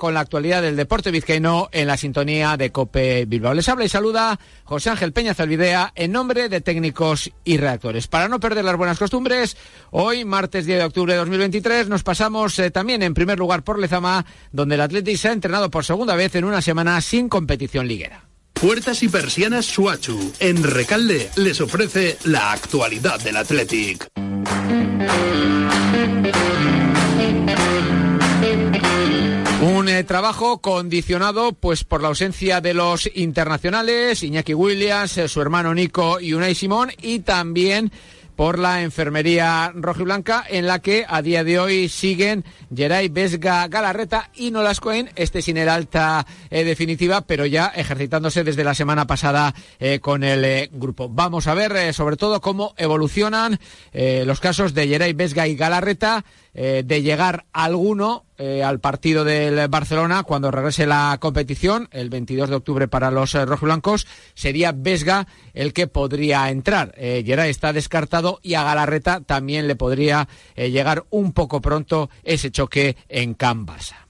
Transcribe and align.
con 0.00 0.14
la 0.14 0.20
actualidad 0.20 0.62
del 0.62 0.76
deporte 0.76 1.10
vizcaíno 1.10 1.68
en 1.72 1.86
la 1.86 1.98
sintonía 1.98 2.56
de 2.56 2.72
Cope 2.72 3.26
Bilbao. 3.26 3.52
Les 3.52 3.68
habla 3.68 3.84
y 3.84 3.88
saluda 3.90 4.40
José 4.64 4.88
Ángel 4.88 5.12
Peña 5.12 5.34
Zalvidea 5.34 5.92
en 5.94 6.10
nombre 6.10 6.48
de 6.48 6.62
técnicos 6.62 7.30
y 7.44 7.58
reactores. 7.58 8.08
Para 8.08 8.26
no 8.26 8.40
perder 8.40 8.64
las 8.64 8.78
buenas 8.78 8.98
costumbres, 8.98 9.58
hoy, 9.90 10.24
martes 10.24 10.64
10 10.64 10.78
de 10.78 10.84
octubre 10.86 11.12
de 11.12 11.18
2023, 11.18 11.90
nos 11.90 12.02
pasamos 12.02 12.58
eh, 12.58 12.70
también 12.70 13.02
en 13.02 13.12
primer 13.12 13.38
lugar 13.38 13.62
por 13.62 13.78
Lezama, 13.78 14.24
donde 14.52 14.76
el 14.76 14.80
Atlético 14.80 15.18
se 15.18 15.28
ha 15.28 15.32
entrenado 15.32 15.70
por 15.70 15.84
segunda 15.84 16.16
vez 16.16 16.34
en 16.34 16.44
una 16.44 16.62
semana 16.62 16.98
sin 17.02 17.28
competición 17.28 17.86
liguera. 17.86 18.24
Puertas 18.54 19.02
y 19.02 19.08
persianas 19.08 19.66
Suachu. 19.66 20.32
En 20.40 20.62
Recalde 20.62 21.28
les 21.36 21.60
ofrece 21.60 22.16
la 22.24 22.52
actualidad 22.52 23.20
del 23.20 23.36
Athletic. 23.36 24.08
Trabajo 30.06 30.58
condicionado 30.58 31.52
pues 31.52 31.84
por 31.84 32.00
la 32.00 32.08
ausencia 32.08 32.60
de 32.60 32.74
los 32.74 33.10
internacionales, 33.14 34.22
Iñaki 34.22 34.54
Williams, 34.54 35.18
eh, 35.18 35.28
su 35.28 35.40
hermano 35.42 35.74
Nico 35.74 36.20
y 36.20 36.32
Unai 36.32 36.54
Simón 36.54 36.90
y 37.02 37.20
también 37.20 37.90
por 38.36 38.58
la 38.58 38.82
enfermería 38.82 39.72
rojiblanca 39.74 40.44
en 40.48 40.66
la 40.66 40.78
que 40.78 41.04
a 41.06 41.20
día 41.20 41.44
de 41.44 41.58
hoy 41.58 41.88
siguen 41.88 42.44
Geray 42.74 43.08
Vesga 43.08 43.68
Galarreta 43.68 44.30
y 44.34 44.50
Nolas 44.50 44.80
Cohen, 44.80 45.10
este 45.16 45.42
sin 45.42 45.58
el 45.58 45.68
alta 45.68 46.24
eh, 46.48 46.64
definitiva, 46.64 47.22
pero 47.22 47.44
ya 47.44 47.66
ejercitándose 47.66 48.44
desde 48.44 48.64
la 48.64 48.74
semana 48.74 49.06
pasada 49.06 49.54
eh, 49.78 49.98
con 50.00 50.24
el 50.24 50.70
grupo. 50.72 51.10
Vamos 51.10 51.48
a 51.48 51.54
ver 51.54 51.92
sobre 51.92 52.16
todo 52.16 52.40
cómo 52.40 52.74
evolucionan 52.78 53.58
los 53.92 54.40
casos 54.40 54.72
de 54.72 54.88
Geray 54.88 55.12
Vesga 55.12 55.46
y 55.46 55.56
Galarreta, 55.56 56.24
de 56.52 57.02
llegar 57.02 57.46
alguno 57.52 58.24
eh, 58.40 58.62
al 58.62 58.80
partido 58.80 59.22
del 59.22 59.68
Barcelona 59.68 60.22
cuando 60.22 60.50
regrese 60.50 60.86
la 60.86 61.18
competición, 61.20 61.88
el 61.90 62.08
22 62.08 62.48
de 62.48 62.56
octubre 62.56 62.88
para 62.88 63.10
los 63.10 63.34
eh, 63.34 63.44
rojiblancos, 63.44 64.06
sería 64.34 64.72
Vesga 64.72 65.26
el 65.52 65.74
que 65.74 65.86
podría 65.86 66.48
entrar. 66.48 66.94
Eh, 66.96 67.22
Geray 67.24 67.50
está 67.50 67.74
descartado 67.74 68.40
y 68.42 68.54
a 68.54 68.64
Galarreta 68.64 69.20
también 69.20 69.68
le 69.68 69.76
podría 69.76 70.26
eh, 70.56 70.70
llegar 70.70 71.04
un 71.10 71.32
poco 71.32 71.60
pronto 71.60 72.08
ese 72.22 72.50
choque 72.50 72.96
en 73.10 73.34
Cambasa. 73.34 74.09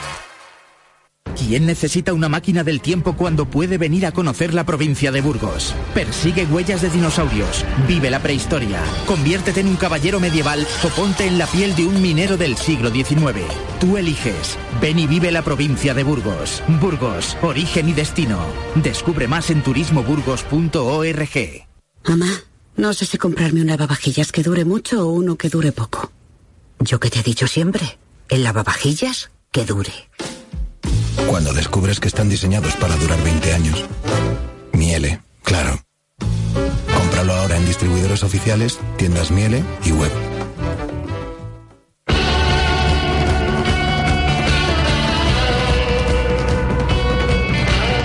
¿Quién 1.47 1.65
necesita 1.65 2.13
una 2.13 2.29
máquina 2.29 2.63
del 2.63 2.81
tiempo 2.81 3.17
cuando 3.17 3.45
puede 3.45 3.79
venir 3.79 4.05
a 4.05 4.11
conocer 4.11 4.53
la 4.53 4.63
provincia 4.63 5.11
de 5.11 5.21
Burgos? 5.21 5.73
Persigue 5.95 6.45
huellas 6.45 6.83
de 6.83 6.91
dinosaurios, 6.91 7.65
vive 7.87 8.11
la 8.11 8.19
prehistoria, 8.19 8.79
conviértete 9.07 9.61
en 9.61 9.67
un 9.67 9.75
caballero 9.75 10.19
medieval 10.19 10.67
o 10.83 10.89
ponte 10.89 11.25
en 11.25 11.39
la 11.39 11.47
piel 11.47 11.75
de 11.75 11.87
un 11.87 11.99
minero 11.99 12.37
del 12.37 12.57
siglo 12.57 12.91
XIX. 12.91 13.41
Tú 13.79 13.97
eliges. 13.97 14.55
Ven 14.79 14.99
y 14.99 15.07
vive 15.07 15.31
la 15.31 15.41
provincia 15.41 15.95
de 15.95 16.03
Burgos. 16.03 16.61
Burgos, 16.79 17.35
origen 17.41 17.89
y 17.89 17.93
destino. 17.93 18.37
Descubre 18.75 19.27
más 19.27 19.49
en 19.49 19.63
turismoburgos.org. 19.63 21.65
Mamá, 22.07 22.43
no 22.77 22.93
sé 22.93 23.07
si 23.07 23.17
comprarme 23.17 23.61
un 23.61 23.67
lavavajillas 23.67 24.31
que 24.31 24.43
dure 24.43 24.63
mucho 24.63 25.07
o 25.07 25.11
uno 25.11 25.37
que 25.37 25.49
dure 25.49 25.71
poco. 25.71 26.11
Yo 26.79 26.99
que 26.99 27.09
te 27.09 27.21
he 27.21 27.23
dicho 27.23 27.47
siempre, 27.47 27.97
el 28.29 28.43
lavavajillas 28.43 29.31
que 29.51 29.65
dure. 29.65 29.91
Cuando 31.27 31.53
descubres 31.53 31.99
que 31.99 32.07
están 32.07 32.29
diseñados 32.29 32.75
para 32.75 32.95
durar 32.97 33.21
20 33.23 33.53
años. 33.53 33.85
Miele, 34.73 35.21
claro. 35.43 35.79
Cómpralo 36.93 37.33
ahora 37.33 37.57
en 37.57 37.65
distribuidores 37.65 38.23
oficiales, 38.23 38.79
tiendas 38.97 39.31
Miele 39.31 39.63
y 39.85 39.91
web. 39.91 40.30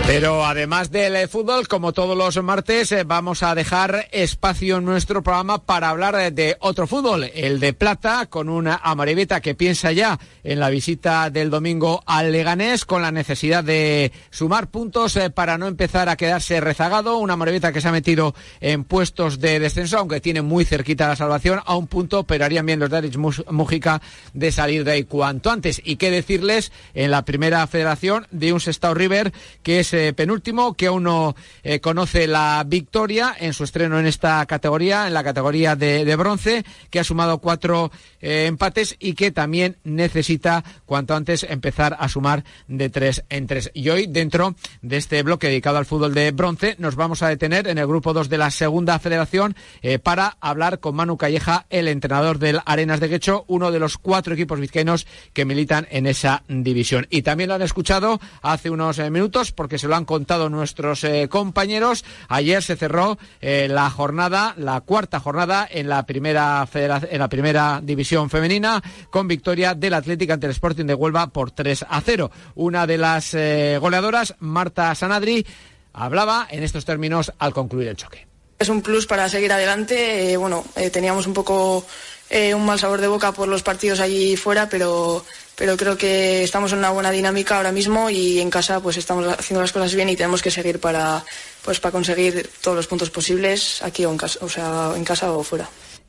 Pero 0.06 0.46
además 0.46 0.92
del 0.92 1.16
eh, 1.16 1.26
fútbol, 1.26 1.66
como 1.66 1.92
todos 1.92 2.16
los 2.16 2.40
martes, 2.40 2.92
eh, 2.92 3.02
vamos 3.02 3.42
a 3.42 3.56
dejar 3.56 4.06
espacio 4.12 4.76
en 4.76 4.84
nuestro 4.84 5.20
programa 5.20 5.64
para 5.64 5.88
hablar 5.88 6.14
eh, 6.14 6.30
de 6.30 6.56
otro 6.60 6.86
fútbol, 6.86 7.24
el 7.34 7.58
de 7.58 7.72
plata, 7.72 8.26
con 8.26 8.48
una 8.48 8.76
amareveta 8.84 9.40
que 9.40 9.56
piensa 9.56 9.90
ya 9.90 10.20
en 10.44 10.60
la 10.60 10.70
visita 10.70 11.28
del 11.28 11.50
domingo 11.50 12.04
al 12.06 12.30
Leganés, 12.30 12.84
con 12.84 13.02
la 13.02 13.10
necesidad 13.10 13.64
de 13.64 14.12
sumar 14.30 14.68
puntos 14.68 15.18
para 15.34 15.58
no 15.58 15.66
empezar 15.66 16.08
a 16.08 16.16
quedarse 16.16 16.60
rezagado. 16.60 17.18
Una 17.18 17.32
amareveta 17.32 17.72
que 17.72 17.80
se 17.80 17.88
ha 17.88 17.92
metido 17.92 18.32
en 18.60 18.84
puestos 18.84 19.40
de 19.40 19.58
descenso, 19.58 19.98
aunque 19.98 20.20
tiene 20.20 20.40
muy 20.40 20.64
cerquita 20.64 21.08
la 21.08 21.16
salvación, 21.16 21.60
a 21.66 21.74
un 21.74 21.88
punto, 21.88 22.22
pero 22.22 22.44
harían 22.44 22.64
bien 22.64 22.78
los 22.78 22.90
Darich 22.90 23.16
Mujica 23.16 24.00
de 24.34 24.52
salir 24.52 24.84
de 24.84 24.92
ahí 24.92 25.04
cuanto 25.04 25.50
antes. 25.50 25.82
Y 25.84 25.96
qué 25.96 26.12
decirles 26.12 26.70
en 26.94 27.10
la 27.10 27.24
primera 27.24 27.66
federación 27.66 28.28
de 28.30 28.52
un 28.52 28.60
Sestao 28.60 28.94
River, 28.94 29.32
que 29.64 29.80
es 29.80 29.95
eh, 29.96 30.12
penúltimo, 30.12 30.74
que 30.74 30.86
aún 30.86 31.04
no 31.04 31.34
eh, 31.62 31.80
conoce 31.80 32.26
la 32.26 32.62
victoria 32.66 33.34
en 33.38 33.52
su 33.52 33.64
estreno 33.64 33.98
en 33.98 34.06
esta 34.06 34.44
categoría, 34.46 35.06
en 35.06 35.14
la 35.14 35.24
categoría 35.24 35.74
de, 35.74 36.16
bronce, 36.16 36.64
que 36.90 37.00
ha 37.00 37.04
sumado 37.04 37.38
cuatro 37.38 37.90
eh, 38.20 38.46
empates 38.46 38.96
y 38.98 39.14
que 39.14 39.32
también 39.32 39.78
necesita 39.84 40.62
cuanto 40.84 41.14
antes 41.14 41.44
empezar 41.48 41.96
a 41.98 42.08
sumar 42.08 42.44
de 42.68 42.90
tres 42.90 43.24
en 43.28 43.46
tres. 43.46 43.70
Y 43.74 43.88
hoy, 43.88 44.06
dentro 44.06 44.54
de 44.82 44.98
este 44.98 45.22
bloque 45.22 45.48
dedicado 45.48 45.78
al 45.78 45.86
fútbol 45.86 46.14
de 46.14 46.30
bronce, 46.30 46.76
nos 46.78 46.94
vamos 46.94 47.22
a 47.22 47.28
detener 47.28 47.66
en 47.66 47.78
el 47.78 47.86
grupo 47.86 48.12
2 48.12 48.28
de 48.28 48.38
la 48.38 48.50
segunda 48.50 48.98
federación 48.98 49.56
para 50.02 50.36
hablar 50.40 50.80
con 50.80 50.94
Manu 50.94 51.16
Calleja, 51.16 51.66
el 51.70 51.88
entrenador 51.88 52.38
del 52.38 52.60
Arenas 52.66 53.00
de 53.00 53.08
Guecho, 53.08 53.44
uno 53.48 53.72
de 53.72 53.78
los 53.78 53.98
cuatro 53.98 54.34
equipos 54.34 54.60
vizcaínos 54.60 55.06
que 55.32 55.44
militan 55.44 55.86
en 55.90 56.06
esa 56.06 56.42
división. 56.48 57.06
Y 57.10 57.22
también 57.22 57.48
lo 57.48 57.54
han 57.54 57.62
escuchado 57.62 58.20
hace 58.42 58.70
unos 58.70 58.98
minutos 59.10 59.52
porque 59.52 59.78
se 59.78 59.85
lo 59.86 59.96
han 59.96 60.04
contado 60.04 60.48
nuestros 60.48 61.04
eh, 61.04 61.28
compañeros. 61.28 62.04
Ayer 62.28 62.62
se 62.62 62.76
cerró 62.76 63.18
eh, 63.40 63.68
la 63.70 63.90
jornada, 63.90 64.54
la 64.56 64.80
cuarta 64.80 65.20
jornada 65.20 65.66
en 65.70 65.88
la 65.88 66.04
primera 66.04 66.66
en 66.74 67.18
la 67.18 67.28
primera 67.28 67.80
división 67.82 68.30
femenina 68.30 68.82
con 69.10 69.28
victoria 69.28 69.74
del 69.74 69.94
Atlético 69.94 70.32
ante 70.32 70.46
el 70.46 70.52
Sporting 70.52 70.84
de 70.84 70.94
Huelva 70.94 71.28
por 71.28 71.50
3 71.50 71.86
a 71.88 72.00
0. 72.00 72.30
Una 72.54 72.86
de 72.86 72.98
las 72.98 73.34
eh, 73.34 73.78
goleadoras, 73.80 74.34
Marta 74.40 74.94
Sanadri, 74.94 75.46
hablaba 75.92 76.46
en 76.50 76.62
estos 76.62 76.84
términos 76.84 77.32
al 77.38 77.52
concluir 77.52 77.88
el 77.88 77.96
choque. 77.96 78.26
Es 78.58 78.68
un 78.68 78.82
plus 78.82 79.06
para 79.06 79.28
seguir 79.28 79.52
adelante. 79.52 80.36
bueno, 80.36 80.64
teníamos 80.92 81.26
un 81.26 81.34
poco 81.34 81.84
eh, 82.30 82.54
un 82.54 82.64
mal 82.64 82.78
sabor 82.78 83.00
de 83.00 83.08
boca 83.08 83.32
por 83.32 83.48
los 83.48 83.62
partidos 83.62 84.00
allí 84.00 84.36
fuera, 84.36 84.68
pero, 84.68 85.24
pero 85.54 85.76
creo 85.76 85.96
que 85.96 86.42
estamos 86.42 86.72
en 86.72 86.78
una 86.78 86.90
buena 86.90 87.10
dinámica 87.10 87.56
ahora 87.56 87.72
mismo 87.72 88.10
y 88.10 88.40
en 88.40 88.50
casa 88.50 88.80
pues 88.80 88.96
estamos 88.96 89.26
haciendo 89.26 89.60
las 89.60 89.72
cosas 89.72 89.94
bien 89.94 90.08
y 90.08 90.16
tenemos 90.16 90.42
que 90.42 90.50
seguir 90.50 90.80
para, 90.80 91.24
pues, 91.64 91.80
para 91.80 91.92
conseguir 91.92 92.50
todos 92.60 92.76
los 92.76 92.86
puntos 92.86 93.10
posibles 93.10 93.82
aquí 93.82 94.04
o 94.04 94.10
en 94.10 94.18
casa, 94.18 94.38
o 94.42 94.48
sea, 94.48 94.92
en 94.96 95.04
casa 95.04 95.30
o 95.32 95.42
fuera. 95.42 95.68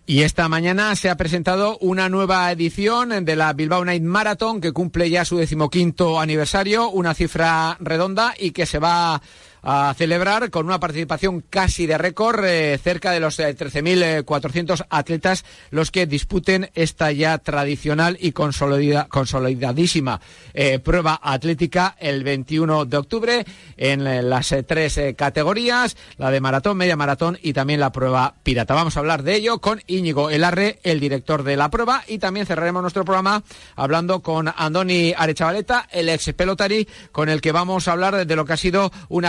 Y 0.09 0.21
esta 0.21 0.47
mañana 0.47 0.95
se 0.95 1.09
ha 1.09 1.17
presentado 1.17 1.77
una 1.79 2.07
nueva 2.07 2.49
edición 2.49 3.25
de 3.25 3.35
la 3.35 3.51
Bilbao 3.51 3.83
Night 3.83 4.03
Marathon 4.03 4.61
que 4.61 4.71
cumple 4.71 5.09
ya 5.09 5.25
su 5.25 5.35
decimoquinto 5.35 6.21
aniversario, 6.21 6.89
una 6.89 7.13
cifra 7.13 7.75
redonda 7.81 8.33
y 8.39 8.51
que 8.51 8.65
se 8.65 8.79
va 8.79 9.21
a 9.69 9.93
celebrar 9.97 10.49
con 10.49 10.65
una 10.65 10.79
participación 10.79 11.43
casi 11.49 11.87
de 11.87 11.97
récord, 11.97 12.45
eh, 12.45 12.79
cerca 12.81 13.11
de 13.11 13.19
los 13.19 13.37
eh, 13.39 13.53
13.400 13.53 14.85
atletas 14.89 15.43
los 15.71 15.91
que 15.91 16.05
disputen 16.05 16.69
esta 16.73 17.11
ya 17.11 17.37
tradicional 17.37 18.17
y 18.21 18.31
consolida- 18.31 19.09
consolidadísima 19.09 20.21
eh, 20.53 20.79
prueba 20.79 21.19
atlética 21.21 21.97
el 21.99 22.23
21 22.23 22.85
de 22.85 22.95
octubre 22.95 23.45
en 23.75 24.07
eh, 24.07 24.21
las 24.21 24.53
eh, 24.53 24.63
tres 24.63 24.97
eh, 24.99 25.15
categorías, 25.15 25.97
la 26.17 26.31
de 26.31 26.39
maratón, 26.39 26.77
media 26.77 26.95
maratón 26.95 27.37
y 27.41 27.51
también 27.51 27.81
la 27.81 27.91
prueba 27.91 28.35
pirata. 28.43 28.73
Vamos 28.73 28.95
a 28.95 29.01
hablar 29.01 29.23
de 29.23 29.35
ello 29.35 29.59
con 29.59 29.81
Íñigo 29.85 30.29
Elarre, 30.29 30.79
el 30.83 31.01
director 31.01 31.43
de 31.43 31.57
la 31.57 31.69
prueba, 31.69 32.05
y 32.07 32.19
también 32.19 32.45
cerraremos 32.45 32.81
nuestro 32.83 33.03
programa 33.03 33.43
hablando 33.75 34.21
con 34.21 34.47
Andoni 34.55 35.13
Arechavaleta, 35.17 35.89
el 35.91 36.07
ex 36.07 36.31
pelotari, 36.33 36.87
con 37.11 37.27
el 37.27 37.41
que 37.41 37.51
vamos 37.51 37.89
a 37.89 37.91
hablar 37.91 38.25
de 38.25 38.35
lo 38.37 38.45
que 38.45 38.53
ha 38.53 38.57
sido 38.57 38.93
un 39.09 39.25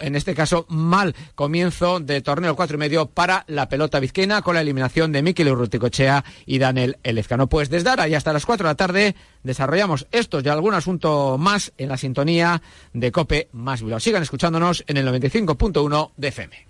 en 0.00 0.14
este 0.14 0.34
caso 0.34 0.64
mal 0.68 1.14
comienzo 1.34 1.98
de 1.98 2.20
torneo 2.20 2.54
cuatro 2.54 2.76
y 2.76 2.78
medio 2.78 3.06
para 3.06 3.44
la 3.48 3.68
pelota 3.68 3.98
vizquena 3.98 4.42
con 4.42 4.54
la 4.54 4.60
eliminación 4.60 5.10
de 5.10 5.22
Miquel 5.22 5.48
Urruticochea 5.48 6.24
y 6.46 6.58
Daniel 6.58 6.98
Elezcano. 7.02 7.48
Pues 7.48 7.68
desde 7.68 7.90
ahora 7.90 8.08
y 8.08 8.14
hasta 8.14 8.32
las 8.32 8.46
4 8.46 8.66
de 8.66 8.70
la 8.70 8.76
tarde 8.76 9.16
desarrollamos 9.42 10.06
estos 10.12 10.44
y 10.44 10.48
algún 10.48 10.74
asunto 10.74 11.36
más 11.38 11.72
en 11.78 11.88
la 11.88 11.96
sintonía 11.96 12.62
de 12.92 13.10
Cope 13.10 13.48
Más 13.52 13.82
Bilbao. 13.82 13.98
Sigan 13.98 14.22
escuchándonos 14.22 14.84
en 14.86 14.96
el 14.96 15.06
95.1 15.08 16.10
de 16.16 16.28
FM. 16.28 16.69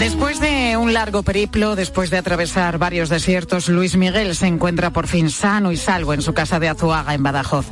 Después 0.00 0.40
de 0.40 0.78
un 0.78 0.94
largo 0.94 1.22
periplo, 1.22 1.76
después 1.76 2.08
de 2.08 2.16
atravesar 2.16 2.78
varios 2.78 3.10
desiertos, 3.10 3.68
Luis 3.68 3.98
Miguel 3.98 4.34
se 4.34 4.46
encuentra 4.46 4.94
por 4.94 5.06
fin 5.06 5.28
sano 5.28 5.72
y 5.72 5.76
salvo 5.76 6.14
en 6.14 6.22
su 6.22 6.32
casa 6.32 6.58
de 6.58 6.70
Azuaga, 6.70 7.12
en 7.12 7.22
Badajoz. 7.22 7.66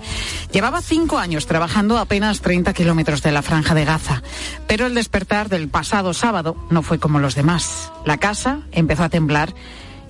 Llevaba 0.53 0.83
cinco 0.83 1.17
años 1.17 1.47
trabajando 1.47 1.97
a 1.97 2.03
apenas 2.03 2.43
30 2.43 2.75
kilómetros 2.75 3.23
de 3.23 3.33
la 3.33 3.41
franja 3.41 3.75
de 3.75 3.87
Gaza, 3.87 4.23
pero 4.67 4.85
el 4.85 4.95
despertar 4.95 5.49
del 5.49 5.69
pasado 5.69 6.13
sábado 6.13 6.55
no 6.69 6.83
fue 6.83 6.99
como 6.99 7.19
los 7.19 7.35
demás. 7.35 7.91
La 8.05 8.19
casa 8.19 8.61
empezó 8.73 9.05
a 9.05 9.09
temblar 9.09 9.55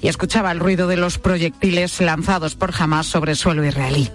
y 0.02 0.08
escuchaba 0.08 0.50
el 0.50 0.58
ruido 0.58 0.88
de 0.88 0.96
los 0.96 1.18
proyectiles 1.18 2.00
lanzados 2.00 2.56
por 2.56 2.74
Hamas 2.76 3.06
sobre 3.06 3.36
suelo 3.36 3.64
israelí. 3.64 4.10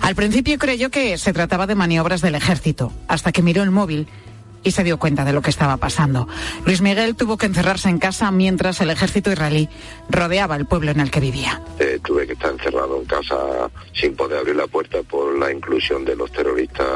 Al 0.00 0.14
principio 0.14 0.58
creyó 0.58 0.90
que 0.90 1.18
se 1.18 1.34
trataba 1.34 1.66
de 1.66 1.74
maniobras 1.74 2.22
del 2.22 2.34
ejército, 2.34 2.94
hasta 3.08 3.30
que 3.30 3.42
miró 3.42 3.62
el 3.62 3.70
móvil 3.70 4.08
y 4.62 4.70
se 4.70 4.84
dio 4.84 4.98
cuenta 4.98 5.24
de 5.24 5.32
lo 5.32 5.42
que 5.42 5.50
estaba 5.50 5.76
pasando. 5.76 6.28
Luis 6.64 6.80
Miguel 6.80 7.16
tuvo 7.16 7.36
que 7.36 7.46
encerrarse 7.46 7.88
en 7.88 7.98
casa 7.98 8.30
mientras 8.30 8.80
el 8.80 8.90
ejército 8.90 9.30
israelí 9.30 9.68
rodeaba 10.08 10.56
el 10.56 10.66
pueblo 10.66 10.90
en 10.90 11.00
el 11.00 11.10
que 11.10 11.20
vivía. 11.20 11.60
Eh, 11.78 11.98
tuve 12.04 12.26
que 12.26 12.34
estar 12.34 12.52
encerrado 12.52 12.96
en 12.98 13.04
casa 13.06 13.36
sin 13.92 14.14
poder 14.14 14.38
abrir 14.38 14.56
la 14.56 14.66
puerta 14.66 15.02
por 15.02 15.38
la 15.38 15.50
inclusión 15.50 16.04
de 16.04 16.16
los 16.16 16.30
terroristas 16.32 16.86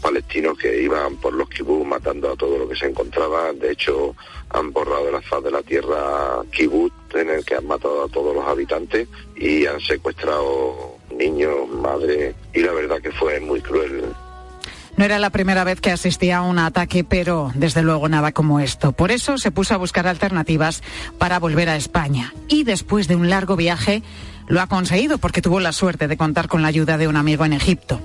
palestinos 0.00 0.58
que 0.58 0.82
iban 0.82 1.16
por 1.16 1.34
los 1.34 1.48
kibbutz 1.48 1.86
matando 1.86 2.30
a 2.30 2.36
todo 2.36 2.58
lo 2.58 2.68
que 2.68 2.76
se 2.76 2.86
encontraba. 2.86 3.52
De 3.52 3.72
hecho, 3.72 4.14
han 4.50 4.72
borrado 4.72 5.10
la 5.10 5.20
faz 5.22 5.42
de 5.44 5.50
la 5.50 5.62
tierra 5.62 6.42
kibbutz 6.50 6.92
en 7.14 7.30
el 7.30 7.44
que 7.44 7.56
han 7.56 7.66
matado 7.66 8.04
a 8.04 8.08
todos 8.08 8.34
los 8.34 8.46
habitantes 8.46 9.08
y 9.36 9.66
han 9.66 9.80
secuestrado 9.80 10.96
niños, 11.14 11.68
madres 11.68 12.34
y 12.54 12.60
la 12.60 12.72
verdad 12.72 13.00
que 13.00 13.12
fue 13.12 13.38
muy 13.40 13.60
cruel 13.60 14.02
no 14.96 15.04
era 15.04 15.18
la 15.18 15.30
primera 15.30 15.64
vez 15.64 15.80
que 15.80 15.90
asistía 15.90 16.38
a 16.38 16.42
un 16.42 16.58
ataque, 16.58 17.04
pero 17.04 17.50
desde 17.54 17.82
luego 17.82 18.08
nada 18.08 18.32
como 18.32 18.60
esto. 18.60 18.92
Por 18.92 19.10
eso 19.10 19.38
se 19.38 19.50
puso 19.50 19.74
a 19.74 19.78
buscar 19.78 20.06
alternativas 20.06 20.82
para 21.18 21.38
volver 21.38 21.68
a 21.68 21.76
España. 21.76 22.34
Y 22.48 22.64
después 22.64 23.08
de 23.08 23.16
un 23.16 23.30
largo 23.30 23.56
viaje, 23.56 24.02
lo 24.48 24.60
ha 24.60 24.66
conseguido 24.66 25.18
porque 25.18 25.42
tuvo 25.42 25.60
la 25.60 25.72
suerte 25.72 26.08
de 26.08 26.16
contar 26.16 26.48
con 26.48 26.62
la 26.62 26.68
ayuda 26.68 26.98
de 26.98 27.08
un 27.08 27.16
amigo 27.16 27.44
en 27.44 27.52
Egipto. 27.52 28.00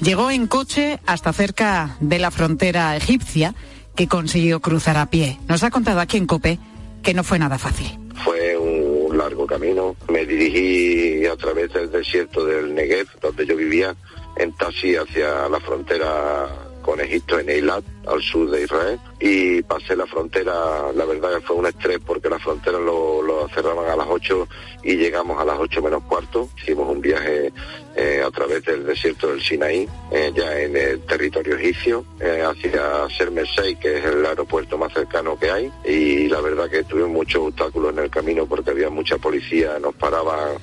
Llegó 0.00 0.30
en 0.30 0.46
coche 0.46 0.98
hasta 1.06 1.32
cerca 1.32 1.96
de 2.00 2.18
la 2.18 2.30
frontera 2.30 2.96
egipcia 2.96 3.54
que 3.94 4.08
consiguió 4.08 4.60
cruzar 4.60 4.96
a 4.96 5.10
pie. 5.10 5.38
Nos 5.48 5.62
ha 5.62 5.70
contado 5.70 6.00
aquí 6.00 6.16
en 6.16 6.26
Cope 6.26 6.58
que 7.02 7.14
no 7.14 7.24
fue 7.24 7.38
nada 7.38 7.58
fácil. 7.58 7.98
Fue 8.24 8.56
un 8.56 9.16
largo 9.16 9.46
camino. 9.46 9.96
Me 10.10 10.26
dirigí 10.26 11.26
a 11.26 11.36
través 11.36 11.72
del 11.72 11.90
desierto 11.90 12.44
del 12.44 12.74
Negev, 12.74 13.06
donde 13.20 13.46
yo 13.46 13.56
vivía, 13.56 13.94
en 14.36 14.52
taxi 14.52 14.96
hacia 14.96 15.48
la 15.48 15.60
frontera 15.60 16.48
con 16.80 17.00
Egipto 17.00 17.38
en 17.38 17.48
Eilat, 17.48 17.84
al 18.06 18.22
sur 18.22 18.50
de 18.50 18.62
Israel, 18.62 18.98
y 19.20 19.62
pasé 19.62 19.94
la 19.94 20.06
frontera, 20.06 20.92
la 20.94 21.04
verdad 21.04 21.34
que 21.34 21.40
fue 21.40 21.56
un 21.56 21.66
estrés 21.66 21.98
porque 22.04 22.28
la 22.28 22.38
frontera 22.38 22.78
lo, 22.78 23.48
cerraban 23.54 23.88
a 23.88 23.96
las 23.96 24.06
8 24.08 24.48
y 24.84 24.96
llegamos 24.96 25.40
a 25.40 25.44
las 25.44 25.58
8 25.58 25.82
menos 25.82 26.02
cuarto, 26.04 26.48
hicimos 26.56 26.88
un 26.88 27.00
viaje 27.00 27.52
eh, 27.96 28.22
a 28.24 28.30
través 28.30 28.64
del 28.64 28.86
desierto 28.86 29.28
del 29.28 29.42
Sinaí, 29.42 29.88
eh, 30.10 30.32
ya 30.34 30.58
en 30.58 30.76
el 30.76 31.00
territorio 31.00 31.56
egipcio, 31.56 32.04
eh, 32.20 32.42
hacia 32.42 33.08
Sermesei, 33.16 33.76
que 33.76 33.98
es 33.98 34.04
el 34.04 34.24
aeropuerto 34.24 34.78
más 34.78 34.92
cercano 34.92 35.38
que 35.38 35.50
hay, 35.50 35.72
y 35.84 36.28
la 36.28 36.40
verdad 36.40 36.70
que 36.70 36.84
tuve 36.84 37.04
muchos 37.04 37.48
obstáculos 37.48 37.92
en 37.92 38.04
el 38.04 38.10
camino 38.10 38.46
porque 38.46 38.70
había 38.70 38.90
mucha 38.90 39.18
policía, 39.18 39.78
nos 39.78 39.94
paraban 39.94 40.56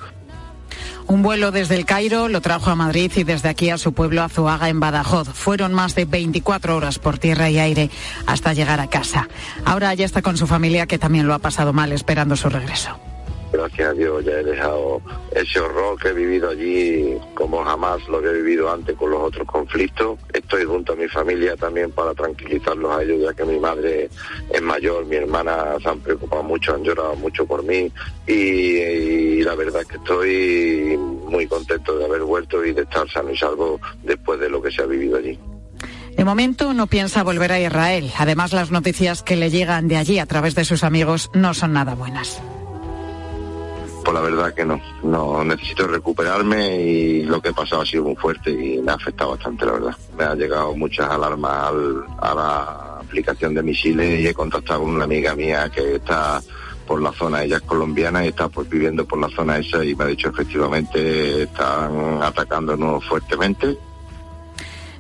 un 1.08 1.24
vuelo 1.24 1.52
desde 1.52 1.76
el 1.76 1.86
Cairo 1.86 2.28
lo 2.28 2.42
trajo 2.42 2.70
a 2.70 2.76
Madrid 2.76 3.12
y 3.16 3.24
desde 3.24 3.50
aquí 3.50 3.70
a 3.70 3.78
su 3.78 3.94
pueblo 3.94 4.24
Azuaga 4.24 4.70
en 4.70 4.80
Badajoz. 4.80 5.30
Fueron 5.30 5.74
más 5.74 5.96
de 5.96 6.06
24 6.06 6.76
horas 6.76 7.00
por 7.00 7.18
tierra 7.18 7.50
y 7.50 7.60
aire 7.60 7.90
hasta 8.26 8.54
llegar 8.54 8.80
a 8.80 8.88
casa. 8.88 9.28
Ahora 9.66 9.94
ya 9.94 10.06
está 10.06 10.22
con 10.22 10.38
su 10.38 10.48
familia 10.48 10.86
que 10.86 11.00
también 11.00 11.28
lo 11.28 11.34
ha 11.34 11.40
pasado 11.40 11.74
mal 11.74 11.92
esperando 11.92 12.36
su 12.36 12.50
regreso 12.50 13.00
gracias 13.58 13.90
a 13.90 13.94
Dios 13.94 14.24
ya 14.24 14.34
he 14.34 14.44
dejado 14.44 15.02
ese 15.32 15.60
horror 15.60 16.00
que 16.00 16.10
he 16.10 16.14
vivido 16.14 16.50
allí 16.50 17.18
como 17.34 17.64
jamás 17.64 18.08
lo 18.08 18.18
había 18.18 18.32
vivido 18.32 18.72
antes 18.72 18.96
con 18.96 19.12
los 19.12 19.22
otros 19.22 19.48
conflictos. 19.48 20.20
Estoy 20.34 20.64
junto 20.66 20.94
a 20.94 20.96
mi 20.96 21.08
familia 21.08 21.56
también 21.56 21.92
para 21.92 22.14
tranquilizarlos 22.14 22.92
a 22.92 23.04
ellos, 23.04 23.22
ya 23.22 23.34
que 23.34 23.46
mi 23.46 23.60
madre 23.60 24.10
es 24.50 24.62
mayor, 24.62 25.06
mi 25.06 25.16
hermana 25.16 25.76
se 25.82 25.90
han 25.90 26.00
preocupado 26.00 26.44
mucho, 26.44 26.76
han 26.76 26.84
llorado 26.84 27.16
mucho 27.16 27.46
por 27.46 27.64
mí 27.64 27.92
y, 28.28 29.42
la 29.42 29.56
verdad 29.56 29.82
es 29.82 29.88
que 29.88 29.98
estoy 29.98 30.98
muy 30.98 31.48
contento 31.48 31.98
de 31.98 32.06
haber 32.06 32.22
vuelto 32.22 32.64
y 32.66 32.74
de 32.74 32.84
estar 32.84 33.10
sano 33.10 33.32
y 33.32 33.38
salvo 33.38 33.80
después 34.04 34.40
de 34.40 34.50
lo 34.50 34.62
que 34.62 34.72
se 34.72 34.82
ha 34.82 34.86
vivido 34.86 35.18
allí. 35.18 35.38
De 36.16 36.26
momento 36.26 36.74
no 36.74 36.88
piensa 36.88 37.24
volver 37.24 37.52
a 37.52 37.60
Israel. 37.60 38.12
Además, 38.18 38.52
las 38.52 38.72
noticias 38.72 39.22
que 39.22 39.36
le 39.36 39.52
llegan 39.52 39.88
de 39.88 39.98
allí 39.98 40.18
a 40.18 40.26
través 40.26 40.56
de 40.56 40.66
sus 40.66 40.84
amigos 40.84 41.30
no 41.34 41.54
son 41.54 41.74
nada 41.74 41.94
buenas. 41.94 42.42
Pues 44.08 44.16
la 44.16 44.22
verdad 44.22 44.54
que 44.54 44.64
no, 44.64 44.80
no 45.04 45.44
necesito 45.44 45.86
recuperarme 45.86 46.82
y 46.82 47.24
lo 47.24 47.42
que 47.42 47.50
he 47.50 47.54
pasado 47.54 47.82
ha 47.82 47.86
sido 47.86 48.06
muy 48.06 48.16
fuerte 48.16 48.52
y 48.52 48.82
me 48.82 48.94
ha 48.94 48.96
afectado 48.96 49.32
bastante, 49.32 49.66
la 49.66 49.74
verdad. 49.74 49.98
Me 50.18 50.24
han 50.24 50.40
llegado 50.40 50.74
muchas 50.78 51.10
alarmas 51.10 51.74
a 52.18 52.34
la 52.34 53.00
aplicación 53.02 53.54
de 53.54 53.64
misiles 53.64 54.22
y 54.22 54.28
he 54.28 54.34
contactado 54.34 54.84
con 54.84 54.92
una 54.92 55.04
amiga 55.04 55.36
mía 55.36 55.70
que 55.70 55.96
está 55.96 56.42
por 56.88 57.02
la 57.02 57.12
zona, 57.12 57.44
ella 57.44 57.58
es 57.58 57.64
colombiana 57.64 58.24
y 58.24 58.30
está 58.30 58.48
pues 58.48 58.70
viviendo 58.70 59.06
por 59.06 59.20
la 59.20 59.28
zona 59.28 59.58
esa 59.58 59.84
y 59.84 59.94
me 59.94 60.06
ha 60.06 60.08
dicho 60.08 60.30
efectivamente 60.30 61.44
están 61.44 62.24
atacándonos 62.24 63.04
fuertemente 63.04 63.78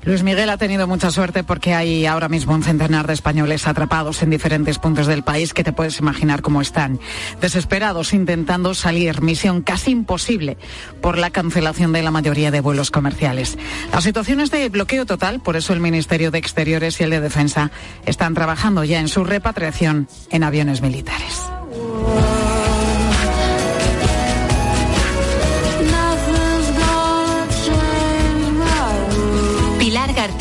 Luis 0.07 0.23
Miguel 0.23 0.49
ha 0.49 0.57
tenido 0.57 0.87
mucha 0.87 1.11
suerte 1.11 1.43
porque 1.43 1.73
hay 1.73 2.05
ahora 2.05 2.29
mismo 2.29 2.53
un 2.53 2.63
centenar 2.63 3.07
de 3.07 3.13
españoles 3.13 3.67
atrapados 3.67 4.23
en 4.23 4.29
diferentes 4.29 4.79
puntos 4.79 5.05
del 5.05 5.21
país 5.21 5.53
que 5.53 5.65
te 5.65 5.73
puedes 5.73 5.99
imaginar 5.99 6.41
cómo 6.41 6.61
están. 6.61 6.97
Desesperados 7.41 8.13
intentando 8.13 8.73
salir, 8.73 9.21
misión 9.21 9.61
casi 9.61 9.91
imposible 9.91 10.57
por 11.01 11.17
la 11.17 11.29
cancelación 11.29 11.91
de 11.91 12.03
la 12.03 12.11
mayoría 12.11 12.51
de 12.51 12.61
vuelos 12.61 12.89
comerciales. 12.89 13.57
La 13.91 13.99
situación 13.99 14.39
es 14.39 14.49
de 14.49 14.69
bloqueo 14.69 15.05
total, 15.05 15.41
por 15.41 15.57
eso 15.57 15.73
el 15.73 15.81
Ministerio 15.81 16.31
de 16.31 16.37
Exteriores 16.37 17.01
y 17.01 17.03
el 17.03 17.09
de 17.09 17.19
Defensa 17.19 17.69
están 18.05 18.33
trabajando 18.33 18.85
ya 18.85 19.01
en 19.01 19.09
su 19.09 19.25
repatriación 19.25 20.07
en 20.29 20.43
aviones 20.43 20.81
militares. 20.81 21.41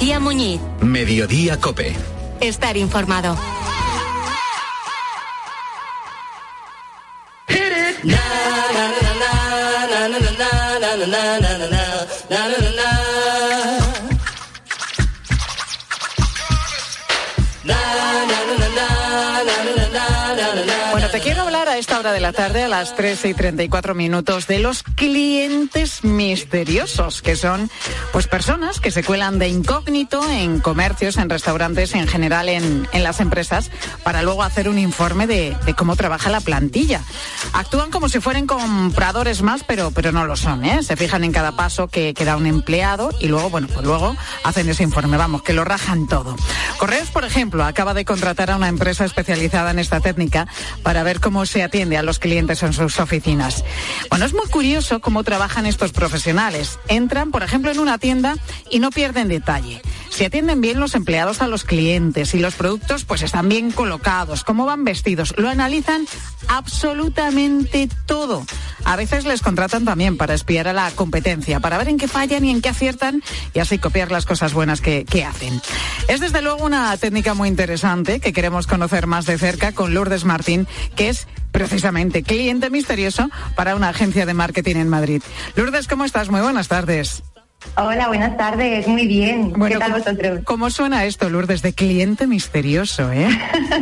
García 0.07 0.21
Muñiz. 0.21 0.61
Mediodía 0.83 1.59
Cope. 1.59 1.97
Estar 2.41 2.77
informado. 2.77 3.37
Quiero 21.21 21.43
hablar 21.43 21.69
a 21.69 21.79
esta 21.79 21.99
hora 21.99 22.13
de 22.13 22.21
la 22.21 22.33
tarde, 22.33 22.65
a 22.65 22.69
las 22.69 22.95
13 22.95 23.31
y 23.31 23.35
34 23.35 23.95
minutos, 23.95 24.47
de 24.47 24.59
los 24.59 24.83
clientes 24.83 26.05
misteriosos, 26.05 27.23
que 27.23 27.37
son 27.37 27.71
pues 28.13 28.27
personas 28.27 28.81
que 28.81 28.91
se 28.91 29.03
cuelan 29.03 29.39
de 29.39 29.49
incógnito 29.49 30.29
en 30.29 30.61
comercios, 30.61 31.17
en 31.17 31.31
restaurantes, 31.31 31.95
en 31.95 32.07
general 32.07 32.49
en, 32.49 32.89
en 32.93 33.03
las 33.03 33.21
empresas, 33.21 33.71
para 34.03 34.23
luego 34.23 34.43
hacer 34.43 34.69
un 34.69 34.79
informe 34.79 35.27
de, 35.27 35.57
de, 35.65 35.75
cómo 35.75 35.97
trabaja 35.97 36.29
la 36.29 36.41
plantilla. 36.41 37.03
Actúan 37.53 37.91
como 37.91 38.09
si 38.09 38.21
fueran 38.21 38.47
compradores 38.47 39.43
más, 39.43 39.65
pero, 39.65 39.93
pero 39.93 40.13
no 40.13 40.27
lo 40.27 40.37
son, 40.37 40.65
¿eh? 40.65 40.83
Se 40.83 40.97
fijan 40.97 41.25
en 41.25 41.33
cada 41.33 41.53
paso 41.53 41.89
que, 41.89 42.15
que 42.15 42.25
da 42.25 42.37
un 42.37 42.47
empleado 42.47 43.11
y 43.21 43.29
luego, 43.29 43.49
bueno, 43.49 43.69
pues 43.73 43.87
luego 43.87 44.17
hacen 44.45 44.69
ese 44.69 44.83
informe, 44.83 45.17
vamos, 45.17 45.43
que 45.43 45.53
lo 45.53 45.65
rajan 45.65 46.09
todo. 46.09 46.37
Correos, 46.79 47.11
por 47.11 47.25
ejemplo, 47.25 47.65
acaba 47.65 47.95
de 47.95 48.05
contratar 48.05 48.51
a 48.51 48.57
una 48.57 48.69
empresa 48.69 49.05
especializada 49.05 49.71
en 49.71 49.79
esta 49.79 50.01
técnica 50.01 50.47
para 50.83 51.06
ver 51.07 51.21
cómo 51.21 51.47
se 51.47 51.63
atiende 51.63 51.97
a 51.97 52.03
los 52.03 52.19
clientes 52.19 52.65
en 52.65 52.73
sus 52.73 52.99
oficinas. 52.99 53.65
Bueno, 54.11 54.27
es 54.27 54.35
muy 54.35 54.47
curioso 54.49 55.01
cómo 55.01 55.23
trabajan 55.23 55.65
estos 55.65 55.93
profesionales. 55.93 56.81
Entran, 56.89 57.31
por 57.31 57.45
ejemplo, 57.45 57.71
en 57.71 57.79
una 57.79 57.99
tienda 57.99 58.35
y 58.71 58.81
no 58.81 58.91
pierden 58.91 59.29
detalle. 59.29 59.81
si 60.11 60.25
atienden 60.25 60.63
bien 60.63 60.81
los 60.81 60.95
empleados 60.95 61.43
a 61.43 61.47
los 61.47 61.65
clientes, 61.65 62.31
si 62.31 62.39
los 62.39 62.55
productos 62.55 63.05
pues 63.05 63.23
están 63.23 63.51
bien 63.51 63.71
colocados, 63.71 64.45
cómo 64.45 64.65
van 64.65 64.83
vestidos, 64.83 65.35
lo 65.37 65.51
analizan 65.51 66.07
absolutamente 66.49 67.89
todo. 68.07 68.45
A 68.85 68.97
veces 68.97 69.27
les 69.27 69.43
contratan 69.43 69.85
también 69.85 70.17
para 70.17 70.33
espiar 70.33 70.69
a 70.69 70.73
la 70.73 70.91
competencia, 70.93 71.61
para 71.61 71.77
ver 71.77 71.89
en 71.89 71.99
qué 71.99 72.09
fallan 72.09 72.45
y 72.45 72.51
en 72.51 72.63
qué 72.63 72.71
aciertan 72.71 73.23
y 73.53 73.59
así 73.59 73.79
copiar 73.79 74.11
las 74.11 74.25
cosas 74.25 74.55
buenas 74.55 74.81
que, 74.81 75.05
que 75.05 75.25
hacen. 75.25 75.61
Es 76.09 76.21
desde 76.21 76.41
luego 76.41 76.65
una 76.65 76.97
técnica 76.97 77.35
muy 77.35 77.49
interesante 77.49 78.21
que 78.21 78.33
queremos 78.33 78.67
conocer 78.67 79.07
más 79.07 79.27
de 79.27 79.37
cerca 79.37 79.73
con 79.73 79.93
Lourdes 79.93 80.25
Martín, 80.25 80.67
que 80.95 81.09
es 81.09 81.27
precisamente 81.53 82.23
cliente 82.23 82.71
misterioso 82.71 83.31
para 83.55 83.77
una 83.77 83.89
agencia 83.89 84.27
de 84.27 84.35
marketing 84.35 84.77
en 84.77 84.89
Madrid. 84.89 85.23
Lourdes, 85.57 85.89
¿cómo 85.89 86.05
estás? 86.05 86.31
Muy 86.31 86.41
buenas 86.41 86.69
tardes. 86.69 87.23
Hola, 87.77 88.09
buenas 88.09 88.37
tardes, 88.37 88.87
muy 88.87 89.07
bien. 89.07 89.53
¿Qué 89.53 89.77
tal 89.77 89.93
vosotros? 89.93 90.41
¿Cómo 90.45 90.71
suena 90.71 91.05
esto, 91.05 91.29
Lourdes, 91.29 91.63
de 91.63 91.73
cliente 91.73 92.27
misterioso, 92.27 93.11
eh? 93.11 93.29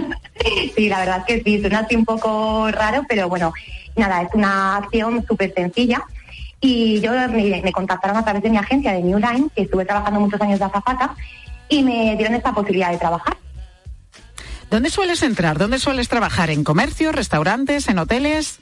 sí, 0.76 0.88
la 0.88 1.00
verdad 1.00 1.18
es 1.18 1.24
que 1.26 1.42
sí, 1.42 1.60
suena 1.60 1.80
así 1.80 1.94
un 1.94 2.04
poco 2.04 2.70
raro, 2.70 3.04
pero 3.08 3.28
bueno, 3.28 3.52
nada, 3.96 4.22
es 4.22 4.28
una 4.34 4.76
acción 4.76 5.24
súper 5.26 5.52
sencilla. 5.54 6.02
Y 6.60 7.00
yo 7.00 7.12
me, 7.12 7.60
me, 7.62 7.72
contactaron 7.72 8.16
a 8.16 8.24
través 8.24 8.42
de 8.42 8.50
mi 8.50 8.56
agencia 8.56 8.92
de 8.92 9.02
New 9.02 9.18
Line, 9.18 9.48
que 9.54 9.62
estuve 9.62 9.84
trabajando 9.84 10.18
muchos 10.18 10.40
años 10.40 10.58
de 10.58 10.64
azafata, 10.64 11.14
y 11.68 11.82
me 11.82 12.16
dieron 12.16 12.34
esta 12.34 12.52
posibilidad 12.52 12.90
de 12.90 12.98
trabajar. 12.98 13.36
¿Dónde 14.70 14.90
sueles 14.90 15.22
entrar? 15.22 15.58
¿Dónde 15.58 15.78
sueles 15.78 16.08
trabajar? 16.08 16.50
¿En 16.50 16.64
comercio, 16.64 17.12
restaurantes, 17.12 17.88
en 17.88 17.98
hoteles? 17.98 18.58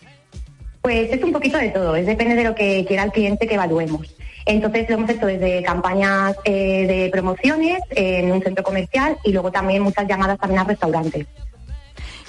Pues 0.82 1.10
es 1.12 1.22
un 1.22 1.32
poquito 1.32 1.58
de 1.58 1.68
todo, 1.68 1.94
es 1.94 2.06
depende 2.06 2.34
de 2.34 2.44
lo 2.44 2.54
que 2.54 2.84
quiera 2.86 3.04
el 3.04 3.12
cliente 3.12 3.46
que 3.46 3.54
evaluemos. 3.54 4.08
Entonces 4.44 4.88
lo 4.88 4.96
hemos 4.96 5.10
hecho 5.10 5.26
desde 5.26 5.62
campañas 5.62 6.36
eh, 6.44 6.86
de 6.86 7.08
promociones 7.10 7.80
en 7.90 8.32
un 8.32 8.42
centro 8.42 8.64
comercial 8.64 9.16
y 9.24 9.32
luego 9.32 9.52
también 9.52 9.82
muchas 9.82 10.08
llamadas 10.08 10.38
también 10.38 10.60
a 10.60 10.64
restaurantes. 10.64 11.26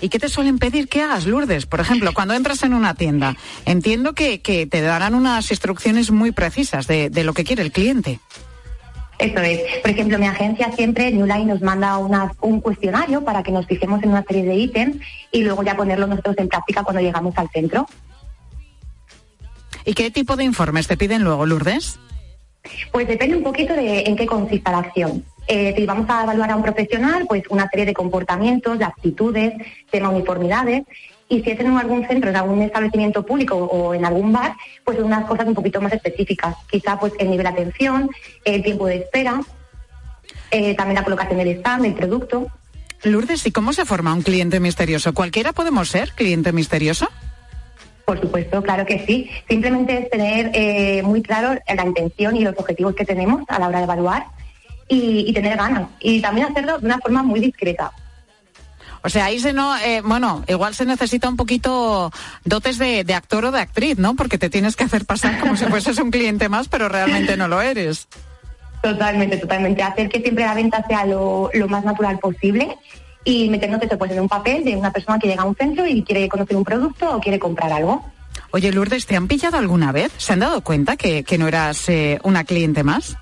¿Y 0.02 0.10
qué 0.10 0.20
te 0.20 0.28
suelen 0.28 0.60
pedir 0.60 0.90
que 0.90 1.02
hagas, 1.02 1.26
Lourdes? 1.26 1.66
Por 1.66 1.80
ejemplo, 1.80 2.12
cuando 2.14 2.34
entras 2.34 2.62
en 2.64 2.74
una 2.74 2.94
tienda, 2.94 3.38
entiendo 3.66 4.14
que, 4.14 4.38
te 4.38 4.82
darán 4.82 5.16
unas 5.16 5.50
instrucciones 5.50 6.12
muy 6.12 6.32
precisas 6.32 6.88
de, 6.88 7.10
de 7.10 7.24
lo 7.24 7.34
que 7.34 7.46
quiere 7.46 7.64
el 7.64 7.72
cliente. 7.72 8.20
Eso 9.24 9.40
es. 9.40 9.62
Por 9.82 9.92
ejemplo, 9.92 10.20
mi 10.20 10.28
agencia 10.28 10.70
siempre, 10.74 11.10
Newline, 11.10 11.48
nos 11.48 11.62
manda 11.62 11.98
un 12.42 12.60
cuestionario 12.60 13.24
para 13.24 13.42
que 13.42 13.54
nos 13.54 13.66
fijemos 13.66 14.04
en 14.04 14.10
una 14.10 14.24
serie 14.24 14.44
de 14.44 14.56
ítems 14.56 14.98
y 15.32 15.44
luego 15.44 15.64
ya 15.64 15.78
ponerlo 15.78 16.08
nosotros 16.08 16.36
en 16.40 16.50
práctica 16.50 16.84
cuando 16.84 17.02
llegamos 17.02 17.34
al 17.38 17.50
centro. 17.50 17.88
¿Y 19.86 19.94
qué 19.94 20.12
tipo 20.12 20.36
de 20.36 20.44
informes 20.44 20.88
te 20.88 20.98
piden 20.98 21.24
luego, 21.24 21.46
Lourdes? 21.46 22.00
Pues 22.92 23.08
depende 23.08 23.38
un 23.38 23.44
poquito 23.44 23.74
de 23.74 24.02
en 24.02 24.18
qué 24.18 24.26
consista 24.26 24.72
la 24.72 24.80
acción. 24.80 25.24
Eh, 25.48 25.74
si 25.78 25.86
vamos 25.86 26.10
a 26.10 26.24
evaluar 26.24 26.52
a 26.52 26.56
un 26.58 26.64
profesional, 26.64 27.26
pues 27.28 27.44
una 27.50 27.70
serie 27.70 27.86
de 27.86 27.94
comportamientos, 27.94 28.78
de 28.78 28.86
actitudes, 28.86 29.54
tema 29.90 30.10
uniformidades. 30.10 30.84
Y 31.30 31.42
si 31.42 31.52
es 31.52 31.60
en 31.60 31.78
algún 31.78 32.06
centro, 32.08 32.30
en 32.30 32.36
algún 32.36 32.62
establecimiento 32.62 33.26
público 33.26 33.56
o 33.56 33.94
en 33.94 34.06
algún 34.06 34.32
bar, 34.32 34.56
pues 34.84 35.00
unas 35.00 35.26
cosas 35.26 35.48
un 35.48 35.56
poquito 35.56 35.82
más 35.82 35.94
específicas. 35.94 36.56
Quizá 36.70 37.00
pues 37.00 37.14
el 37.20 37.30
nivel 37.30 37.46
de 37.46 37.52
atención, 37.52 38.10
el 38.46 38.62
tiempo 38.64 38.86
de 38.88 38.98
espera, 38.98 39.42
eh, 40.52 40.76
también 40.76 40.96
la 40.96 41.04
colocación 41.04 41.38
del 41.38 41.58
stand, 41.60 41.84
del 41.84 41.94
producto. 41.94 42.48
Lourdes, 43.04 43.46
¿y 43.46 43.52
cómo 43.52 43.74
se 43.74 43.86
forma 43.86 44.14
un 44.14 44.22
cliente 44.22 44.60
misterioso? 44.60 45.14
¿Cualquiera 45.14 45.52
podemos 45.54 45.90
ser 45.90 46.12
cliente 46.12 46.52
misterioso? 46.52 47.10
Por 48.06 48.20
supuesto, 48.20 48.62
claro 48.62 48.86
que 48.86 49.06
sí. 49.06 49.30
Simplemente 49.48 49.98
es 49.98 50.10
tener 50.10 50.52
eh, 50.54 51.02
muy 51.04 51.22
claro 51.22 51.58
la 51.68 51.86
intención 51.86 52.36
y 52.36 52.42
los 52.42 52.58
objetivos 52.58 52.96
que 52.96 53.06
tenemos 53.06 53.44
a 53.48 53.60
la 53.60 53.68
hora 53.68 53.80
de 53.80 53.86
evaluar 53.86 54.26
y, 54.88 55.34
tener 55.34 55.58
ganas. 55.58 55.90
Y 56.00 56.22
también 56.22 56.48
hacerlo 56.48 56.80
de 56.80 56.86
una 56.86 57.00
forma 57.00 57.24
muy 57.24 57.40
discreta. 57.40 57.92
O 59.04 59.10
sea, 59.10 59.26
ahí 59.26 59.40
se 59.40 59.52
no, 59.52 59.78
eh, 59.78 60.02
bueno, 60.02 60.44
igual 60.48 60.74
se 60.74 60.86
necesita 60.86 61.28
un 61.28 61.36
poquito 61.36 62.12
dotes 62.46 62.78
de, 62.78 63.06
actor 63.14 63.46
o 63.46 63.52
de 63.52 63.60
actriz, 63.60 63.98
¿no? 63.98 64.16
Porque 64.16 64.38
te 64.38 64.50
tienes 64.50 64.78
que 64.78 64.86
hacer 64.86 65.06
pasar 65.06 65.40
como 65.40 65.58
si 65.58 65.66
fueses 65.66 66.00
un 66.00 66.10
cliente 66.10 66.48
más, 66.48 66.70
pero 66.70 66.88
realmente 66.88 67.36
no 67.36 67.50
lo 67.50 67.62
eres. 67.62 68.08
Totalmente, 68.82 69.38
totalmente. 69.38 69.84
Hacer 69.84 70.10
que 70.10 70.22
siempre 70.22 70.46
la 70.46 70.54
venta 70.54 70.86
sea 70.88 71.06
lo, 71.06 71.50
lo 71.54 71.68
más 71.68 71.84
natural 71.84 72.18
posible 72.20 72.78
y 73.26 73.50
meternos 73.50 73.82
eso 73.82 73.98
pues 73.98 74.12
en 74.12 74.22
un 74.22 74.30
papel 74.30 74.64
de 74.64 74.76
una 74.76 74.92
persona 74.92 75.20
que 75.20 75.28
llega 75.28 75.44
a 75.44 75.46
un 75.46 75.56
centro 75.56 75.88
y 75.88 76.04
quiere 76.04 76.28
conocer 76.30 76.56
un 76.56 76.64
producto 76.64 77.16
o 77.16 77.20
quiere 77.20 77.40
comprar 77.40 77.72
algo. 77.72 78.06
Oye, 78.52 78.72
Lourdes, 78.72 79.06
¿te 79.06 79.16
han 79.16 79.28
pillado 79.28 79.58
alguna 79.58 79.92
vez? 79.92 80.12
¿Se 80.18 80.34
han 80.34 80.40
dado 80.40 80.62
cuenta 80.62 80.96
que, 80.96 81.26
no 81.38 81.48
eras 81.48 81.90
eh, 81.90 82.20
una 82.24 82.44
cliente 82.44 82.84
más? 82.84 83.18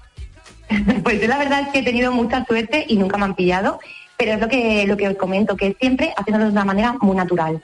pues 1.04 1.22
yo 1.22 1.28
la 1.28 1.38
verdad 1.38 1.62
es 1.62 1.68
que 1.70 1.80
he 1.80 1.84
tenido 1.84 2.12
mucha 2.12 2.46
suerte 2.46 2.86
y 2.88 2.98
nunca 2.98 3.18
me 3.18 3.26
han 3.26 3.36
pillado, 3.36 3.80
pero 4.22 4.34
es 4.34 4.40
lo 4.40 4.48
que, 4.48 4.86
lo 4.86 4.98
que 4.98 5.08
os 5.08 5.18
comento, 5.18 5.58
que 5.58 5.76
siempre 5.80 6.14
haciéndolo 6.16 6.46
de 6.46 6.52
una 6.52 6.64
manera 6.64 6.94
muy 7.02 7.16
natural. 7.16 7.60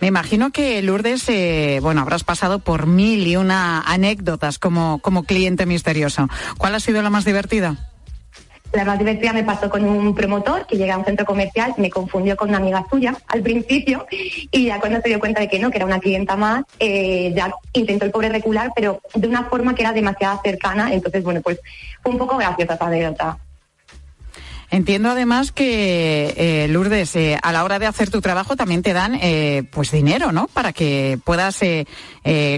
Me 0.00 0.06
imagino 0.06 0.50
que 0.50 0.80
Lourdes, 0.80 1.28
eh, 1.28 1.78
bueno, 1.82 2.00
habrás 2.00 2.24
pasado 2.24 2.60
por 2.60 2.86
mil 2.86 3.26
y 3.26 3.36
una 3.36 3.82
anécdotas 3.82 4.58
como, 4.58 4.98
como 5.00 5.24
cliente 5.24 5.66
misterioso. 5.66 6.26
¿Cuál 6.56 6.74
ha 6.74 6.80
sido 6.80 7.02
la 7.02 7.10
más 7.10 7.26
divertida? 7.26 7.76
La 8.72 8.86
más 8.86 8.98
divertida 8.98 9.34
me 9.34 9.44
pasó 9.44 9.68
con 9.68 9.84
un 9.84 10.14
promotor 10.14 10.66
que 10.66 10.78
llega 10.78 10.94
a 10.94 10.98
un 10.98 11.04
centro 11.04 11.26
comercial, 11.26 11.74
me 11.76 11.90
confundió 11.90 12.34
con 12.34 12.48
una 12.48 12.56
amiga 12.56 12.86
suya 12.90 13.14
al 13.28 13.42
principio 13.42 14.06
y 14.10 14.64
ya 14.64 14.80
cuando 14.80 15.02
se 15.02 15.10
dio 15.10 15.20
cuenta 15.20 15.42
de 15.42 15.48
que 15.48 15.58
no, 15.58 15.70
que 15.70 15.76
era 15.76 15.84
una 15.84 16.00
clienta 16.00 16.34
más, 16.36 16.64
eh, 16.78 17.34
ya 17.36 17.52
intentó 17.74 18.06
el 18.06 18.10
pobre 18.10 18.30
recular, 18.30 18.72
pero 18.74 19.02
de 19.14 19.28
una 19.28 19.44
forma 19.44 19.74
que 19.74 19.82
era 19.82 19.92
demasiado 19.92 20.40
cercana, 20.42 20.94
entonces 20.94 21.22
bueno, 21.22 21.42
pues 21.42 21.60
fue 22.02 22.12
un 22.12 22.18
poco 22.18 22.38
graciosa 22.38 22.72
esa 22.72 22.86
anécdota. 22.86 23.38
Entiendo 24.70 25.10
además 25.10 25.52
que 25.52 26.34
eh, 26.36 26.68
Lourdes, 26.68 27.14
eh, 27.16 27.38
a 27.40 27.52
la 27.52 27.64
hora 27.64 27.78
de 27.78 27.86
hacer 27.86 28.10
tu 28.10 28.20
trabajo 28.20 28.56
también 28.56 28.82
te 28.82 28.92
dan 28.92 29.18
pues 29.70 29.90
dinero, 29.90 30.32
¿no? 30.32 30.48
Para 30.48 30.72
que 30.72 31.18
puedas 31.24 31.60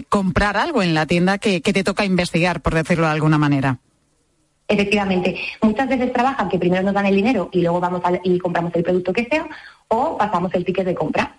comprar 0.09 0.57
algo 0.57 0.83
en 0.83 0.95
la 0.95 1.07
tienda 1.07 1.39
que 1.39 1.61
te 1.61 1.85
toca 1.85 2.05
investigar, 2.05 2.61
por 2.61 2.75
decirlo 2.75 3.07
de 3.07 3.13
alguna 3.13 3.39
manera. 3.39 3.79
Efectivamente, 4.69 5.41
muchas 5.63 5.89
veces 5.89 6.13
trabajan 6.13 6.51
que 6.51 6.59
primero 6.59 6.83
nos 6.83 6.93
dan 6.93 7.07
el 7.07 7.17
dinero 7.17 7.49
y 7.53 7.63
luego 7.63 7.81
vamos 7.81 8.03
y 8.23 8.39
compramos 8.39 8.75
el 8.75 8.83
producto 8.83 9.15
que 9.15 9.25
sea 9.25 9.49
o 9.89 10.19
pasamos 10.19 10.53
el 10.55 10.65
ticket 10.65 10.85
de 10.85 10.95
compra. 10.95 11.37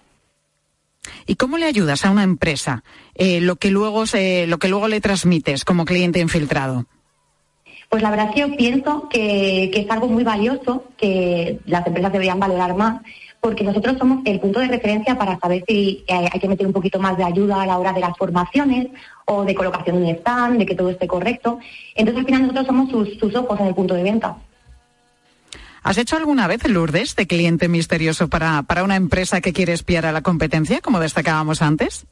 ¿Y 1.28 1.36
cómo 1.36 1.60
le 1.60 1.66
ayudas 1.66 2.06
a 2.06 2.10
una 2.10 2.24
empresa 2.24 2.84
eh, 3.14 3.40
lo, 3.40 3.58
que 3.58 3.70
luego 3.70 4.08
se, 4.08 4.48
lo 4.48 4.58
que 4.58 4.68
luego 4.68 4.88
le 4.88 5.00
transmites 5.00 5.64
como 5.64 5.86
cliente 5.86 6.20
infiltrado? 6.20 6.86
Pues 7.90 8.04
la 8.04 8.12
verdad 8.12 8.28
es 8.28 8.36
que 8.36 8.42
yo 8.42 8.56
pienso 8.56 9.10
que 9.10 9.72
es 9.74 9.90
algo 9.90 10.08
muy 10.08 10.24
valioso 10.24 10.86
que 10.98 11.60
las 11.66 11.86
empresas 11.88 12.12
deberían 12.12 12.40
valorar 12.40 12.76
más 12.76 13.02
porque 13.42 13.64
nosotros 13.64 13.98
somos 13.98 14.22
el 14.26 14.40
punto 14.40 14.60
de 14.60 14.68
referencia 14.68 15.18
para 15.18 15.40
saber 15.40 15.64
si 15.68 16.04
eh, 16.08 16.30
hay 16.32 16.40
que 16.40 16.48
meter 16.48 16.68
un 16.68 16.74
poquito 16.74 17.00
más 17.00 17.18
de 17.18 17.24
ayuda 17.24 17.62
a 17.62 17.66
la 17.66 17.78
hora 17.78 17.94
de 17.94 18.02
las 18.02 18.18
formaciones 18.18 18.88
o 19.26 19.46
de 19.46 19.56
colocación 19.56 19.98
de 19.98 20.02
un 20.04 20.16
stand, 20.18 20.60
de 20.60 20.66
que 20.66 20.76
todo 20.76 20.90
esté 20.90 21.08
correcto. 21.08 21.60
Entonces, 21.96 22.20
al 22.20 22.26
final, 22.26 22.42
nosotros 22.42 22.68
somos 22.68 22.90
sus, 22.90 23.36
ojos 23.36 23.60
en 23.60 23.68
el 23.68 23.76
punto 23.76 23.94
de 23.94 24.04
venta. 24.04 24.38
¿Has 25.84 25.98
hecho 25.98 26.18
alguna 26.18 26.48
vez, 26.48 26.68
Lourdes, 26.68 27.16
de 27.16 27.26
cliente 27.26 27.70
misterioso 27.70 28.28
para, 28.28 28.64
para 28.64 28.84
una 28.84 28.98
empresa 28.98 29.40
que 29.40 29.54
quiere 29.54 29.72
espiar 29.72 30.06
a 30.06 30.12
la 30.12 30.22
competencia, 30.22 30.82
como 30.82 31.00
destacábamos 31.00 31.62
antes? 31.62 32.06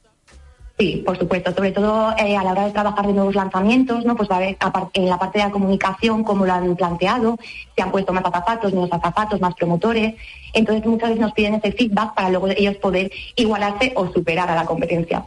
Sí, 0.78 1.02
por 1.04 1.18
supuesto, 1.18 1.52
sobre 1.56 1.72
todo 1.72 2.14
eh, 2.20 2.38
a 2.38 2.44
la 2.44 2.52
hora 2.52 2.66
de 2.66 2.72
trabajar 2.72 3.08
de 3.08 3.14
nuevos 3.14 3.34
lanzamientos, 3.34 4.06
¿no? 4.06 4.16
Pues 4.16 4.30
a 4.30 4.38
ver, 4.38 4.58
en 4.94 5.10
la 5.10 5.18
parte 5.18 5.40
de 5.40 5.46
la 5.46 5.52
comunicación, 5.52 6.24
cómo 6.24 6.46
lo 6.46 6.54
han 6.54 6.76
planteado, 6.76 7.40
se 7.76 7.82
han 7.82 7.90
puesto 7.90 8.14
más 8.14 8.24
azafatos, 8.24 8.74
nuevos 8.74 8.94
azafatos, 8.94 9.42
más 9.42 9.56
promotores. 9.56 10.14
Entonces 10.54 10.86
muchas 10.86 11.10
veces 11.10 11.22
nos 11.22 11.34
piden 11.34 11.56
ese 11.56 11.72
feedback 11.72 12.14
para 12.14 12.30
luego 12.30 12.50
ellos 12.50 12.76
poder 12.76 13.12
igualarse 13.36 13.92
o 13.96 14.12
superar 14.14 14.52
a 14.52 14.56
la 14.56 14.66
competencia. 14.66 15.26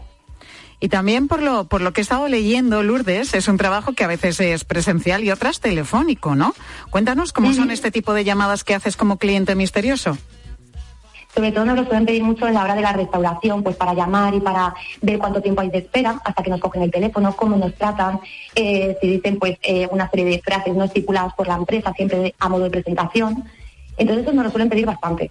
Y 0.78 0.88
también 0.88 1.26
por 1.26 1.42
lo, 1.42 1.64
por 1.64 1.82
lo 1.82 1.92
que 1.92 2.00
he 2.00 2.02
estado 2.02 2.28
leyendo, 2.28 2.84
Lourdes, 2.84 3.34
es 3.34 3.48
un 3.48 3.58
trabajo 3.58 3.92
que 3.92 4.04
a 4.04 4.06
veces 4.06 4.38
es 4.38 4.64
presencial 4.64 5.24
y 5.24 5.32
otras 5.32 5.60
telefónico, 5.60 6.36
¿no? 6.36 6.54
Cuéntanos 6.90 7.32
cómo 7.32 7.52
son 7.52 7.72
este 7.72 7.90
tipo 7.90 8.14
de 8.14 8.24
llamadas 8.24 8.62
que 8.62 8.74
haces 8.74 8.96
como 8.96 9.18
cliente 9.18 9.56
misterioso. 9.56 10.16
Sobre 11.40 11.52
todo 11.52 11.64
nos 11.64 11.76
lo 11.76 11.84
suelen 11.84 12.04
pedir 12.04 12.22
mucho 12.22 12.46
en 12.46 12.52
la 12.52 12.64
hora 12.64 12.74
de 12.74 12.82
la 12.82 12.92
restauración, 12.92 13.62
pues 13.62 13.74
para 13.74 13.94
llamar 13.94 14.34
y 14.34 14.40
para 14.40 14.74
ver 15.00 15.18
cuánto 15.18 15.40
tiempo 15.40 15.62
hay 15.62 15.70
de 15.70 15.78
espera 15.78 16.20
hasta 16.22 16.42
que 16.42 16.50
nos 16.50 16.60
cogen 16.60 16.82
el 16.82 16.90
teléfono, 16.90 17.34
cómo 17.34 17.56
nos 17.56 17.74
tratan, 17.76 18.20
eh, 18.54 18.94
si 19.00 19.08
dicen 19.08 19.38
pues 19.38 19.56
eh, 19.62 19.88
una 19.90 20.10
serie 20.10 20.26
de 20.26 20.42
frases 20.44 20.76
no 20.76 20.84
estipuladas 20.84 21.32
por 21.32 21.48
la 21.48 21.54
empresa, 21.54 21.94
siempre 21.94 22.34
a 22.38 22.50
modo 22.50 22.64
de 22.64 22.70
presentación. 22.70 23.42
Entonces 23.96 24.26
eso 24.26 24.34
nos 24.34 24.44
lo 24.44 24.50
suelen 24.50 24.68
pedir 24.68 24.84
bastante. 24.84 25.30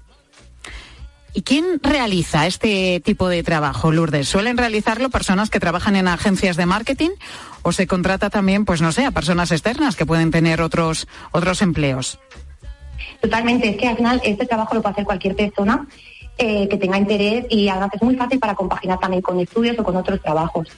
¿Y 1.36 1.44
quién 1.44 1.80
realiza 1.84 2.48
este 2.48 3.00
tipo 3.02 3.30
de 3.30 3.44
trabajo, 3.44 3.92
Lourdes? 3.92 4.28
¿Suelen 4.28 4.58
realizarlo 4.58 5.12
personas 5.12 5.52
que 5.52 5.60
trabajan 5.60 5.96
en 5.96 6.08
agencias 6.08 6.58
de 6.58 6.66
marketing 6.66 7.12
o 7.62 7.72
se 7.72 7.86
contrata 7.86 8.32
también, 8.32 8.66
pues 8.66 8.82
no 8.82 8.92
sé, 8.92 9.06
a 9.06 9.12
personas 9.12 9.52
externas 9.52 9.96
que 9.96 10.08
pueden 10.08 10.32
tener 10.32 10.60
otros, 10.64 11.08
otros 11.34 11.62
empleos? 11.62 12.18
Totalmente, 13.22 13.70
es 13.70 13.78
que 13.78 13.88
al 13.88 13.98
final 13.98 14.22
este 14.24 14.46
trabajo 14.46 14.76
lo 14.76 14.82
puede 14.82 14.94
hacer 14.94 15.06
cualquier 15.06 15.36
persona 15.36 15.88
eh, 16.38 16.68
que 16.70 16.78
tenga 16.78 16.98
interés 16.98 17.46
y 17.50 17.68
además 17.68 17.90
es 17.94 18.02
muy 18.02 18.16
fácil 18.16 18.40
para 18.40 18.56
compaginar 18.56 19.00
también 19.00 19.22
con 19.22 19.40
estudios 19.40 19.78
o 19.78 19.84
con 19.84 19.96
otros 19.98 20.22
trabajos. 20.22 20.70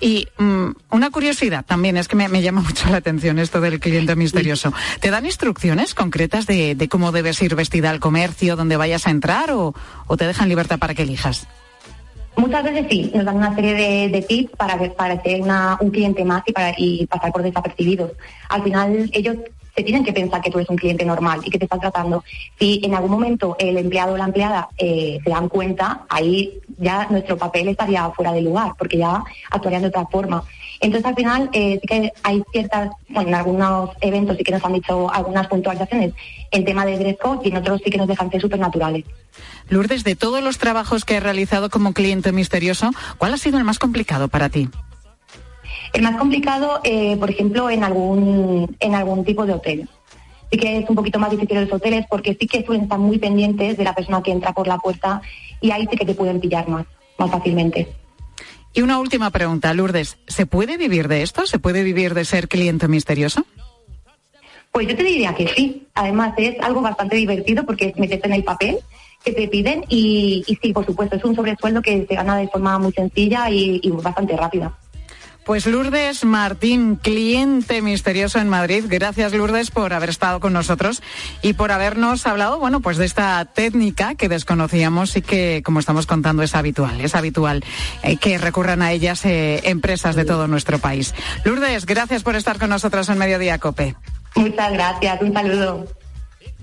Y 0.00 0.28
mm, 0.38 0.68
una 0.90 1.10
curiosidad 1.10 1.64
también, 1.64 1.96
es 1.96 2.08
que 2.08 2.16
me, 2.16 2.42
llama 2.42 2.60
mucho 2.66 2.88
la 2.88 2.98
atención 2.98 3.38
esto 3.38 3.60
del 3.60 3.80
cliente 3.80 4.14
misterioso. 4.16 4.72
¿Te 5.00 5.10
dan 5.10 5.26
instrucciones 5.26 5.94
concretas 5.94 6.46
de, 6.46 6.88
cómo 6.88 7.12
debes 7.12 7.42
ir 7.42 7.54
vestida 7.54 7.90
al 7.90 8.00
comercio, 8.00 8.56
dónde 8.56 8.76
vayas 8.76 9.06
a 9.06 9.10
entrar 9.10 9.50
o, 9.50 9.74
te 10.16 10.26
dejan 10.26 10.48
libertad 10.48 10.78
para 10.78 10.94
que 10.94 11.02
elijas? 11.02 11.46
Muchas 12.36 12.62
veces 12.62 12.86
sí, 12.88 13.10
nos 13.12 13.24
dan 13.24 13.36
una 13.36 13.52
serie 13.56 14.08
de, 14.08 14.22
tips 14.22 14.56
para, 14.56 14.78
para 14.94 15.20
ser 15.20 15.42
un 15.42 15.90
cliente 15.90 16.24
más 16.24 16.44
y, 16.46 16.52
para, 16.52 16.72
y 16.76 17.06
pasar 17.06 17.32
por 17.32 17.42
desapercibidos. 17.42 18.12
Al 18.48 18.62
final 18.62 19.10
ellos 19.12 19.36
te 19.78 19.84
tienen 19.84 20.04
que 20.04 20.12
pensar 20.12 20.40
que 20.40 20.50
tú 20.50 20.58
eres 20.58 20.68
un 20.70 20.76
cliente 20.76 21.04
normal 21.04 21.40
y 21.44 21.50
que 21.50 21.58
te 21.58 21.66
están 21.66 21.78
tratando. 21.78 22.24
Si 22.58 22.80
en 22.82 22.96
algún 22.96 23.12
momento 23.12 23.54
el 23.60 23.78
empleado 23.78 24.14
o 24.14 24.16
la 24.16 24.24
empleada 24.24 24.68
eh, 24.76 25.20
se 25.22 25.30
dan 25.30 25.48
cuenta, 25.48 26.04
ahí 26.08 26.58
ya 26.78 27.06
nuestro 27.10 27.36
papel 27.38 27.68
estaría 27.68 28.10
fuera 28.10 28.32
de 28.32 28.42
lugar, 28.42 28.72
porque 28.76 28.98
ya 28.98 29.22
actuarían 29.52 29.82
de 29.82 29.88
otra 29.88 30.04
forma. 30.06 30.42
Entonces, 30.80 31.06
al 31.06 31.14
final, 31.14 31.48
eh, 31.52 31.78
sí 31.80 31.86
que 31.86 32.12
hay 32.24 32.42
ciertas, 32.50 32.90
bueno, 33.08 33.28
en 33.28 33.34
algunos 33.36 33.90
eventos 34.00 34.36
sí 34.36 34.42
que 34.42 34.50
nos 34.50 34.64
han 34.64 34.72
dicho 34.72 35.08
algunas 35.12 35.46
puntualizaciones 35.46 36.12
en 36.50 36.64
tema 36.64 36.84
de 36.84 36.98
dress 36.98 37.16
y 37.44 37.48
en 37.48 37.56
otros 37.58 37.80
sí 37.84 37.90
que 37.92 37.98
nos 37.98 38.08
dejan 38.08 38.32
ser 38.32 38.40
súper 38.40 38.58
naturales. 38.58 39.04
Lourdes, 39.68 40.02
de 40.02 40.16
todos 40.16 40.42
los 40.42 40.58
trabajos 40.58 41.04
que 41.04 41.16
he 41.16 41.20
realizado 41.20 41.70
como 41.70 41.92
cliente 41.92 42.32
misterioso, 42.32 42.90
¿cuál 43.16 43.34
ha 43.34 43.38
sido 43.38 43.58
el 43.58 43.64
más 43.64 43.78
complicado 43.78 44.26
para 44.26 44.48
ti? 44.48 44.68
El 45.92 46.02
más 46.02 46.16
complicado, 46.16 46.80
eh, 46.84 47.16
por 47.16 47.30
ejemplo, 47.30 47.70
en 47.70 47.84
algún, 47.84 48.76
en 48.80 48.94
algún 48.94 49.24
tipo 49.24 49.46
de 49.46 49.54
hotel. 49.54 49.88
Sí 50.50 50.58
que 50.58 50.78
es 50.78 50.88
un 50.88 50.96
poquito 50.96 51.18
más 51.18 51.30
difícil 51.30 51.60
los 51.60 51.72
hoteles 51.72 52.06
porque 52.08 52.36
sí 52.38 52.46
que 52.46 52.64
suelen 52.64 52.84
estar 52.84 52.98
muy 52.98 53.18
pendientes 53.18 53.76
de 53.76 53.84
la 53.84 53.94
persona 53.94 54.22
que 54.22 54.32
entra 54.32 54.52
por 54.52 54.66
la 54.66 54.78
puerta 54.78 55.20
y 55.60 55.70
ahí 55.70 55.86
sí 55.90 55.96
que 55.96 56.06
te 56.06 56.14
pueden 56.14 56.40
pillar 56.40 56.68
más, 56.68 56.86
más 57.18 57.30
fácilmente. 57.30 57.88
Y 58.72 58.82
una 58.82 58.98
última 58.98 59.30
pregunta, 59.30 59.74
Lourdes. 59.74 60.18
¿Se 60.26 60.46
puede 60.46 60.76
vivir 60.76 61.08
de 61.08 61.22
esto? 61.22 61.46
¿Se 61.46 61.58
puede 61.58 61.82
vivir 61.82 62.14
de 62.14 62.24
ser 62.24 62.48
cliente 62.48 62.88
misterioso? 62.88 63.44
Pues 64.72 64.86
yo 64.86 64.96
te 64.96 65.02
diría 65.02 65.34
que 65.34 65.48
sí. 65.48 65.86
Además 65.94 66.34
es 66.36 66.60
algo 66.60 66.80
bastante 66.80 67.16
divertido 67.16 67.64
porque 67.64 67.86
es 67.86 67.96
meterte 67.96 68.28
en 68.28 68.34
el 68.34 68.44
papel 68.44 68.78
que 69.24 69.32
te 69.32 69.48
piden 69.48 69.84
y, 69.88 70.44
sí, 70.62 70.72
por 70.72 70.86
supuesto, 70.86 71.16
es 71.16 71.24
un 71.24 71.34
sobresueldo 71.34 71.82
que 71.82 72.06
se 72.06 72.14
gana 72.14 72.36
de 72.36 72.48
forma 72.48 72.78
muy 72.78 72.92
sencilla 72.92 73.50
y 73.50 73.80
bastante 73.90 74.36
rápida. 74.36 74.72
Pues 75.48 75.64
Lourdes 75.64 76.26
Martín, 76.26 76.96
cliente 76.96 77.80
misterioso 77.80 78.38
en 78.38 78.50
Madrid. 78.50 78.84
Gracias 78.86 79.32
Lourdes 79.32 79.70
por 79.70 79.94
haber 79.94 80.10
estado 80.10 80.40
con 80.40 80.52
nosotros 80.52 81.02
y 81.40 81.54
por 81.54 81.72
habernos 81.72 82.26
hablado, 82.26 82.58
bueno, 82.58 82.80
pues 82.80 82.98
de 82.98 83.06
esta 83.06 83.42
técnica 83.46 84.14
que 84.14 84.28
desconocíamos 84.28 85.16
y 85.16 85.22
que, 85.22 85.62
como 85.64 85.80
estamos 85.80 86.04
contando, 86.04 86.42
es 86.42 86.54
habitual. 86.54 87.00
Es 87.00 87.14
habitual 87.14 87.64
eh, 88.02 88.18
que 88.18 88.36
recurran 88.36 88.82
a 88.82 88.92
ellas 88.92 89.24
eh, 89.24 89.62
empresas 89.64 90.16
de 90.16 90.26
todo 90.26 90.48
nuestro 90.48 90.80
país. 90.80 91.14
Lourdes, 91.44 91.86
gracias 91.86 92.22
por 92.22 92.36
estar 92.36 92.58
con 92.58 92.68
nosotros 92.68 93.08
en 93.08 93.16
Mediodía 93.16 93.56
Cope. 93.58 93.96
Muchas 94.34 94.70
gracias, 94.70 95.22
un 95.22 95.32
saludo. 95.32 95.86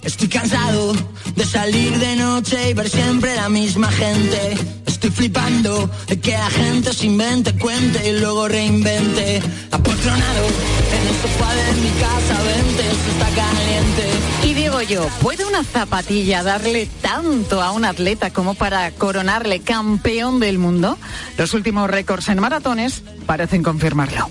Estoy 0.06 0.28
cansado 0.28 0.94
de 1.36 1.46
salir 1.46 1.98
de 1.98 2.16
noche 2.16 2.70
y 2.70 2.74
ver 2.76 2.88
siempre 2.88 3.36
la 3.36 3.50
misma 3.50 3.92
gente. 3.92 4.56
Estoy 4.86 5.10
flipando 5.10 5.90
de 6.08 6.20
que 6.20 6.32
la 6.32 6.50
gente 6.52 6.94
se 6.94 7.08
invente, 7.08 7.58
cuente 7.58 8.08
y 8.08 8.20
luego 8.20 8.48
reinvente. 8.48 9.42
Apotronado 9.72 10.46
en 10.46 11.08
el 11.08 11.16
sofá 11.22 11.56
de 11.56 11.72
mi 11.82 11.90
casa, 12.00 12.44
vente, 12.44 12.82
esto 12.88 13.12
está 13.12 13.26
caliente. 13.42 14.10
Y 14.44 14.54
digo 14.54 14.82
yo, 14.84 15.08
¿puede 15.24 15.44
una 15.44 15.64
zapatilla 15.64 16.44
darle 16.44 16.88
tanto 17.02 17.64
a 17.64 17.72
un 17.72 17.84
atleta 17.84 18.32
como 18.32 18.54
para 18.54 18.92
coronarle 18.92 19.62
campeón 19.62 20.40
del 20.40 20.60
mundo? 20.60 21.00
Los 21.36 21.56
últimos 21.56 21.90
récords 21.90 22.30
en 22.30 22.40
maratones 22.40 23.02
parecen 23.26 23.64
confirmarlo. 23.64 24.30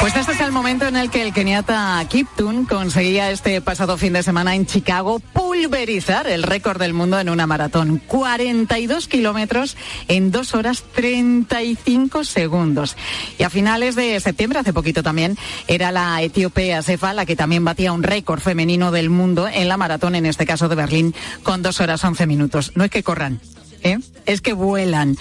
Pues 0.00 0.14
este 0.14 0.32
es 0.32 0.40
el 0.40 0.52
momento 0.52 0.86
en 0.86 0.96
el 0.96 1.10
que 1.10 1.22
el 1.22 1.32
keniata 1.32 2.04
Kiptun 2.08 2.66
conseguía 2.66 3.32
este 3.32 3.60
pasado 3.60 3.96
fin 3.96 4.12
de 4.12 4.22
semana 4.22 4.54
en 4.54 4.64
Chicago 4.64 5.18
pulverizar 5.18 6.28
el 6.28 6.44
récord 6.44 6.78
del 6.78 6.94
mundo 6.94 7.18
en 7.18 7.28
una 7.28 7.48
maratón. 7.48 8.00
42 8.06 9.08
kilómetros 9.08 9.76
en 10.06 10.30
2 10.30 10.54
horas 10.54 10.84
35 10.94 12.22
segundos. 12.22 12.96
Y 13.38 13.42
a 13.42 13.50
finales 13.50 13.96
de 13.96 14.20
septiembre, 14.20 14.60
hace 14.60 14.72
poquito 14.72 15.02
también, 15.02 15.36
era 15.66 15.90
la 15.90 16.22
etíope 16.22 16.74
Asefa 16.74 17.12
la 17.12 17.26
que 17.26 17.34
también 17.34 17.64
batía 17.64 17.92
un 17.92 18.04
récord 18.04 18.40
femenino 18.40 18.92
del 18.92 19.10
mundo 19.10 19.48
en 19.48 19.68
la 19.68 19.76
maratón, 19.76 20.14
en 20.14 20.26
este 20.26 20.46
caso 20.46 20.68
de 20.68 20.76
Berlín, 20.76 21.14
con 21.42 21.60
2 21.62 21.80
horas 21.80 22.04
11 22.04 22.26
minutos. 22.26 22.72
No 22.76 22.84
es 22.84 22.90
que 22.90 23.02
corran, 23.02 23.40
¿eh? 23.82 23.98
es 24.26 24.40
que 24.40 24.52
vuelan. 24.52 25.16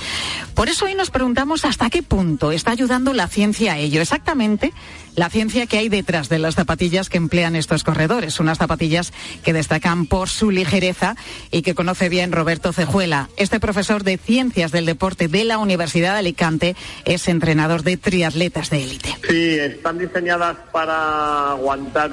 Por 0.53 0.69
eso 0.69 0.85
hoy 0.85 0.95
nos 0.95 1.11
preguntamos 1.11 1.65
hasta 1.65 1.89
qué 1.89 2.03
punto 2.03 2.51
está 2.51 2.71
ayudando 2.71 3.13
la 3.13 3.27
ciencia 3.27 3.73
a 3.73 3.77
ello. 3.77 4.01
Exactamente 4.01 4.73
la 5.15 5.29
ciencia 5.29 5.65
que 5.65 5.79
hay 5.79 5.89
detrás 5.89 6.29
de 6.29 6.39
las 6.39 6.55
zapatillas 6.55 7.09
que 7.09 7.17
emplean 7.17 7.55
estos 7.55 7.83
corredores. 7.83 8.39
Unas 8.39 8.57
zapatillas 8.57 9.13
que 9.43 9.53
destacan 9.53 10.05
por 10.05 10.29
su 10.29 10.51
ligereza 10.51 11.15
y 11.51 11.63
que 11.63 11.75
conoce 11.75 12.09
bien 12.09 12.31
Roberto 12.31 12.71
Cejuela. 12.73 13.29
Este 13.37 13.59
profesor 13.59 14.03
de 14.03 14.17
Ciencias 14.17 14.71
del 14.71 14.85
Deporte 14.85 15.27
de 15.27 15.43
la 15.43 15.57
Universidad 15.57 16.13
de 16.13 16.19
Alicante 16.19 16.75
es 17.05 17.27
entrenador 17.27 17.83
de 17.83 17.97
triatletas 17.97 18.69
de 18.69 18.83
élite. 18.83 19.17
Sí, 19.27 19.57
están 19.59 19.97
diseñadas 19.97 20.57
para 20.71 21.51
aguantar 21.51 22.11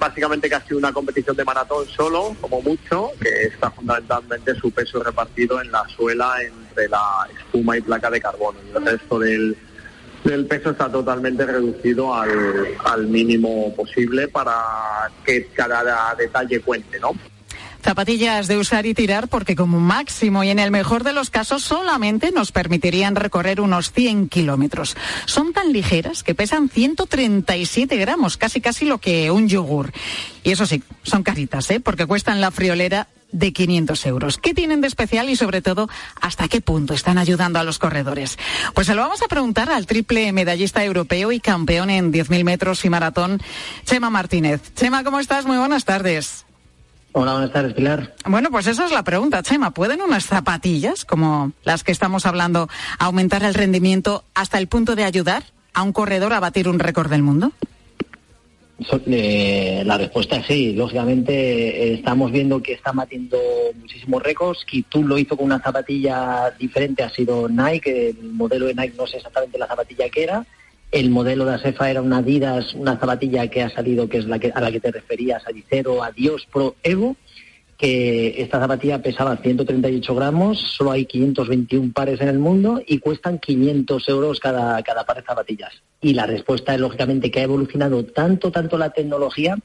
básicamente 0.00 0.48
casi 0.48 0.74
una 0.74 0.92
competición 0.92 1.36
de 1.36 1.44
maratón 1.44 1.86
solo, 1.86 2.34
como 2.40 2.60
mucho, 2.62 3.10
que 3.20 3.28
está 3.44 3.70
fundamentalmente 3.70 4.54
su 4.56 4.72
peso 4.72 5.02
repartido 5.02 5.60
en 5.60 5.70
la 5.70 5.86
suela 5.88 6.42
entre 6.42 6.88
la 6.88 7.28
espuma 7.38 7.76
y 7.76 7.82
placa 7.82 8.10
de 8.10 8.20
carbono. 8.20 8.58
El 8.74 8.84
resto 8.84 9.18
del, 9.18 9.56
del 10.24 10.46
peso 10.46 10.70
está 10.70 10.90
totalmente 10.90 11.44
reducido 11.44 12.14
al, 12.14 12.30
al 12.84 13.06
mínimo 13.06 13.72
posible 13.76 14.26
para 14.26 14.54
que 15.24 15.46
cada 15.48 16.14
detalle 16.16 16.60
cuente, 16.60 16.98
¿no? 16.98 17.12
Zapatillas 17.82 18.46
de 18.46 18.58
usar 18.58 18.86
y 18.86 18.94
tirar 18.94 19.28
porque 19.28 19.56
como 19.56 19.80
máximo 19.80 20.44
y 20.44 20.50
en 20.50 20.58
el 20.58 20.70
mejor 20.70 21.04
de 21.04 21.12
los 21.12 21.30
casos 21.30 21.62
solamente 21.62 22.30
nos 22.32 22.52
permitirían 22.52 23.16
recorrer 23.16 23.60
unos 23.60 23.92
100 23.92 24.28
kilómetros. 24.28 24.96
Son 25.26 25.52
tan 25.52 25.72
ligeras 25.72 26.22
que 26.22 26.34
pesan 26.34 26.68
137 26.68 27.96
gramos, 27.96 28.36
casi 28.36 28.60
casi 28.60 28.84
lo 28.84 28.98
que 28.98 29.30
un 29.30 29.48
yogur. 29.48 29.92
Y 30.44 30.52
eso 30.52 30.66
sí, 30.66 30.82
son 31.02 31.22
caritas, 31.22 31.70
¿eh? 31.70 31.80
porque 31.80 32.06
cuestan 32.06 32.40
la 32.40 32.50
friolera 32.50 33.08
de 33.32 33.52
500 33.52 34.06
euros. 34.06 34.38
¿Qué 34.38 34.54
tienen 34.54 34.80
de 34.80 34.88
especial 34.88 35.28
y 35.30 35.36
sobre 35.36 35.62
todo 35.62 35.88
hasta 36.20 36.48
qué 36.48 36.60
punto 36.60 36.94
están 36.94 37.18
ayudando 37.18 37.58
a 37.58 37.64
los 37.64 37.78
corredores? 37.78 38.38
Pues 38.74 38.86
se 38.86 38.94
lo 38.94 39.02
vamos 39.02 39.22
a 39.22 39.28
preguntar 39.28 39.70
al 39.70 39.86
triple 39.86 40.32
medallista 40.32 40.84
europeo 40.84 41.32
y 41.32 41.40
campeón 41.40 41.90
en 41.90 42.12
10.000 42.12 42.44
metros 42.44 42.84
y 42.84 42.90
maratón, 42.90 43.40
Chema 43.84 44.10
Martínez. 44.10 44.74
Chema, 44.74 45.04
¿cómo 45.04 45.20
estás? 45.20 45.46
Muy 45.46 45.58
buenas 45.58 45.84
tardes. 45.84 46.44
Hola, 47.12 47.32
buenas 47.32 47.52
tardes, 47.52 47.74
Pilar. 47.74 48.14
Bueno, 48.24 48.50
pues 48.50 48.68
esa 48.68 48.84
es 48.84 48.92
la 48.92 49.02
pregunta, 49.02 49.42
Chema. 49.42 49.72
¿Pueden 49.72 50.00
unas 50.00 50.26
zapatillas, 50.26 51.04
como 51.04 51.52
las 51.64 51.82
que 51.82 51.90
estamos 51.90 52.24
hablando, 52.24 52.68
aumentar 52.98 53.42
el 53.42 53.54
rendimiento 53.54 54.24
hasta 54.34 54.58
el 54.58 54.68
punto 54.68 54.94
de 54.94 55.04
ayudar 55.04 55.42
a 55.74 55.82
un 55.82 55.92
corredor 55.92 56.32
a 56.32 56.40
batir 56.40 56.68
un 56.68 56.78
récord 56.78 57.10
del 57.10 57.22
mundo? 57.22 57.52
Eh, 59.06 59.82
la 59.84 59.98
respuesta 59.98 60.36
es 60.36 60.46
sí. 60.46 60.72
Lógicamente 60.72 61.32
eh, 61.32 61.94
estamos 61.94 62.30
viendo 62.30 62.62
que 62.62 62.74
está 62.74 62.92
batiendo 62.92 63.38
muchísimos 63.74 64.22
récords. 64.22 64.64
tú 64.88 65.02
lo 65.02 65.18
hizo 65.18 65.36
con 65.36 65.46
una 65.46 65.58
zapatilla 65.58 66.50
diferente, 66.58 67.02
ha 67.02 67.10
sido 67.10 67.48
Nike. 67.48 68.10
El 68.10 68.32
modelo 68.32 68.66
de 68.66 68.74
Nike 68.74 68.94
no 68.96 69.06
sé 69.06 69.16
exactamente 69.16 69.58
la 69.58 69.66
zapatilla 69.66 70.08
que 70.08 70.22
era 70.22 70.46
el 70.90 71.10
modelo 71.10 71.44
de 71.44 71.54
Asefa 71.54 71.90
era 71.90 72.02
una 72.02 72.18
Adidas, 72.18 72.74
una 72.74 72.98
zapatilla 72.98 73.48
que 73.48 73.62
ha 73.62 73.70
salido, 73.70 74.08
que 74.08 74.18
es 74.18 74.26
la 74.26 74.38
que, 74.38 74.52
a 74.54 74.60
la 74.60 74.72
que 74.72 74.80
te 74.80 74.90
referías, 74.90 75.46
Adicero 75.46 76.02
Adios 76.02 76.46
Pro 76.52 76.74
Evo, 76.82 77.16
que 77.78 78.42
esta 78.42 78.60
zapatilla 78.60 79.00
pesaba 79.00 79.36
138 79.36 80.14
gramos, 80.14 80.58
solo 80.76 80.90
hay 80.90 81.06
521 81.06 81.92
pares 81.94 82.20
en 82.20 82.28
el 82.28 82.38
mundo 82.38 82.82
y 82.86 82.98
cuestan 82.98 83.38
500 83.38 84.08
euros 84.08 84.40
cada, 84.40 84.82
cada 84.82 85.06
par 85.06 85.16
de 85.16 85.22
zapatillas. 85.22 85.72
Y 86.00 86.12
la 86.12 86.26
respuesta 86.26 86.74
es, 86.74 86.80
lógicamente, 86.80 87.30
que 87.30 87.40
ha 87.40 87.44
evolucionado 87.44 88.04
tanto, 88.04 88.50
tanto 88.50 88.76
la 88.76 88.90
tecnología 88.90 89.56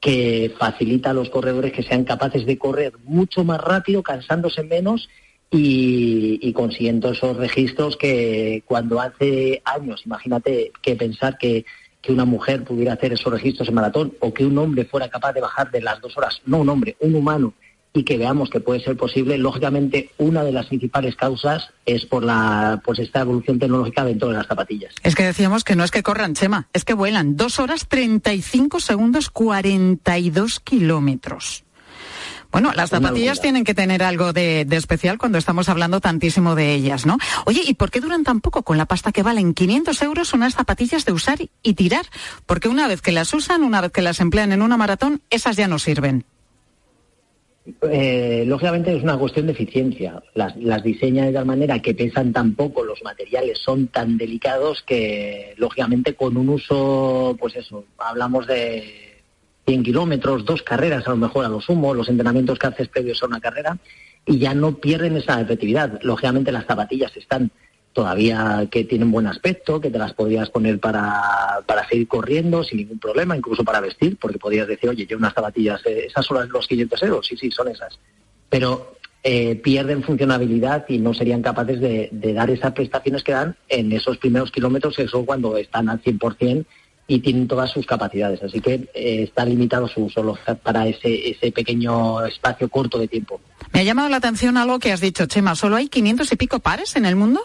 que 0.00 0.52
facilita 0.58 1.10
a 1.10 1.14
los 1.14 1.30
corredores 1.30 1.72
que 1.72 1.82
sean 1.82 2.04
capaces 2.04 2.44
de 2.44 2.58
correr 2.58 2.94
mucho 3.04 3.44
más 3.44 3.60
rápido, 3.60 4.02
cansándose 4.02 4.62
menos 4.64 5.08
y, 5.56 6.52
consiguiendo 6.52 7.12
esos 7.12 7.36
registros 7.36 7.96
que 7.96 8.62
cuando 8.66 9.00
hace 9.00 9.62
años, 9.64 10.02
imagínate 10.04 10.72
que 10.82 10.96
pensar 10.96 11.38
que, 11.38 11.64
que 12.02 12.12
una 12.12 12.24
mujer 12.24 12.64
pudiera 12.64 12.94
hacer 12.94 13.12
esos 13.12 13.32
registros 13.32 13.68
en 13.68 13.74
maratón 13.74 14.14
o 14.20 14.34
que 14.34 14.44
un 14.44 14.58
hombre 14.58 14.84
fuera 14.84 15.08
capaz 15.08 15.32
de 15.32 15.40
bajar 15.40 15.70
de 15.70 15.80
las 15.80 16.00
dos 16.00 16.16
horas, 16.16 16.40
no 16.46 16.58
un 16.58 16.68
hombre, 16.68 16.96
un 17.00 17.14
humano, 17.14 17.54
y 17.96 18.02
que 18.02 18.18
veamos 18.18 18.50
que 18.50 18.58
puede 18.58 18.80
ser 18.80 18.96
posible, 18.96 19.38
lógicamente 19.38 20.10
una 20.18 20.42
de 20.42 20.50
las 20.50 20.66
principales 20.66 21.14
causas 21.14 21.70
es 21.86 22.04
por 22.04 22.24
la 22.24 22.82
pues 22.84 22.98
esta 22.98 23.20
evolución 23.20 23.60
tecnológica 23.60 24.04
dentro 24.04 24.28
de 24.28 24.34
las 24.34 24.48
zapatillas. 24.48 24.92
Es 25.04 25.14
que 25.14 25.22
decíamos 25.22 25.62
que 25.62 25.76
no 25.76 25.84
es 25.84 25.92
que 25.92 26.02
corran, 26.02 26.34
Chema, 26.34 26.68
es 26.72 26.84
que 26.84 26.94
vuelan. 26.94 27.36
Dos 27.36 27.60
horas 27.60 27.86
35 27.86 28.80
segundos, 28.80 29.30
42 29.30 30.58
kilómetros. 30.58 31.63
Bueno, 32.54 32.70
las 32.72 32.90
zapatillas 32.90 33.40
tienen 33.40 33.64
que 33.64 33.74
tener 33.74 34.04
algo 34.04 34.32
de, 34.32 34.64
de, 34.64 34.76
especial 34.76 35.18
cuando 35.18 35.38
estamos 35.38 35.68
hablando 35.68 36.00
tantísimo 36.00 36.54
de 36.54 36.72
ellas, 36.72 37.04
¿no? 37.04 37.18
Oye, 37.46 37.62
¿y 37.66 37.74
por 37.74 37.90
qué 37.90 38.00
duran 38.00 38.22
tan 38.22 38.40
poco 38.40 38.62
con 38.62 38.78
la 38.78 38.86
pasta 38.86 39.10
que 39.10 39.24
valen 39.24 39.54
500 39.54 40.00
euros 40.02 40.32
unas 40.34 40.54
zapatillas 40.54 41.04
de 41.04 41.10
usar 41.10 41.38
y 41.64 41.74
tirar? 41.74 42.06
Porque 42.46 42.68
una 42.68 42.86
vez 42.86 43.02
que 43.02 43.10
las 43.10 43.34
usan, 43.34 43.64
una 43.64 43.80
vez 43.80 43.90
que 43.90 44.02
las 44.02 44.20
emplean 44.20 44.52
en 44.52 44.62
una 44.62 44.76
maratón, 44.76 45.20
esas 45.30 45.56
ya 45.56 45.66
no 45.66 45.80
sirven. 45.80 46.26
Eh, 47.90 48.44
lógicamente 48.46 48.96
es 48.96 49.02
una 49.02 49.18
cuestión 49.18 49.46
de 49.46 49.52
eficiencia. 49.52 50.22
Las, 50.34 50.54
las 50.54 50.84
diseñan 50.84 51.26
de 51.26 51.32
tal 51.32 51.46
manera 51.46 51.82
que 51.82 51.92
pesan 51.92 52.32
tan 52.32 52.54
poco, 52.54 52.84
los 52.84 53.02
materiales 53.02 53.58
son 53.58 53.88
tan 53.88 54.16
delicados 54.16 54.84
que, 54.86 55.54
lógicamente, 55.56 56.14
con 56.14 56.36
un 56.36 56.50
uso, 56.50 57.36
pues 57.36 57.56
eso, 57.56 57.84
hablamos 57.98 58.46
de 58.46 59.13
100 59.66 59.82
kilómetros, 59.82 60.44
dos 60.44 60.62
carreras 60.62 61.06
a 61.06 61.10
lo 61.10 61.16
mejor 61.16 61.44
a 61.44 61.48
lo 61.48 61.60
sumo, 61.60 61.94
los 61.94 62.08
entrenamientos 62.08 62.58
que 62.58 62.66
haces 62.66 62.88
previos 62.88 63.22
a 63.22 63.26
una 63.26 63.40
carrera, 63.40 63.78
y 64.26 64.38
ya 64.38 64.54
no 64.54 64.76
pierden 64.76 65.16
esa 65.16 65.40
efectividad. 65.40 66.00
Lógicamente 66.02 66.52
las 66.52 66.66
zapatillas 66.66 67.16
están 67.16 67.50
todavía 67.92 68.66
que 68.70 68.84
tienen 68.84 69.12
buen 69.12 69.26
aspecto, 69.26 69.80
que 69.80 69.90
te 69.90 69.98
las 69.98 70.12
podrías 70.12 70.50
poner 70.50 70.80
para, 70.80 71.60
para 71.64 71.88
seguir 71.88 72.08
corriendo 72.08 72.64
sin 72.64 72.78
ningún 72.78 72.98
problema, 72.98 73.36
incluso 73.36 73.64
para 73.64 73.80
vestir, 73.80 74.18
porque 74.18 74.38
podrías 74.38 74.66
decir, 74.66 74.90
oye, 74.90 75.06
yo 75.06 75.16
unas 75.16 75.32
zapatillas, 75.32 75.80
eh, 75.86 76.06
esas 76.06 76.26
son 76.26 76.48
los 76.48 76.66
500 76.66 77.02
euros, 77.04 77.26
sí, 77.26 77.36
sí, 77.36 77.50
son 77.50 77.68
esas. 77.68 77.98
Pero 78.50 78.96
eh, 79.22 79.54
pierden 79.56 80.02
funcionabilidad 80.02 80.84
y 80.88 80.98
no 80.98 81.14
serían 81.14 81.40
capaces 81.40 81.80
de, 81.80 82.08
de, 82.10 82.32
dar 82.34 82.50
esas 82.50 82.72
prestaciones 82.72 83.22
que 83.22 83.32
dan 83.32 83.56
en 83.68 83.92
esos 83.92 84.18
primeros 84.18 84.50
kilómetros, 84.50 84.98
eso 84.98 85.24
cuando 85.24 85.56
están 85.56 85.88
al 85.88 86.02
100% 86.02 86.66
y 87.06 87.20
tienen 87.20 87.46
todas 87.46 87.70
sus 87.70 87.86
capacidades. 87.86 88.42
Así 88.42 88.60
que 88.60 88.74
eh, 88.94 89.22
está 89.24 89.44
limitado 89.44 89.88
su 89.88 90.04
uso 90.04 90.38
para 90.62 90.86
ese, 90.86 91.30
ese 91.30 91.52
pequeño 91.52 92.24
espacio 92.24 92.68
corto 92.68 92.98
de 92.98 93.08
tiempo. 93.08 93.40
Me 93.72 93.80
ha 93.80 93.84
llamado 93.84 94.08
la 94.08 94.16
atención 94.16 94.56
algo 94.56 94.78
que 94.78 94.92
has 94.92 95.00
dicho, 95.00 95.26
Chema. 95.26 95.54
¿Solo 95.54 95.76
hay 95.76 95.88
500 95.88 96.32
y 96.32 96.36
pico 96.36 96.60
pares 96.60 96.96
en 96.96 97.04
el 97.04 97.16
mundo? 97.16 97.40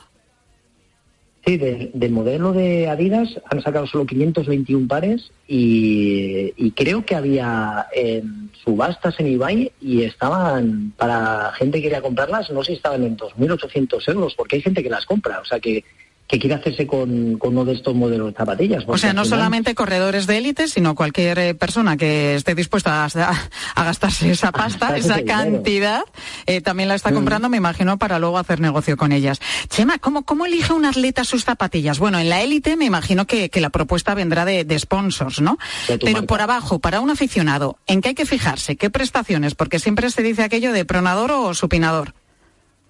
Sí, 1.46 1.58
del 1.58 1.92
de 1.94 2.10
modelo 2.10 2.52
de 2.52 2.90
Adidas 2.90 3.30
han 3.50 3.62
sacado 3.62 3.88
solo 3.88 4.06
521 4.06 4.88
pares 4.88 5.32
y, 5.48 6.54
y, 6.58 6.72
creo 6.72 7.06
que 7.06 7.16
había 7.16 7.88
en 7.94 8.52
subastas 8.64 9.20
en 9.20 9.28
eBay 9.28 9.72
y 9.80 10.04
estaban, 10.04 10.94
para 10.98 11.54
gente 11.54 11.78
que 11.78 11.84
quería 11.84 12.02
comprarlas, 12.02 12.50
no 12.52 12.62
sé 12.62 12.72
si 12.72 12.78
estaban 12.78 13.04
en 13.04 13.18
2.800 13.18 14.10
euros, 14.10 14.36
porque 14.36 14.58
hay 14.58 14.62
gente 14.62 14.84
que 14.84 14.90
las 14.90 15.06
compra. 15.06 15.40
O 15.40 15.46
sea 15.46 15.60
que 15.62 15.86
que 16.30 16.38
quiere 16.38 16.56
hacerse 16.56 16.86
con, 16.86 17.40
con, 17.40 17.54
uno 17.54 17.66
de 17.66 17.74
estos 17.74 17.96
modelos 17.96 18.28
de 18.28 18.38
zapatillas. 18.38 18.84
O 18.86 19.00
sea, 19.00 19.14
no 19.14 19.24
final... 19.24 19.40
solamente 19.40 19.74
corredores 19.74 20.28
de 20.28 20.38
élite, 20.38 20.68
sino 20.68 20.94
cualquier 20.94 21.40
eh, 21.40 21.56
persona 21.56 21.98
que 21.98 22.36
esté 22.36 22.54
dispuesta 22.54 23.04
a, 23.04 23.34
a 23.76 23.84
gastarse 23.84 24.30
esa 24.30 24.52
pasta, 24.54 24.96
esa 24.96 25.24
cantidad, 25.24 26.04
eh, 26.46 26.62
también 26.62 26.88
la 26.88 26.94
está 26.94 27.12
comprando, 27.12 27.50
mm. 27.50 27.52
me 27.52 27.58
imagino, 27.58 27.98
para 27.98 28.20
luego 28.20 28.38
hacer 28.38 28.60
negocio 28.60 28.96
con 28.96 29.12
ellas. 29.12 29.42
Chema, 29.70 29.98
¿cómo, 29.98 30.24
cómo 30.24 30.46
elige 30.46 30.72
un 30.72 30.86
atleta 30.86 31.24
sus 31.24 31.46
zapatillas? 31.46 31.98
Bueno, 31.98 32.20
en 32.20 32.30
la 32.30 32.44
élite 32.44 32.78
me 32.78 32.86
imagino 32.86 33.26
que, 33.26 33.50
que, 33.50 33.60
la 33.60 33.72
propuesta 33.72 34.14
vendrá 34.14 34.46
de, 34.46 34.66
de 34.66 34.78
sponsors, 34.78 35.42
¿no? 35.42 35.58
Pero 35.88 36.12
marca. 36.12 36.28
por 36.28 36.42
abajo, 36.42 36.78
para 36.78 37.02
un 37.02 37.10
aficionado, 37.10 37.80
¿en 37.88 38.02
qué 38.02 38.10
hay 38.10 38.16
que 38.16 38.28
fijarse? 38.28 38.76
¿Qué 38.76 38.92
prestaciones? 38.92 39.56
Porque 39.56 39.80
siempre 39.80 40.12
se 40.12 40.22
dice 40.22 40.44
aquello 40.44 40.74
de 40.74 40.86
pronador 40.86 41.32
o 41.32 41.56
supinador. 41.56 42.14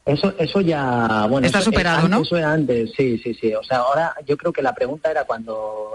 Eso, 0.05 0.33
eso 0.39 0.61
ya, 0.61 1.27
bueno, 1.29 1.45
está 1.45 1.59
eso, 1.59 1.71
superado, 1.71 1.97
antes, 1.97 2.09
¿no? 2.09 2.21
Eso 2.23 2.37
era 2.37 2.53
antes, 2.53 2.91
sí, 2.97 3.17
sí, 3.19 3.33
sí. 3.33 3.53
O 3.53 3.63
sea, 3.63 3.79
ahora 3.79 4.15
yo 4.25 4.37
creo 4.37 4.51
que 4.51 4.61
la 4.61 4.73
pregunta 4.73 5.11
era 5.11 5.25
cuando, 5.25 5.93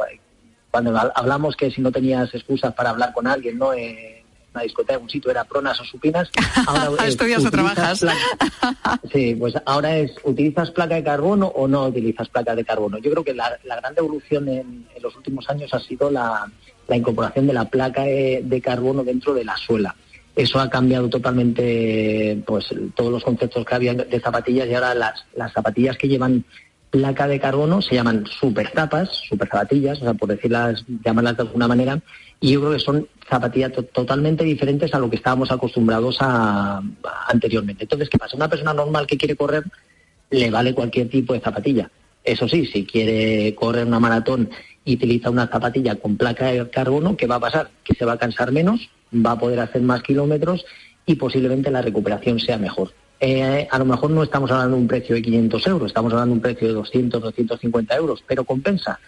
cuando 0.71 0.97
hablamos 1.15 1.57
que 1.57 1.71
si 1.71 1.81
no 1.81 1.91
tenías 1.91 2.33
excusas 2.35 2.75
para 2.75 2.91
hablar 2.91 3.13
con 3.13 3.27
alguien, 3.27 3.59
¿no? 3.59 3.73
En 3.73 4.23
una 4.55 4.63
discoteca, 4.63 4.99
un 4.99 5.11
sitio, 5.11 5.33
era 5.33 5.45
pronas 5.45 5.81
o 5.81 5.85
supinas. 5.85 6.31
Ahora 6.67 7.07
¿Estudias 7.07 7.45
o 7.45 7.51
trabajas? 7.51 8.01
Placa, 8.01 9.01
sí, 9.13 9.35
pues 9.35 9.55
ahora 9.67 9.97
es, 9.97 10.13
¿utilizas 10.23 10.71
placa 10.71 10.95
de 10.95 11.03
carbono 11.03 11.49
o 11.49 11.67
no 11.67 11.87
utilizas 11.87 12.29
placa 12.29 12.55
de 12.55 12.65
carbono? 12.65 12.99
Yo 12.99 13.11
creo 13.11 13.25
que 13.25 13.35
la, 13.35 13.59
la 13.65 13.77
gran 13.77 13.95
evolución 13.97 14.49
en, 14.49 14.87
en, 14.95 15.03
los 15.03 15.17
últimos 15.17 15.49
años 15.51 15.75
ha 15.75 15.81
sido 15.81 16.09
la, 16.09 16.49
la 16.87 16.97
incorporación 16.97 17.49
de 17.49 17.53
la 17.53 17.65
placa 17.65 18.03
de, 18.03 18.43
de 18.45 18.61
carbono 18.61 19.03
dentro 19.03 19.35
de 19.35 19.45
la 19.45 19.57
suela 19.57 19.95
eso 20.37 20.59
ha 20.59 20.69
cambiado 20.69 21.09
totalmente 21.09 22.43
pues 22.47 22.67
todos 22.95 23.13
los 23.13 23.25
conceptos 23.25 23.65
que 23.65 23.75
había 23.75 23.95
de 23.95 24.21
zapatillas 24.21 24.69
y 24.69 24.75
ahora 24.75 24.95
las, 24.95 25.25
las 25.37 25.53
zapatillas 25.53 25.97
que 25.97 26.09
llevan 26.09 26.45
placa 26.95 27.27
de 27.27 27.41
carbono 27.41 27.83
se 27.83 27.97
llaman 27.97 28.25
super 28.27 28.71
tapas, 28.71 29.09
super 29.29 29.49
zapatillas, 29.49 30.01
o 30.01 30.05
sea, 30.05 30.15
por 30.15 30.29
decirlas, 30.29 30.85
llamarlas 31.05 31.37
de 31.37 31.43
alguna 31.43 31.67
manera, 31.67 32.01
y 32.41 32.53
yo 32.53 32.61
creo 32.61 32.73
que 32.73 32.79
son 32.79 33.09
zapatillas 33.29 33.73
to 33.73 33.83
totalmente 33.83 34.45
diferentes 34.45 34.95
a 34.95 35.01
lo 35.01 35.11
que 35.11 35.17
estábamos 35.17 35.51
acostumbrados 35.51 36.19
a, 36.21 36.81
anteriormente. 37.27 37.83
Entonces, 37.83 38.09
¿qué 38.09 38.17
pasa? 38.17 38.37
Una 38.37 38.49
persona 38.49 38.73
normal 38.73 39.09
que 39.09 39.17
quiere 39.17 39.35
correr 39.35 39.65
le 40.31 40.51
vale 40.51 40.73
cualquier 40.73 41.09
tipo 41.09 41.33
de 41.33 41.41
zapatilla. 41.41 41.91
Eso 42.23 42.49
sí, 42.49 42.65
si 42.67 42.87
quiere 42.87 43.57
correr 43.57 43.87
una 43.87 43.99
maratón 43.99 44.49
y 44.85 44.95
utiliza 44.95 45.31
una 45.31 45.47
zapatilla 45.47 45.97
con 45.97 46.17
placa 46.17 46.47
de 46.47 46.69
carbono, 46.69 47.17
¿qué 47.17 47.27
va 47.27 47.37
a 47.37 47.41
pasar? 47.41 47.71
Que 47.83 47.95
se 47.95 48.05
va 48.05 48.13
a 48.13 48.19
cansar 48.19 48.53
menos, 48.53 48.91
va 49.15 49.33
a 49.33 49.39
poder 49.39 49.61
hacer 49.61 49.83
más 49.83 50.03
kilómetros 50.03 50.65
y 51.07 51.15
posiblemente 51.17 51.71
la 51.71 51.83
recuperación 51.83 52.39
sea 52.39 52.59
mejor. 52.59 52.93
Eh, 53.21 53.67
a 53.71 53.79
lo 53.79 53.85
mejor 53.85 54.11
no 54.11 54.23
estamos 54.23 54.51
hablando 54.51 54.77
de 54.77 54.83
un 54.83 54.89
precio 54.89 55.15
de 55.15 55.23
500 55.23 55.67
euros, 55.69 55.87
estamos 55.87 56.13
hablando 56.13 56.35
de 56.35 56.37
un 56.37 56.43
precio 56.43 56.69
de 56.69 56.75
200, 56.75 57.23
250 57.23 57.97
euros, 57.97 58.23
pero 58.27 58.45
compensa. 58.45 58.99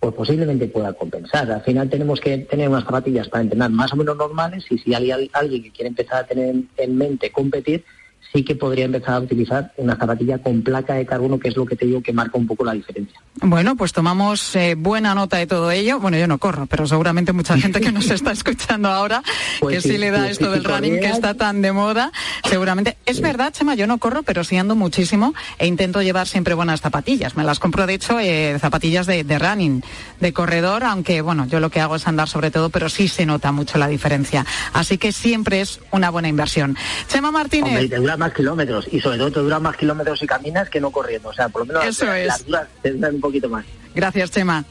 Pues 0.00 0.14
posiblemente 0.14 0.68
pueda 0.68 0.92
compensar. 0.92 1.50
Al 1.50 1.62
final 1.62 1.90
tenemos 1.90 2.20
que 2.20 2.38
tener 2.38 2.68
unas 2.68 2.84
zapatillas 2.84 3.28
para 3.28 3.42
entrenar 3.42 3.70
más 3.70 3.92
o 3.92 3.96
menos 3.96 4.16
normales 4.16 4.64
y 4.70 4.78
si 4.78 4.94
hay 4.94 5.10
alguien 5.10 5.62
que 5.62 5.72
quiere 5.72 5.88
empezar 5.88 6.22
a 6.22 6.26
tener 6.26 6.54
en 6.76 6.96
mente 6.96 7.32
competir, 7.32 7.84
sí 8.32 8.44
que 8.44 8.54
podría 8.54 8.84
empezar 8.84 9.14
a 9.14 9.20
utilizar 9.20 9.72
una 9.76 9.96
zapatilla 9.96 10.38
con 10.38 10.62
placa 10.62 10.94
de 10.94 11.06
carbono, 11.06 11.38
que 11.38 11.48
es 11.48 11.56
lo 11.56 11.66
que 11.66 11.76
te 11.76 11.86
digo 11.86 12.02
que 12.02 12.12
marca 12.12 12.38
un 12.38 12.46
poco 12.46 12.64
la 12.64 12.72
diferencia. 12.72 13.20
Bueno, 13.40 13.76
pues 13.76 13.92
tomamos 13.92 14.54
eh, 14.56 14.74
buena 14.76 15.14
nota 15.14 15.36
de 15.36 15.46
todo 15.46 15.70
ello. 15.70 16.00
Bueno, 16.00 16.18
yo 16.18 16.26
no 16.26 16.38
corro, 16.38 16.66
pero 16.66 16.86
seguramente 16.86 17.32
mucha 17.32 17.56
gente 17.56 17.80
que 17.80 17.92
nos 17.92 18.10
está 18.10 18.32
escuchando 18.32 18.88
ahora, 18.88 19.22
pues 19.60 19.76
que 19.76 19.80
sí, 19.82 19.90
sí 19.90 19.98
le 19.98 20.10
da 20.10 20.24
sí, 20.24 20.32
esto 20.32 20.46
sí, 20.46 20.52
del 20.52 20.64
running 20.64 21.00
que 21.00 21.08
está 21.08 21.34
tan 21.34 21.62
de 21.62 21.72
moda, 21.72 22.12
seguramente. 22.48 22.96
Es 23.06 23.20
verdad, 23.20 23.52
Chema, 23.52 23.74
yo 23.74 23.86
no 23.86 23.98
corro, 23.98 24.22
pero 24.22 24.44
sí 24.44 24.56
ando 24.56 24.74
muchísimo 24.74 25.34
e 25.58 25.66
intento 25.66 26.02
llevar 26.02 26.26
siempre 26.26 26.54
buenas 26.54 26.80
zapatillas. 26.80 27.36
Me 27.36 27.44
las 27.44 27.58
compro, 27.58 27.86
de 27.86 27.94
hecho, 27.94 28.18
eh, 28.20 28.56
zapatillas 28.58 29.06
de, 29.06 29.24
de 29.24 29.38
running, 29.38 29.82
de 30.20 30.32
corredor, 30.32 30.84
aunque, 30.84 31.20
bueno, 31.22 31.46
yo 31.46 31.60
lo 31.60 31.70
que 31.70 31.80
hago 31.80 31.96
es 31.96 32.06
andar 32.06 32.28
sobre 32.28 32.50
todo, 32.50 32.70
pero 32.70 32.88
sí 32.88 33.08
se 33.08 33.24
nota 33.24 33.52
mucho 33.52 33.78
la 33.78 33.88
diferencia. 33.88 34.44
Así 34.72 34.98
que 34.98 35.12
siempre 35.12 35.60
es 35.60 35.80
una 35.92 36.10
buena 36.10 36.28
inversión. 36.28 36.76
Chema 37.08 37.30
Martínez. 37.30 37.68
Hombre, 37.68 37.88
más 38.18 38.32
kilómetros 38.34 38.86
y 38.92 39.00
sobre 39.00 39.18
todo 39.18 39.30
te 39.32 39.40
duran 39.40 39.62
más 39.62 39.76
kilómetros 39.76 40.22
y 40.22 40.26
caminas 40.26 40.68
que 40.68 40.80
no 40.80 40.90
corriendo. 40.90 41.28
O 41.30 41.32
sea, 41.32 41.48
por 41.48 41.62
lo 41.62 41.66
menos 41.66 41.84
Eso 41.84 42.04
las, 42.06 42.16
es. 42.18 42.26
las 42.26 42.46
duras 42.46 42.68
te 42.82 42.90
duran 42.92 43.14
un 43.14 43.20
poquito 43.20 43.48
más. 43.48 43.64
Gracias, 43.94 44.30
Chema. 44.30 44.64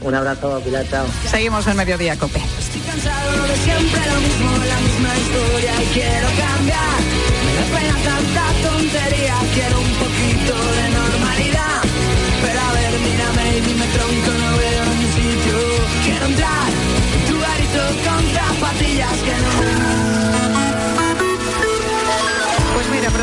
Un 0.00 0.14
abrazo, 0.14 0.60
Pilar, 0.64 0.86
chao. 0.88 1.04
Seguimos 1.30 1.66
en 1.66 1.76
Mediodía 1.76 2.16
Cope. 2.16 2.38
Estoy 2.58 2.80
cansado 2.80 3.42
de 3.46 3.56
siempre 3.56 4.00
lo 4.06 4.20
mismo, 4.20 4.50
la 4.64 4.80
misma 4.80 5.18
historia 5.18 5.82
y 5.82 5.86
quiero 5.92 6.28
cambiar. 6.38 6.79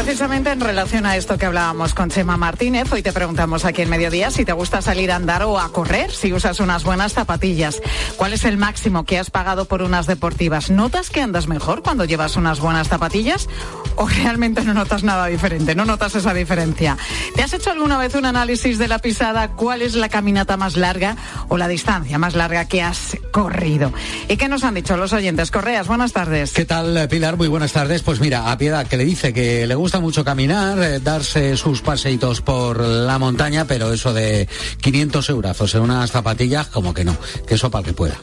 Precisamente 0.08 0.52
en 0.52 0.62
relación 0.62 1.06
a 1.06 1.18
esto 1.18 1.38
que 1.38 1.46
hablábamos 1.46 1.94
con 1.94 2.10
Chema 2.10 2.38
Martínez, 2.38 2.90
hoy 2.94 3.02
te 3.02 3.12
preguntamos 3.12 3.66
aquí 3.66 3.82
en 3.82 3.90
Mediodía 3.90 4.32
si 4.32 4.46
te 4.46 4.54
gusta 4.54 4.82
salir 4.82 5.12
a 5.12 5.18
andar 5.18 5.44
o 5.44 5.60
a 5.60 5.70
correr, 5.74 6.12
si 6.12 6.32
usas 6.32 6.62
unas 6.62 6.86
buenas 6.86 7.12
zapatillas. 7.12 7.82
¿Cuál 8.16 8.32
es 8.32 8.46
el 8.46 8.56
máximo 8.56 9.04
que 9.04 9.20
has 9.20 9.30
pagado 9.30 9.66
por 9.66 9.82
unas 9.82 10.08
deportivas? 10.08 10.70
¿Notas 10.70 11.10
que 11.10 11.20
andas 11.20 11.50
mejor 11.50 11.84
cuando 11.84 12.06
llevas 12.06 12.38
unas 12.38 12.62
buenas 12.62 12.88
zapatillas? 12.88 13.50
¿O 13.98 14.08
realmente 14.08 14.64
no 14.64 14.74
notas 14.74 15.04
nada 15.04 15.26
diferente? 15.26 15.76
¿No 15.76 15.84
notas 15.84 16.16
esa 16.16 16.34
diferencia? 16.34 16.98
¿Te 17.36 17.44
has 17.44 17.52
hecho 17.52 17.72
alguna 17.72 17.98
vez 17.98 18.16
un 18.16 18.26
análisis 18.26 18.78
de 18.78 18.88
la 18.88 19.00
pisada? 19.00 19.50
¿Cuál 19.50 19.82
es 19.82 19.96
la 19.96 20.08
caminata 20.08 20.56
más 20.56 20.78
larga 20.78 21.18
o 21.50 21.58
la 21.58 21.68
distancia 21.68 22.18
más 22.18 22.34
larga 22.34 22.64
que 22.64 22.82
has 22.82 23.18
corrido? 23.32 23.92
¿Y 24.30 24.38
qué 24.38 24.48
nos 24.48 24.64
han 24.64 24.76
dicho 24.76 24.96
los 24.96 25.12
oyentes? 25.12 25.52
Correas, 25.52 25.88
buenas 25.88 26.14
tardes. 26.14 26.54
¿Qué 26.54 26.64
tal, 26.64 27.10
Pilar? 27.10 27.36
Muy 27.36 27.50
buenas 27.50 27.74
tardes. 27.74 28.04
Pues 28.04 28.22
mira, 28.22 28.54
a 28.54 28.58
Piedad, 28.58 28.88
que 28.88 28.96
le 28.96 29.04
dice 29.04 29.34
que 29.34 29.68
le 29.68 29.76
gusta 29.76 29.97
mucho 30.00 30.24
caminar, 30.24 30.80
eh, 30.80 31.00
darse 31.00 31.58
sus 31.58 31.82
paseitos 31.82 32.42
por 32.42 32.80
la 32.80 33.18
montaña, 33.20 33.66
pero 33.66 33.92
eso 33.92 34.14
de 34.14 34.48
500 34.82 35.30
euros 35.30 35.76
en 35.76 35.82
unas 35.82 36.12
zapatillas, 36.12 36.68
como 36.68 36.94
que 36.94 37.04
no, 37.04 37.18
que 37.48 37.56
eso 37.56 37.72
para 37.72 37.86
que 37.86 37.94
pueda. 37.94 38.18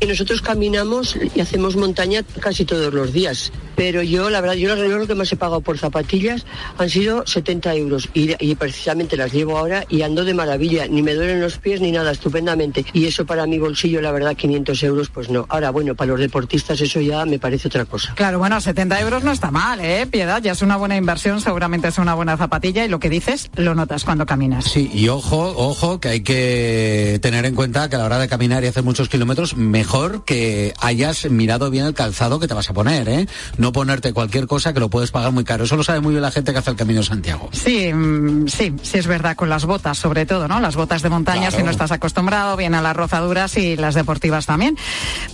Y 0.00 0.06
nosotros 0.06 0.42
caminamos 0.42 1.16
y 1.34 1.40
hacemos 1.40 1.76
montaña 1.76 2.22
casi 2.40 2.64
todos 2.64 2.92
los 2.92 3.12
días. 3.12 3.52
Pero 3.76 4.02
yo, 4.02 4.30
la 4.30 4.40
verdad, 4.40 4.54
yo 4.56 4.74
lo 4.74 5.06
que 5.06 5.14
más 5.14 5.32
he 5.32 5.36
pagado 5.36 5.60
por 5.60 5.78
zapatillas 5.78 6.46
han 6.78 6.88
sido 6.90 7.26
70 7.26 7.74
euros. 7.74 8.08
Y, 8.14 8.34
y 8.44 8.54
precisamente 8.54 9.16
las 9.16 9.32
llevo 9.32 9.58
ahora 9.58 9.84
y 9.88 10.02
ando 10.02 10.24
de 10.24 10.34
maravilla. 10.34 10.86
Ni 10.86 11.02
me 11.02 11.14
duelen 11.14 11.40
los 11.40 11.58
pies 11.58 11.80
ni 11.80 11.92
nada, 11.92 12.12
estupendamente. 12.12 12.84
Y 12.92 13.06
eso 13.06 13.26
para 13.26 13.46
mi 13.46 13.58
bolsillo, 13.58 14.00
la 14.00 14.12
verdad, 14.12 14.36
500 14.36 14.82
euros, 14.82 15.08
pues 15.08 15.30
no. 15.30 15.46
Ahora, 15.48 15.70
bueno, 15.70 15.94
para 15.94 16.12
los 16.12 16.20
deportistas 16.20 16.80
eso 16.80 17.00
ya 17.00 17.24
me 17.24 17.38
parece 17.38 17.68
otra 17.68 17.84
cosa. 17.84 18.14
Claro, 18.14 18.38
bueno, 18.38 18.60
70 18.60 19.00
euros 19.00 19.24
no 19.24 19.32
está 19.32 19.50
mal, 19.50 19.80
¿eh? 19.80 20.06
Piedad, 20.06 20.42
ya 20.42 20.52
es 20.52 20.62
una 20.62 20.76
buena 20.76 20.96
inversión, 20.96 21.40
seguramente 21.40 21.88
es 21.88 21.98
una 21.98 22.14
buena 22.14 22.36
zapatilla 22.36 22.84
y 22.84 22.88
lo 22.88 23.00
que 23.00 23.10
dices 23.10 23.50
lo 23.56 23.74
notas 23.74 24.04
cuando 24.04 24.26
caminas. 24.26 24.64
Sí, 24.64 24.90
y 24.92 25.08
ojo, 25.08 25.54
ojo, 25.56 26.00
que 26.00 26.08
hay 26.08 26.20
que 26.20 27.18
tener 27.22 27.44
en 27.44 27.54
cuenta 27.54 27.88
que 27.88 27.96
a 27.96 27.98
la 27.98 28.04
hora 28.04 28.18
de 28.18 28.28
caminar 28.28 28.64
y 28.64 28.66
hacer 28.66 28.82
muchos 28.82 29.08
kilómetros, 29.08 29.56
mejor 29.56 29.85
que 30.24 30.74
hayas 30.80 31.28
mirado 31.30 31.70
bien 31.70 31.86
el 31.86 31.94
calzado 31.94 32.38
que 32.40 32.48
te 32.48 32.54
vas 32.54 32.68
a 32.68 32.72
poner, 32.74 33.08
¿eh? 33.08 33.26
No 33.56 33.72
ponerte 33.72 34.12
cualquier 34.12 34.46
cosa 34.46 34.72
que 34.72 34.80
lo 34.80 34.90
puedes 34.90 35.10
pagar 35.10 35.32
muy 35.32 35.44
caro. 35.44 35.64
Eso 35.64 35.76
lo 35.76 35.84
sabe 35.84 36.00
muy 36.00 36.12
bien 36.12 36.22
la 36.22 36.30
gente 36.30 36.52
que 36.52 36.58
hace 36.58 36.70
el 36.70 36.76
Camino 36.76 37.00
de 37.00 37.06
Santiago. 37.06 37.48
Sí, 37.52 37.92
mm, 37.92 38.48
sí, 38.48 38.74
sí 38.82 38.98
es 38.98 39.06
verdad, 39.06 39.36
con 39.36 39.48
las 39.48 39.64
botas 39.64 39.98
sobre 39.98 40.26
todo, 40.26 40.48
¿no? 40.48 40.60
Las 40.60 40.76
botas 40.76 41.02
de 41.02 41.08
montaña, 41.08 41.48
Claro. 41.48 41.56
si 41.58 41.62
no 41.62 41.70
estás 41.70 41.92
acostumbrado, 41.92 42.56
bien 42.56 42.74
a 42.74 42.82
las 42.82 42.96
rozaduras 42.96 43.56
y 43.56 43.76
las 43.76 43.94
deportivas 43.94 44.46
también. 44.46 44.76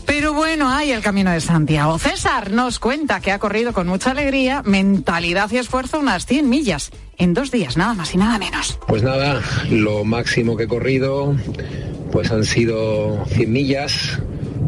Pero 0.07 0.33
bueno, 0.35 0.71
hay 0.71 0.93
el 0.93 1.03
Camino 1.03 1.31
de 1.31 1.41
Santiago. 1.41 1.99
César 1.99 2.51
nos 2.51 2.79
cuenta 2.79 3.21
que 3.21 3.33
ha 3.33 3.38
corrido 3.38 3.73
con 3.73 3.87
mucha 3.87 4.11
alegría, 4.11 4.62
mentalidad 4.65 5.51
y 5.51 5.59
esfuerzo 5.59 5.99
unas 5.99 6.27
100 6.27 6.49
millas 6.49 6.91
en 7.19 7.35
dos 7.35 7.51
días, 7.51 7.77
nada 7.77 7.95
más 7.95 8.15
y 8.15 8.19
nada 8.19 8.38
menos. 8.38 8.79
Pues 8.87 9.03
nada, 9.03 9.41
lo 9.71 10.05
máximo 10.05 10.57
que 10.57 10.65
he 10.65 10.69
corrido 10.69 11.35
pues 12.11 12.31
han 12.31 12.45
sido 12.45 13.25
100 13.29 13.51
millas 13.51 14.19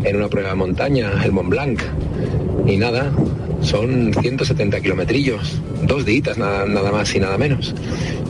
en 0.03 0.17
una 0.17 0.29
prueba 0.29 0.51
de 0.51 0.57
montaña, 0.57 1.13
el 1.25 1.33
Mont 1.33 1.51
Blanc. 1.51 1.81
Y 2.67 2.77
nada, 2.77 3.13
son 3.61 4.13
170 4.13 4.81
kilometrillos, 4.81 5.61
dos 5.83 6.05
días 6.05 6.37
nada, 6.39 6.67
nada 6.67 6.93
más 6.93 7.15
y 7.15 7.21
nada 7.21 7.39
menos. 7.39 7.75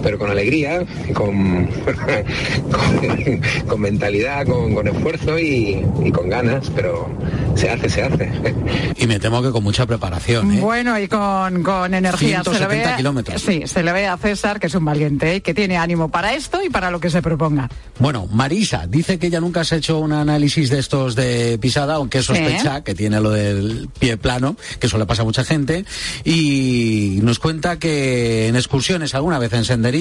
Pero 0.04 0.18
con 0.18 0.30
alegría, 0.30 0.84
con, 1.14 1.66
con, 1.66 3.40
con 3.66 3.80
mentalidad, 3.80 4.46
con, 4.46 4.74
con 4.74 4.86
esfuerzo 4.86 5.38
y, 5.38 5.84
y 6.04 6.12
con 6.12 6.28
ganas, 6.28 6.70
pero 6.76 7.08
se 7.56 7.70
hace, 7.70 7.88
se 7.88 8.02
hace. 8.02 8.30
Y 8.96 9.06
me 9.06 9.18
temo 9.18 9.42
que 9.42 9.50
con 9.50 9.62
mucha 9.62 9.86
preparación, 9.86 10.52
¿eh? 10.52 10.60
Bueno, 10.60 10.98
y 10.98 11.08
con, 11.08 11.62
con 11.62 11.92
energía. 11.92 12.42
se 12.44 12.50
le 12.50 12.56
170 12.58 12.90
ve, 12.90 12.96
kilómetros. 12.96 13.42
Sí, 13.42 13.62
se 13.66 13.82
le 13.82 13.92
ve 13.92 14.06
a 14.06 14.16
César 14.16 14.60
que 14.60 14.68
es 14.68 14.74
un 14.74 14.84
valiente, 14.84 15.36
¿eh? 15.36 15.40
que 15.40 15.52
tiene 15.52 15.76
ánimo 15.76 16.08
para 16.08 16.34
esto 16.34 16.62
y 16.62 16.70
para 16.70 16.90
lo 16.90 17.00
que 17.00 17.10
se 17.10 17.20
proponga. 17.20 17.68
Bueno, 17.98 18.26
Marisa 18.30 18.86
dice 18.86 19.18
que 19.18 19.26
ella 19.26 19.40
nunca 19.40 19.64
se 19.64 19.74
ha 19.74 19.78
hecho 19.78 19.98
un 19.98 20.12
análisis 20.12 20.70
de 20.70 20.78
estos 20.78 21.14
de 21.16 21.58
pisada, 21.58 21.94
aunque 21.94 22.22
sospecha 22.22 22.82
que 22.82 22.94
tiene 22.94 23.20
lo 23.20 23.30
del 23.30 23.88
pie 23.98 24.16
plano, 24.16 24.56
que 24.78 24.86
eso 24.86 24.98
le 24.98 25.06
pasa 25.06 25.22
a 25.22 25.24
mucha 25.24 25.44
gente, 25.44 25.84
y 26.24 27.18
nos 27.22 27.38
cuenta 27.38 27.78
que 27.78 28.48
en 28.48 28.56
excursiones 28.56 29.14
alguna 29.14 29.38
vez 29.38 29.52
en 29.52 29.64
senderismo, 29.64 29.93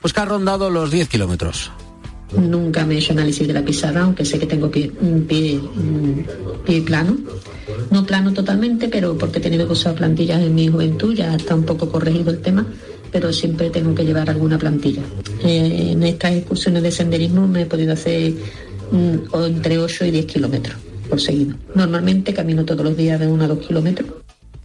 pues 0.00 0.12
que 0.12 0.20
ha 0.20 0.24
rondado 0.24 0.70
los 0.70 0.90
10 0.90 1.08
kilómetros. 1.08 1.70
Nunca 2.36 2.84
me 2.84 2.94
he 2.94 2.98
hecho 2.98 3.12
análisis 3.12 3.46
de 3.46 3.54
la 3.54 3.64
pisada, 3.64 4.02
aunque 4.02 4.24
sé 4.24 4.38
que 4.38 4.46
tengo 4.46 4.70
pie, 4.70 4.92
pie, 5.26 6.82
plano. 6.82 7.16
No 7.90 8.04
plano 8.04 8.32
totalmente, 8.32 8.88
pero 8.88 9.16
porque 9.16 9.38
he 9.38 9.42
tenido 9.42 9.66
que 9.66 9.72
usar 9.72 9.94
plantillas 9.94 10.42
en 10.42 10.54
mi 10.54 10.68
juventud, 10.68 11.14
ya 11.14 11.34
está 11.34 11.54
un 11.54 11.64
poco 11.64 11.90
corregido 11.90 12.30
el 12.30 12.40
tema, 12.40 12.66
pero 13.10 13.32
siempre 13.32 13.70
tengo 13.70 13.94
que 13.94 14.04
llevar 14.04 14.28
alguna 14.28 14.58
plantilla. 14.58 15.02
Eh, 15.42 15.92
en 15.92 16.02
estas 16.02 16.32
excursiones 16.32 16.82
de 16.82 16.90
senderismo 16.90 17.48
me 17.48 17.62
he 17.62 17.66
podido 17.66 17.94
hacer 17.94 18.34
mm, 18.92 19.34
entre 19.46 19.78
8 19.78 20.04
y 20.04 20.10
10 20.10 20.26
kilómetros 20.26 20.76
por 21.08 21.20
seguido. 21.20 21.54
Normalmente 21.74 22.34
camino 22.34 22.64
todos 22.64 22.84
los 22.84 22.96
días 22.96 23.18
de 23.18 23.26
1 23.26 23.44
a 23.44 23.48
2 23.48 23.66
kilómetros. 23.66 24.10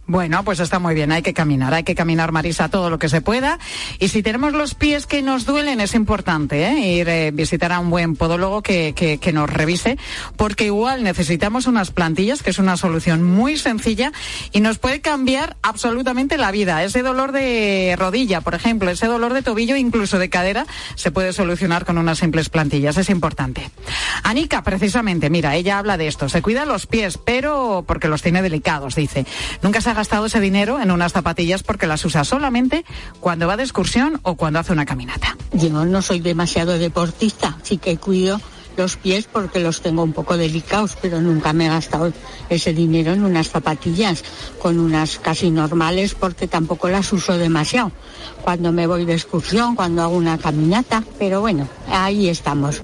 Bueno, 0.06 0.44
pues 0.44 0.60
está 0.60 0.78
muy 0.78 0.94
bien, 0.94 1.12
hay 1.12 1.22
que 1.22 1.32
caminar, 1.32 1.72
hay 1.72 1.82
que 1.82 1.94
caminar, 1.94 2.30
Marisa, 2.30 2.68
todo 2.68 2.90
lo 2.90 2.98
que 2.98 3.08
se 3.08 3.22
pueda. 3.22 3.58
Y 3.98 4.08
si 4.08 4.22
tenemos 4.22 4.52
los 4.52 4.74
pies 4.74 5.06
que 5.06 5.22
nos 5.22 5.46
duelen, 5.46 5.80
es 5.80 5.94
importante 5.94 6.66
¿eh? 6.66 6.98
ir 6.98 7.08
a 7.08 7.30
visitar 7.30 7.72
a 7.72 7.80
un 7.80 7.88
buen 7.88 8.14
podólogo 8.14 8.60
que, 8.60 8.92
que, 8.94 9.16
que 9.16 9.32
nos 9.32 9.48
revise, 9.48 9.96
porque 10.36 10.66
igual 10.66 11.04
necesitamos 11.04 11.66
unas 11.66 11.90
plantillas, 11.90 12.42
que 12.42 12.50
es 12.50 12.58
una 12.58 12.76
solución 12.76 13.22
muy 13.22 13.56
sencilla 13.56 14.12
y 14.52 14.60
nos 14.60 14.78
puede 14.78 15.00
cambiar 15.00 15.56
absolutamente 15.62 16.36
la 16.36 16.50
vida. 16.50 16.84
Ese 16.84 17.00
dolor 17.00 17.32
de 17.32 17.96
rodilla, 17.98 18.42
por 18.42 18.54
ejemplo, 18.54 18.90
ese 18.90 19.06
dolor 19.06 19.32
de 19.32 19.40
tobillo, 19.40 19.74
incluso 19.74 20.18
de 20.18 20.28
cadera, 20.28 20.66
se 20.96 21.12
puede 21.12 21.32
solucionar 21.32 21.86
con 21.86 21.96
unas 21.96 22.18
simples 22.18 22.50
plantillas, 22.50 22.98
es 22.98 23.08
importante. 23.08 23.70
Anika, 24.22 24.62
precisamente, 24.62 25.30
mira, 25.30 25.56
ella 25.56 25.78
habla 25.78 25.96
de 25.96 26.08
esto, 26.08 26.28
se 26.28 26.42
cuida 26.42 26.66
los 26.66 26.86
pies, 26.86 27.16
pero 27.16 27.84
porque 27.88 28.08
los 28.08 28.20
tiene 28.20 28.42
delicados, 28.42 28.96
dice. 28.96 29.24
Nunca 29.62 29.80
se 29.80 29.93
gastado 29.94 30.26
ese 30.26 30.40
dinero 30.40 30.80
en 30.80 30.90
unas 30.90 31.12
zapatillas 31.12 31.62
porque 31.62 31.86
las 31.86 32.04
usa 32.04 32.24
solamente 32.24 32.84
cuando 33.20 33.46
va 33.46 33.56
de 33.56 33.62
excursión 33.62 34.20
o 34.22 34.34
cuando 34.36 34.58
hace 34.58 34.72
una 34.72 34.86
caminata. 34.86 35.36
Yo 35.52 35.84
no 35.84 36.02
soy 36.02 36.20
demasiado 36.20 36.78
deportista, 36.78 37.56
sí 37.62 37.78
que 37.78 37.96
cuido 37.96 38.40
los 38.76 38.96
pies 38.96 39.28
porque 39.30 39.60
los 39.60 39.80
tengo 39.80 40.02
un 40.02 40.12
poco 40.12 40.36
delicados, 40.36 40.96
pero 41.00 41.20
nunca 41.20 41.52
me 41.52 41.66
he 41.66 41.68
gastado 41.68 42.12
ese 42.48 42.72
dinero 42.72 43.12
en 43.12 43.24
unas 43.24 43.48
zapatillas, 43.48 44.24
con 44.60 44.78
unas 44.78 45.18
casi 45.18 45.50
normales 45.50 46.14
porque 46.14 46.48
tampoco 46.48 46.88
las 46.88 47.12
uso 47.12 47.38
demasiado. 47.38 47.92
Cuando 48.42 48.72
me 48.72 48.86
voy 48.86 49.04
de 49.04 49.14
excursión, 49.14 49.76
cuando 49.76 50.02
hago 50.02 50.16
una 50.16 50.38
caminata, 50.38 51.04
pero 51.18 51.40
bueno, 51.40 51.68
ahí 51.88 52.28
estamos. 52.28 52.82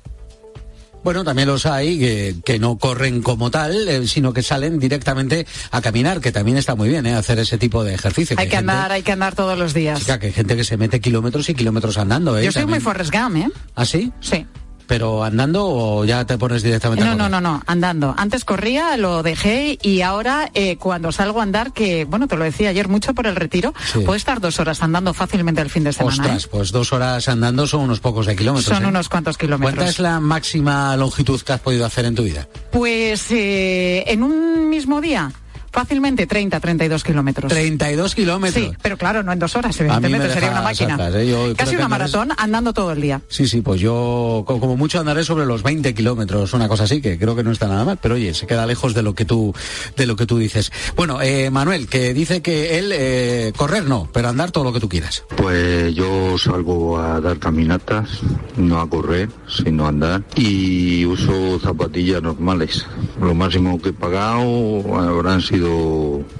Bueno, 1.02 1.24
también 1.24 1.48
los 1.48 1.66
hay 1.66 1.98
que, 1.98 2.36
que 2.44 2.58
no 2.58 2.76
corren 2.76 3.22
como 3.22 3.50
tal, 3.50 3.88
eh, 3.88 4.06
sino 4.06 4.32
que 4.32 4.42
salen 4.42 4.78
directamente 4.78 5.46
a 5.70 5.80
caminar, 5.80 6.20
que 6.20 6.32
también 6.32 6.56
está 6.56 6.74
muy 6.74 6.88
bien, 6.88 7.06
¿eh? 7.06 7.14
Hacer 7.14 7.38
ese 7.38 7.58
tipo 7.58 7.84
de 7.84 7.94
ejercicio. 7.94 8.36
Hay 8.38 8.48
que 8.48 8.56
andar, 8.56 8.92
hay 8.92 9.02
que 9.02 9.12
andar 9.12 9.34
todos 9.34 9.58
los 9.58 9.74
días. 9.74 9.98
Chica, 10.00 10.18
que 10.18 10.26
hay 10.26 10.32
gente 10.32 10.56
que 10.56 10.64
se 10.64 10.76
mete 10.76 11.00
kilómetros 11.00 11.48
y 11.48 11.54
kilómetros 11.54 11.96
andando, 11.98 12.38
¿eh? 12.38 12.44
Yo 12.44 12.52
soy 12.52 12.66
muy. 12.66 12.80
Forrest 12.80 13.12
Gump, 13.12 13.36
¿eh? 13.36 13.48
¿Ah, 13.74 13.84
sí? 13.84 14.12
Sí. 14.20 14.46
¿Pero 14.90 15.22
andando 15.22 15.68
o 15.68 16.04
ya 16.04 16.24
te 16.24 16.36
pones 16.36 16.64
directamente 16.64 17.04
a 17.04 17.06
No, 17.06 17.12
correr? 17.12 17.30
no, 17.30 17.40
no, 17.40 17.52
no, 17.58 17.62
andando. 17.68 18.12
Antes 18.18 18.44
corría, 18.44 18.96
lo 18.96 19.22
dejé 19.22 19.78
y 19.80 20.00
ahora 20.02 20.50
eh, 20.54 20.78
cuando 20.78 21.12
salgo 21.12 21.38
a 21.38 21.44
andar, 21.44 21.72
que 21.72 22.04
bueno, 22.06 22.26
te 22.26 22.36
lo 22.36 22.42
decía 22.42 22.70
ayer 22.70 22.88
mucho 22.88 23.14
por 23.14 23.28
el 23.28 23.36
retiro, 23.36 23.72
Sí. 23.92 24.00
puedo 24.00 24.16
estar 24.16 24.40
dos 24.40 24.58
horas 24.58 24.82
andando 24.82 25.14
fácilmente 25.14 25.60
el 25.60 25.70
fin 25.70 25.84
de 25.84 25.92
semana. 25.92 26.16
Ostras, 26.24 26.44
¿eh? 26.44 26.48
pues 26.50 26.72
dos 26.72 26.92
horas 26.92 27.28
andando 27.28 27.68
son 27.68 27.82
unos 27.82 28.00
pocos 28.00 28.26
de 28.26 28.34
kilómetros. 28.34 28.76
Son 28.76 28.84
¿eh? 28.84 28.88
unos 28.88 29.08
cuantos 29.08 29.38
kilómetros. 29.38 29.76
¿Cuánta 29.76 29.88
es 29.92 30.00
la 30.00 30.18
máxima 30.18 30.96
longitud 30.96 31.40
que 31.40 31.52
has 31.52 31.60
podido 31.60 31.86
hacer 31.86 32.04
en 32.06 32.16
tu 32.16 32.24
vida? 32.24 32.48
Pues 32.72 33.30
eh, 33.30 34.02
en 34.08 34.24
un 34.24 34.68
mismo 34.68 35.00
día, 35.00 35.30
fácilmente 35.72 36.26
30, 36.26 36.58
32 36.60 37.04
kilómetros. 37.04 37.50
32 37.52 38.14
kilómetros. 38.14 38.64
Sí, 38.64 38.72
pero 38.82 38.96
claro, 38.96 39.22
no 39.22 39.32
en 39.32 39.38
dos 39.38 39.54
horas, 39.56 39.78
evidentemente, 39.80 40.32
sería 40.32 40.50
una 40.50 40.62
máquina. 40.62 40.94
atrás, 40.94 41.14
¿eh? 41.14 41.28
Yo 41.28 41.54
Casi 41.56 41.74
una 41.76 41.84
andaré- 41.86 41.88
maratón 41.90 42.28
andando 42.36 42.72
todo 42.72 42.92
el 42.92 43.00
día. 43.00 43.20
Sí, 43.28 43.46
sí, 43.46 43.60
pues 43.60 43.80
yo 43.80 44.44
co- 44.46 44.58
como 44.60 44.76
mucho 44.76 45.00
andaré 45.00 45.24
sobre 45.24 45.46
los 45.46 45.62
20 45.62 45.94
kilómetros, 45.94 46.52
una 46.54 46.68
cosa 46.68 46.84
así, 46.84 47.00
que 47.00 47.18
creo 47.18 47.36
que 47.36 47.42
no 47.42 47.52
está 47.52 47.68
nada 47.68 47.84
mal, 47.84 47.98
pero 48.00 48.14
oye, 48.16 48.34
se 48.34 48.46
queda 48.46 48.66
lejos 48.66 48.94
de 48.94 49.02
lo 49.02 49.14
que 49.14 49.24
tú, 49.24 49.54
de 49.96 50.06
lo 50.06 50.16
que 50.16 50.26
tú 50.26 50.38
dices. 50.38 50.72
Bueno, 50.96 51.20
eh, 51.22 51.50
Manuel, 51.50 51.86
que 51.88 52.14
dice 52.14 52.42
que 52.42 52.78
él, 52.78 52.90
eh, 52.94 53.52
correr 53.56 53.84
no, 53.84 54.08
pero 54.12 54.28
andar 54.28 54.50
todo 54.50 54.64
lo 54.64 54.72
que 54.72 54.80
tú 54.80 54.88
quieras. 54.88 55.24
Pues 55.36 55.94
yo 55.94 56.36
salgo 56.38 56.98
a 56.98 57.20
dar 57.20 57.38
caminatas, 57.38 58.08
no 58.56 58.80
a 58.80 58.88
correr, 58.88 59.28
sino 59.48 59.86
a 59.86 59.88
andar, 59.88 60.22
y 60.36 61.04
uso 61.04 61.58
zapatillas 61.60 62.22
normales. 62.22 62.86
Lo 63.20 63.34
máximo 63.34 63.80
que 63.80 63.90
he 63.90 63.92
pagado 63.92 64.82
habrán 64.98 65.40
sido 65.40 65.59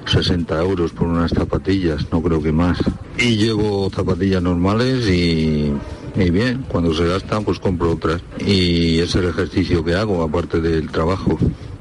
60 0.07 0.61
euros 0.61 0.93
por 0.93 1.07
unas 1.07 1.31
zapatillas, 1.31 2.07
no 2.13 2.23
creo 2.23 2.43
que 2.43 2.53
más. 2.53 2.79
Y 3.19 3.37
llevo 3.37 3.91
zapatillas 3.91 4.43
normales 4.43 5.09
y, 5.09 5.73
y 6.17 6.31
bien, 6.31 6.65
cuando 6.69 6.95
se 6.95 7.07
gastan 7.07 7.45
pues 7.45 7.59
compro 7.59 7.93
otras. 7.93 8.23
Y 8.39 8.99
es 8.99 9.15
el 9.15 9.27
ejercicio 9.27 9.85
que 9.85 9.95
hago, 9.95 10.23
aparte 10.23 10.61
del 10.61 10.91
trabajo, 10.91 11.39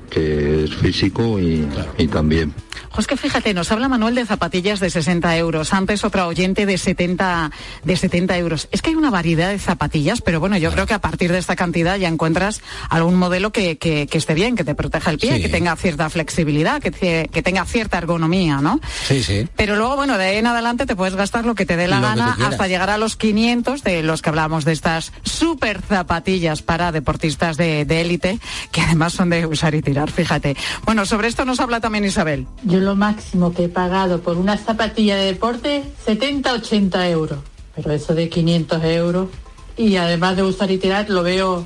que 0.09 0.63
es 0.65 0.75
físico 0.75 1.39
y, 1.39 1.67
y 1.97 2.07
también. 2.07 2.53
Pues 2.93 3.05
que 3.07 3.15
fíjate, 3.17 3.53
nos 3.53 3.71
habla 3.71 3.87
Manuel 3.87 4.15
de 4.15 4.25
zapatillas 4.25 4.79
de 4.79 4.89
60 4.89 5.37
euros, 5.37 5.73
antes 5.73 6.03
otra 6.03 6.25
oyente 6.27 6.65
de 6.65 6.77
70, 6.77 7.51
de 7.83 7.95
70 7.95 8.37
euros. 8.37 8.67
Es 8.71 8.81
que 8.81 8.89
hay 8.89 8.95
una 8.95 9.11
variedad 9.11 9.49
de 9.49 9.59
zapatillas, 9.59 10.21
pero 10.21 10.39
bueno, 10.39 10.57
yo 10.57 10.71
creo 10.71 10.85
que 10.87 10.93
a 10.95 10.99
partir 10.99 11.31
de 11.31 11.37
esta 11.37 11.55
cantidad 11.55 11.97
ya 11.97 12.07
encuentras 12.07 12.61
algún 12.89 13.15
modelo 13.15 13.51
que, 13.51 13.77
que- 13.77 14.07
que 14.07 14.17
esté 14.17 14.33
bien, 14.33 14.55
que 14.55 14.63
te 14.63 14.75
proteja 14.75 15.11
el 15.11 15.19
pie, 15.19 15.35
Sí. 15.35 15.41
que 15.43 15.49
tenga 15.49 15.75
cierta 15.75 16.09
flexibilidad, 16.09 16.81
que, 16.81 16.91
te- 16.91 17.29
que 17.31 17.41
tenga 17.43 17.63
cierta 17.65 17.97
ergonomía, 17.99 18.59
¿no? 18.59 18.79
Sí, 19.07 19.23
sí. 19.23 19.47
Pero 19.55 19.75
luego, 19.75 19.95
bueno, 19.95 20.17
de 20.17 20.25
ahí 20.25 20.37
en 20.37 20.47
adelante 20.47 20.85
te 20.85 20.95
puedes 20.95 21.15
gastar 21.15 21.45
lo 21.45 21.53
que 21.55 21.65
te 21.65 21.77
dé 21.77 21.87
la 21.87 21.97
Lo 21.99 22.07
gana 22.07 22.37
hasta 22.47 22.67
llegar 22.67 22.89
a 22.89 22.97
los 22.97 23.15
500 23.15 23.83
de 23.83 24.01
los 24.03 24.21
que 24.21 24.29
hablamos 24.29 24.65
de 24.65 24.71
estas 24.73 25.13
super 25.23 25.81
zapatillas 25.81 26.61
para 26.63 26.91
deportistas 26.91 27.55
de 27.57 27.85
de 27.85 28.01
élite, 28.01 28.39
que 28.71 28.81
además 28.81 29.13
son 29.13 29.29
de 29.29 29.45
usar 29.45 29.75
y 29.75 29.81
tirar, 29.81 29.98
fíjate. 30.07 30.55
Bueno, 30.85 31.05
sobre 31.05 31.27
esto 31.27 31.45
nos 31.45 31.59
habla 31.59 31.79
también 31.79 32.05
Isabel. 32.05 32.47
Yo 32.63 32.79
lo 32.79 32.95
máximo 32.95 33.53
que 33.53 33.65
he 33.65 33.69
pagado 33.69 34.21
por 34.21 34.37
una 34.37 34.57
zapatilla 34.57 35.15
de 35.15 35.25
deporte, 35.25 35.83
70, 36.05 36.53
80 36.53 37.09
euros. 37.09 37.39
Pero 37.75 37.91
eso 37.91 38.15
de 38.15 38.29
500 38.29 38.83
euros. 38.85 39.29
Y 39.77 39.95
además 39.95 40.35
de 40.35 40.43
usar 40.43 40.71
y 40.71 40.77
tirar, 40.77 41.09
lo 41.09 41.23
veo 41.23 41.65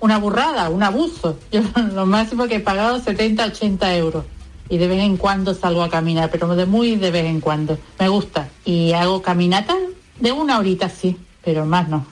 una 0.00 0.18
burrada, 0.18 0.68
un 0.68 0.82
abuso. 0.82 1.38
Yo 1.50 1.62
lo 1.94 2.06
máximo 2.06 2.46
que 2.46 2.56
he 2.56 2.60
pagado 2.60 3.00
70, 3.00 3.46
80 3.46 3.96
euros. 3.96 4.24
Y 4.68 4.78
de 4.78 4.88
vez 4.88 5.00
en 5.00 5.16
cuando 5.16 5.54
salgo 5.54 5.82
a 5.82 5.90
caminar, 5.90 6.30
pero 6.30 6.54
de 6.54 6.66
muy 6.66 6.96
de 6.96 7.10
vez 7.10 7.26
en 7.26 7.40
cuando. 7.40 7.78
Me 7.98 8.08
gusta. 8.08 8.48
Y 8.64 8.92
hago 8.92 9.22
caminata 9.22 9.76
de 10.18 10.32
una 10.32 10.58
horita, 10.58 10.88
sí, 10.88 11.16
pero 11.44 11.66
más 11.66 11.88
no. 11.88 12.06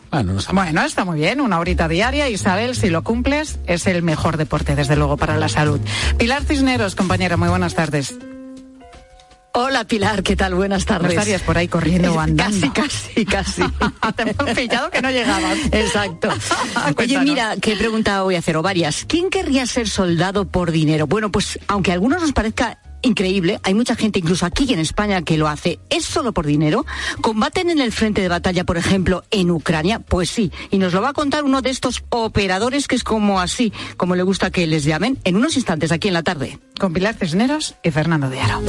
Bueno, 0.53 0.85
está 0.85 1.05
muy 1.05 1.19
bien, 1.19 1.41
una 1.41 1.59
horita 1.59 1.89
diaria. 1.89 2.29
Isabel, 2.29 2.75
si 2.75 2.91
lo 2.91 3.03
cumples, 3.03 3.59
es 3.67 3.87
el 3.87 4.03
mejor 4.03 4.37
deporte, 4.37 4.75
desde 4.75 4.97
luego, 4.97 5.17
para 5.17 5.37
la 5.37 5.49
salud. 5.49 5.81
Pilar 6.19 6.45
Cisneros, 6.45 6.95
compañera, 6.95 7.37
muy 7.37 7.49
buenas 7.49 7.75
tardes. 7.75 8.17
Hola 9.53 9.85
Pilar, 9.85 10.23
¿qué 10.23 10.37
tal? 10.37 10.55
Buenas 10.55 10.85
tardes. 10.87 11.13
No 11.13 11.21
estarías 11.21 11.43
por 11.43 11.59
ahí 11.59 11.67
corriendo 11.67 12.15
o 12.15 12.21
andando. 12.21 12.73
Casi, 12.73 13.25
casi, 13.25 13.25
casi. 13.25 13.63
Te 14.17 14.23
hemos 14.23 14.57
pillado 14.57 14.91
que 14.91 15.03
no 15.03 15.11
llegabas. 15.11 15.59
Exacto. 15.73 16.29
Oye, 16.97 17.19
mira, 17.19 17.57
qué 17.61 17.75
pregunta 17.75 18.23
voy 18.23 18.37
a 18.37 18.39
hacer, 18.39 18.57
o 18.57 18.63
varias. 18.63 19.05
¿Quién 19.09 19.29
querría 19.29 19.67
ser 19.67 19.89
soldado 19.89 20.45
por 20.45 20.71
dinero? 20.71 21.09
Bueno, 21.09 21.33
pues 21.33 21.59
aunque 21.67 21.91
a 21.91 21.95
algunos 21.95 22.23
nos 22.23 22.33
parezca 22.33 22.79
increíble, 23.03 23.61
hay 23.63 23.75
mucha 23.75 23.95
gente, 23.95 24.19
incluso 24.19 24.47
aquí 24.47 24.73
en 24.73 24.81
España, 24.81 25.23
que 25.23 25.37
lo 25.37 25.49
hace. 25.49 25.79
¿Es 25.91 26.05
solo 26.05 26.33
por 26.33 26.47
dinero? 26.47 26.87
¿Combaten 27.21 27.71
en 27.71 27.81
el 27.81 27.93
frente 27.93 28.23
de 28.23 28.29
batalla, 28.29 28.65
por 28.65 28.77
ejemplo, 28.77 29.25
en 29.31 29.51
Ucrania? 29.51 30.01
Pues 30.01 30.31
sí, 30.31 30.53
y 30.71 30.79
nos 30.79 30.93
lo 30.93 31.03
va 31.03 31.11
a 31.11 31.13
contar 31.13 31.45
uno 31.45 31.63
de 31.63 31.71
estos 31.71 32.03
operadores 32.11 32.89
que 32.89 32.97
es 32.97 33.05
como 33.05 33.41
así, 33.41 33.73
como 33.97 34.15
le 34.15 34.23
gusta 34.23 34.51
que 34.51 34.67
les 34.67 34.85
llamen, 34.85 35.19
en 35.25 35.37
unos 35.37 35.57
instantes 35.57 35.93
aquí 35.93 36.09
en 36.09 36.15
la 36.15 36.23
tarde. 36.23 36.59
Con 36.79 36.93
Pilar 36.93 37.15
Cisneros 37.15 37.75
y 37.83 37.91
Fernando 37.91 38.31
de 38.31 38.41
Aro. 38.41 38.61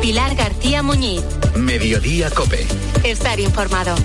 Pilar 0.00 0.36
García 0.36 0.82
Muñiz. 0.82 1.22
Mediodía 1.56 2.30
Cope. 2.30 2.64
Estar 3.02 3.40
informado. 3.40 3.96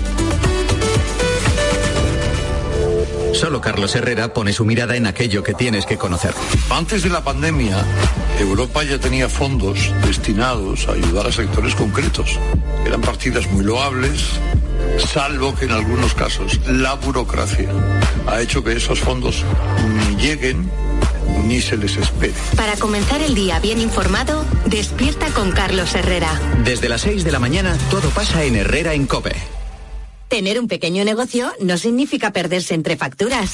Solo 3.32 3.60
Carlos 3.60 3.94
Herrera 3.94 4.32
pone 4.32 4.52
su 4.52 4.64
mirada 4.64 4.96
en 4.96 5.06
aquello 5.06 5.42
que 5.42 5.54
tienes 5.54 5.86
que 5.86 5.96
conocer. 5.96 6.34
Antes 6.70 7.02
de 7.02 7.08
la 7.08 7.24
pandemia, 7.24 7.84
Europa 8.38 8.82
ya 8.84 8.98
tenía 8.98 9.28
fondos 9.28 9.92
destinados 10.04 10.88
a 10.88 10.92
ayudar 10.92 11.26
a 11.26 11.32
sectores 11.32 11.74
concretos. 11.74 12.38
Eran 12.86 13.00
partidas 13.00 13.50
muy 13.50 13.64
loables, 13.64 14.22
salvo 14.98 15.54
que 15.54 15.64
en 15.64 15.72
algunos 15.72 16.14
casos 16.14 16.60
la 16.66 16.94
burocracia 16.94 17.70
ha 18.26 18.40
hecho 18.40 18.62
que 18.62 18.72
esos 18.72 19.00
fondos 19.00 19.44
ni 19.88 20.16
lleguen 20.16 20.70
ni 21.46 21.60
se 21.60 21.76
les 21.76 21.96
espere. 21.96 22.34
Para 22.56 22.76
comenzar 22.76 23.22
el 23.22 23.34
día 23.34 23.58
bien 23.60 23.80
informado, 23.80 24.44
despierta 24.66 25.26
con 25.28 25.50
Carlos 25.52 25.94
Herrera. 25.94 26.40
Desde 26.64 26.88
las 26.88 27.00
6 27.02 27.24
de 27.24 27.32
la 27.32 27.38
mañana, 27.38 27.76
todo 27.90 28.10
pasa 28.10 28.44
en 28.44 28.56
Herrera 28.56 28.94
en 28.94 29.06
Cope. 29.06 29.61
Tener 30.32 30.58
un 30.58 30.66
pequeño 30.66 31.04
negocio 31.04 31.52
no 31.60 31.76
significa 31.76 32.32
perderse 32.32 32.72
entre 32.72 32.96
facturas. 32.96 33.50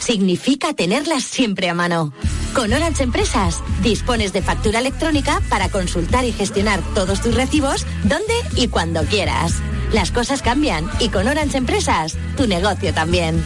Significa 0.00 0.74
tenerlas 0.74 1.22
siempre 1.22 1.68
a 1.68 1.74
mano. 1.74 2.12
Con 2.56 2.72
Orange 2.72 3.04
Empresas 3.04 3.62
dispones 3.80 4.32
de 4.32 4.42
factura 4.42 4.80
electrónica 4.80 5.40
para 5.48 5.68
consultar 5.68 6.24
y 6.24 6.32
gestionar 6.32 6.80
todos 6.92 7.22
tus 7.22 7.36
recibos 7.36 7.86
donde 8.02 8.34
y 8.56 8.66
cuando 8.66 9.04
quieras. 9.04 9.54
Las 9.92 10.10
cosas 10.10 10.42
cambian 10.42 10.90
y 10.98 11.08
con 11.08 11.28
Orange 11.28 11.58
Empresas 11.58 12.16
tu 12.36 12.48
negocio 12.48 12.92
también. 12.92 13.40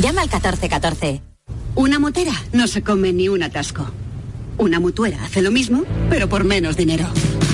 Llama 0.00 0.22
al 0.22 0.28
1414. 0.28 1.20
Una 1.74 1.98
motera 1.98 2.32
no 2.54 2.66
se 2.66 2.82
come 2.82 3.12
ni 3.12 3.28
un 3.28 3.42
atasco. 3.42 3.84
Una 4.56 4.80
mutuera 4.80 5.22
hace 5.22 5.42
lo 5.42 5.50
mismo, 5.50 5.84
pero 6.08 6.26
por 6.26 6.44
menos 6.44 6.78
dinero. 6.78 7.06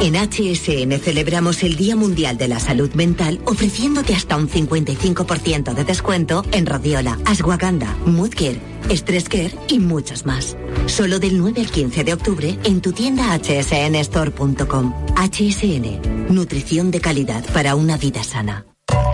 En 0.00 0.14
HSN 0.14 0.98
celebramos 1.00 1.62
el 1.62 1.76
Día 1.76 1.96
Mundial 1.96 2.36
de 2.36 2.48
la 2.48 2.60
Salud 2.60 2.92
Mental 2.94 3.40
ofreciéndote 3.46 4.14
hasta 4.14 4.36
un 4.36 4.48
55% 4.48 5.72
de 5.72 5.84
descuento 5.84 6.44
en 6.52 6.66
Rodiola, 6.66 7.18
Ashwagandha, 7.24 7.96
Moodcare, 8.04 8.60
Stress 8.90 9.28
Care 9.28 9.54
y 9.68 9.78
muchos 9.78 10.26
más. 10.26 10.56
Solo 10.86 11.18
del 11.18 11.38
9 11.38 11.62
al 11.62 11.70
15 11.70 12.04
de 12.04 12.12
octubre 12.12 12.58
en 12.64 12.80
tu 12.80 12.92
tienda 12.92 13.38
hsnstore.com. 13.38 14.94
HSN, 15.16 16.34
nutrición 16.34 16.90
de 16.90 17.00
calidad 17.00 17.44
para 17.52 17.74
una 17.74 17.96
vida 17.96 18.22
sana. 18.22 18.66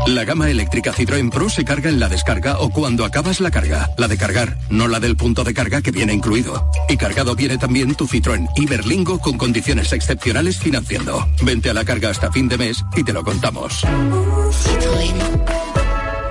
La 0.06 0.24
gama 0.24 0.50
eléctrica 0.50 0.92
Citroën 0.92 1.30
Pro 1.30 1.48
se 1.48 1.64
carga 1.64 1.88
en 1.88 2.00
la 2.00 2.08
descarga 2.08 2.58
o 2.58 2.70
cuando 2.70 3.04
acabas 3.04 3.40
la 3.40 3.50
carga. 3.50 3.90
La 3.96 4.08
de 4.08 4.16
cargar, 4.16 4.58
no 4.68 4.88
la 4.88 4.98
del 4.98 5.16
punto 5.16 5.44
de 5.44 5.54
carga 5.54 5.82
que 5.82 5.90
viene 5.90 6.12
incluido. 6.12 6.68
Y 6.88 6.96
cargado 6.96 7.36
viene 7.36 7.58
también 7.58 7.94
tu 7.94 8.06
Citroën 8.06 8.48
Iberlingo 8.56 9.20
con 9.20 9.38
condiciones 9.38 9.92
excepcionales 9.92 10.58
financiando. 10.58 11.28
Vente 11.42 11.70
a 11.70 11.74
la 11.74 11.84
carga 11.84 12.10
hasta 12.10 12.32
fin 12.32 12.48
de 12.48 12.58
mes 12.58 12.82
y 12.96 13.04
te 13.04 13.12
lo 13.12 13.22
contamos. 13.22 13.84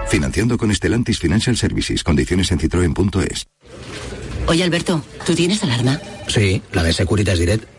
Financiando 0.10 0.58
con 0.58 0.72
Estelantis 0.72 1.20
Financial 1.20 1.56
Services. 1.56 2.04
Condiciones 2.04 2.52
en 2.52 2.60
citroen.es. 2.60 3.48
Oye, 4.48 4.64
Alberto, 4.64 5.04
¿tú 5.26 5.36
tienes 5.36 5.64
alarma? 5.64 6.02
Sí, 6.28 6.62
la 6.74 6.84
de 6.84 6.92
Securitas 6.92 7.38
Direct. 7.38 7.79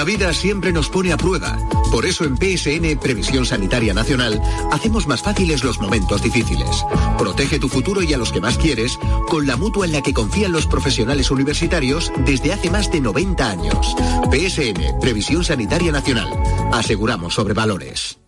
La 0.00 0.04
vida 0.04 0.32
siempre 0.32 0.72
nos 0.72 0.88
pone 0.88 1.12
a 1.12 1.18
prueba. 1.18 1.58
Por 1.92 2.06
eso 2.06 2.24
en 2.24 2.34
PSN 2.34 2.98
Previsión 2.98 3.44
Sanitaria 3.44 3.92
Nacional 3.92 4.40
hacemos 4.72 5.06
más 5.06 5.20
fáciles 5.20 5.62
los 5.62 5.78
momentos 5.78 6.22
difíciles. 6.22 6.82
Protege 7.18 7.58
tu 7.58 7.68
futuro 7.68 8.02
y 8.02 8.14
a 8.14 8.16
los 8.16 8.32
que 8.32 8.40
más 8.40 8.56
quieres 8.56 8.98
con 9.28 9.46
la 9.46 9.56
mutua 9.56 9.84
en 9.84 9.92
la 9.92 10.00
que 10.00 10.14
confían 10.14 10.52
los 10.52 10.66
profesionales 10.66 11.30
universitarios 11.30 12.10
desde 12.24 12.54
hace 12.54 12.70
más 12.70 12.90
de 12.90 13.02
90 13.02 13.50
años. 13.50 13.94
PSN 14.30 15.00
Previsión 15.02 15.44
Sanitaria 15.44 15.92
Nacional. 15.92 16.30
Aseguramos 16.72 17.34
sobre 17.34 17.52
valores. 17.52 18.18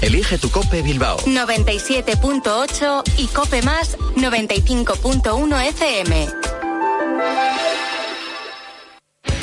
Elige 0.00 0.38
tu 0.38 0.48
Cope 0.52 0.80
Bilbao. 0.80 1.18
97.8 1.26 3.02
y 3.16 3.26
Cope 3.26 3.62
Más 3.62 3.98
95.1 4.14 5.68
FM. 5.70 6.28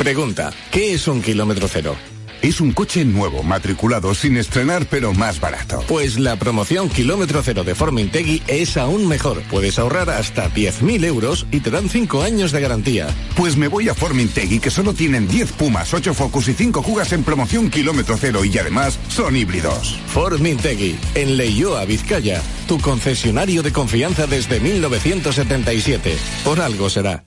Pregunta, 0.03 0.51
¿qué 0.69 0.93
es 0.93 1.07
un 1.07 1.21
kilómetro 1.21 1.69
cero? 1.69 1.95
Es 2.41 2.59
un 2.59 2.73
coche 2.73 3.05
nuevo, 3.05 3.41
matriculado, 3.41 4.13
sin 4.13 4.35
estrenar, 4.35 4.85
pero 4.89 5.13
más 5.13 5.39
barato. 5.39 5.81
Pues 5.87 6.19
la 6.19 6.35
promoción 6.35 6.89
Kilómetro 6.89 7.41
Cero 7.41 7.63
de 7.63 7.73
Formintegui 7.73 8.43
es 8.47 8.75
aún 8.75 9.07
mejor. 9.07 9.41
Puedes 9.43 9.79
ahorrar 9.79 10.09
hasta 10.09 10.49
10.000 10.49 11.05
euros 11.05 11.47
y 11.51 11.61
te 11.61 11.71
dan 11.71 11.87
5 11.87 12.21
años 12.21 12.51
de 12.51 12.59
garantía. 12.59 13.07
Pues 13.37 13.55
me 13.55 13.69
voy 13.69 13.87
a 13.87 13.95
Formintegui, 13.95 14.59
que 14.59 14.71
solo 14.71 14.93
tienen 14.93 15.25
10 15.25 15.53
Pumas, 15.53 15.93
8 15.93 16.13
Focus 16.13 16.49
y 16.49 16.53
5 16.53 16.83
Jugas 16.83 17.13
en 17.13 17.23
promoción 17.23 17.69
Kilómetro 17.69 18.17
Cero 18.17 18.43
y 18.43 18.57
además 18.57 18.99
son 19.07 19.37
híbridos. 19.37 19.97
Formintegui, 20.07 20.97
en 21.15 21.37
Leioa, 21.37 21.85
Vizcaya, 21.85 22.41
tu 22.67 22.77
concesionario 22.77 23.63
de 23.63 23.71
confianza 23.71 24.27
desde 24.27 24.59
1977. 24.59 26.17
Por 26.43 26.59
algo 26.59 26.89
será. 26.89 27.23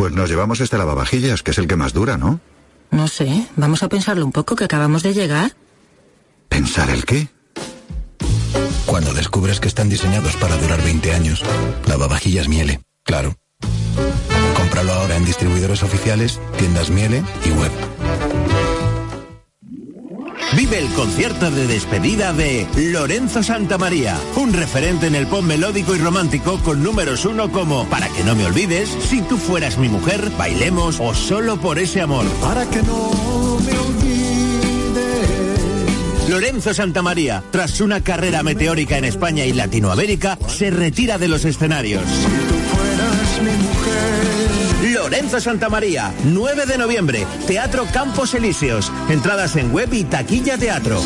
Pues 0.00 0.14
nos 0.14 0.30
llevamos 0.30 0.62
este 0.62 0.78
lavavajillas, 0.78 1.42
que 1.42 1.50
es 1.50 1.58
el 1.58 1.66
que 1.66 1.76
más 1.76 1.92
dura, 1.92 2.16
¿no? 2.16 2.40
No 2.90 3.06
sé, 3.06 3.46
vamos 3.56 3.82
a 3.82 3.90
pensarlo 3.90 4.24
un 4.24 4.32
poco 4.32 4.56
que 4.56 4.64
acabamos 4.64 5.02
de 5.02 5.12
llegar. 5.12 5.54
¿Pensar 6.48 6.88
el 6.88 7.04
qué? 7.04 7.28
Cuando 8.86 9.12
descubres 9.12 9.60
que 9.60 9.68
están 9.68 9.90
diseñados 9.90 10.36
para 10.36 10.56
durar 10.56 10.82
20 10.82 11.12
años, 11.12 11.42
lavavajillas 11.86 12.48
Miele, 12.48 12.80
claro. 13.04 13.34
Cómpralo 14.56 14.94
ahora 14.94 15.18
en 15.18 15.26
distribuidores 15.26 15.82
oficiales, 15.82 16.40
tiendas 16.56 16.88
Miele 16.88 17.22
y 17.44 17.50
web. 17.50 17.70
Vive 20.56 20.78
el 20.80 20.88
concierto 20.94 21.50
de 21.50 21.66
despedida 21.68 22.32
de 22.32 22.66
Lorenzo 22.76 23.42
Santamaría, 23.42 24.18
un 24.34 24.52
referente 24.52 25.06
en 25.06 25.14
el 25.14 25.28
pop 25.28 25.42
melódico 25.42 25.94
y 25.94 25.98
romántico 25.98 26.58
con 26.58 26.82
números 26.82 27.24
uno 27.24 27.52
como 27.52 27.88
Para 27.88 28.08
que 28.08 28.24
no 28.24 28.34
me 28.34 28.46
olvides, 28.46 28.88
Si 28.88 29.20
tú 29.22 29.36
fueras 29.36 29.78
mi 29.78 29.88
mujer, 29.88 30.30
Bailemos 30.36 30.98
o 31.00 31.14
Solo 31.14 31.56
por 31.56 31.78
ese 31.78 32.00
amor. 32.00 32.26
Para 32.40 32.68
que 32.68 32.82
no 32.82 33.10
me 33.64 33.78
olvides. 33.78 34.00
Lorenzo 36.28 36.74
Santamaría, 36.74 37.42
tras 37.50 37.80
una 37.80 38.02
carrera 38.02 38.42
meteórica 38.42 38.98
en 38.98 39.04
España 39.04 39.44
y 39.44 39.52
Latinoamérica, 39.52 40.36
se 40.48 40.70
retira 40.70 41.18
de 41.18 41.28
los 41.28 41.44
escenarios. 41.44 42.02
Si 42.02 42.24
tú 42.48 42.54
fueras 42.76 43.42
mi 43.42 43.52
mujer. 43.64 44.39
Lorenzo 45.00 45.40
Santamaría, 45.40 46.12
9 46.24 46.66
de 46.66 46.76
noviembre, 46.76 47.26
Teatro 47.46 47.86
Campos 47.90 48.34
Elíseos. 48.34 48.92
Entradas 49.08 49.56
en 49.56 49.72
web 49.72 49.88
y 49.94 50.04
taquilla 50.04 50.58
teatro. 50.58 51.00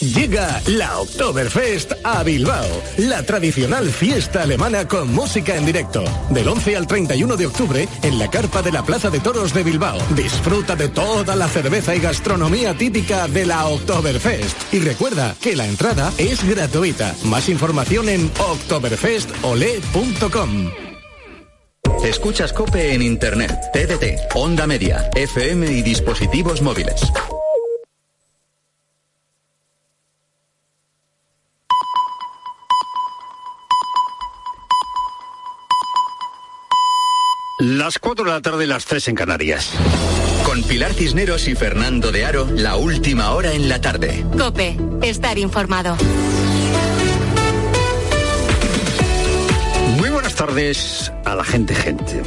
Llega 0.00 0.62
la 0.66 1.00
Oktoberfest 1.00 1.94
a 2.04 2.22
Bilbao, 2.22 2.68
la 2.98 3.24
tradicional 3.24 3.90
fiesta 3.90 4.42
alemana 4.42 4.86
con 4.86 5.12
música 5.12 5.56
en 5.56 5.66
directo. 5.66 6.04
Del 6.30 6.46
11 6.46 6.76
al 6.76 6.86
31 6.86 7.36
de 7.36 7.46
octubre 7.46 7.88
en 8.02 8.16
la 8.16 8.30
carpa 8.30 8.62
de 8.62 8.70
la 8.70 8.84
Plaza 8.84 9.10
de 9.10 9.18
Toros 9.18 9.52
de 9.52 9.64
Bilbao. 9.64 9.98
Disfruta 10.14 10.76
de 10.76 10.88
toda 10.88 11.34
la 11.34 11.48
cerveza 11.48 11.96
y 11.96 11.98
gastronomía 11.98 12.74
típica 12.74 13.26
de 13.26 13.44
la 13.44 13.66
Oktoberfest. 13.66 14.72
Y 14.72 14.78
recuerda 14.78 15.34
que 15.40 15.56
la 15.56 15.66
entrada 15.66 16.12
es 16.16 16.48
gratuita. 16.48 17.12
Más 17.24 17.48
información 17.48 18.08
en 18.08 18.30
oktoberfestole.com. 18.38 20.70
Escuchas 22.04 22.52
Cope 22.52 22.94
en 22.94 23.02
Internet, 23.02 23.58
TDT, 23.72 24.36
Onda 24.36 24.68
Media, 24.68 25.10
FM 25.16 25.72
y 25.72 25.82
dispositivos 25.82 26.62
móviles. 26.62 27.02
Las 37.88 37.98
4 38.00 38.26
de 38.26 38.30
la 38.32 38.42
tarde, 38.42 38.66
las 38.66 38.84
3 38.84 39.08
en 39.08 39.14
Canarias. 39.14 39.70
Con 40.44 40.62
Pilar 40.62 40.92
Cisneros 40.92 41.48
y 41.48 41.54
Fernando 41.54 42.12
de 42.12 42.26
Aro, 42.26 42.46
la 42.54 42.76
última 42.76 43.30
hora 43.30 43.54
en 43.54 43.70
la 43.70 43.80
tarde. 43.80 44.26
Cope, 44.38 44.76
estar 45.00 45.38
informado. 45.38 45.96
Muy 49.96 50.10
buenas 50.10 50.34
tardes 50.34 51.10
a 51.24 51.34
la 51.34 51.44
gente, 51.44 51.74
gente. 51.74 52.20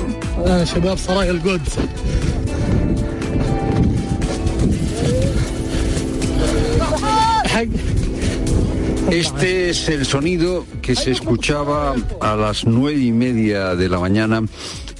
Este 9.11 9.69
es 9.69 9.89
el 9.89 10.07
sonido 10.07 10.65
que 10.81 10.95
se 10.95 11.11
escuchaba 11.11 11.93
a 12.19 12.35
las 12.35 12.65
nueve 12.65 12.99
y 12.99 13.11
media 13.11 13.75
de 13.75 13.89
la 13.89 13.99
mañana 13.99 14.41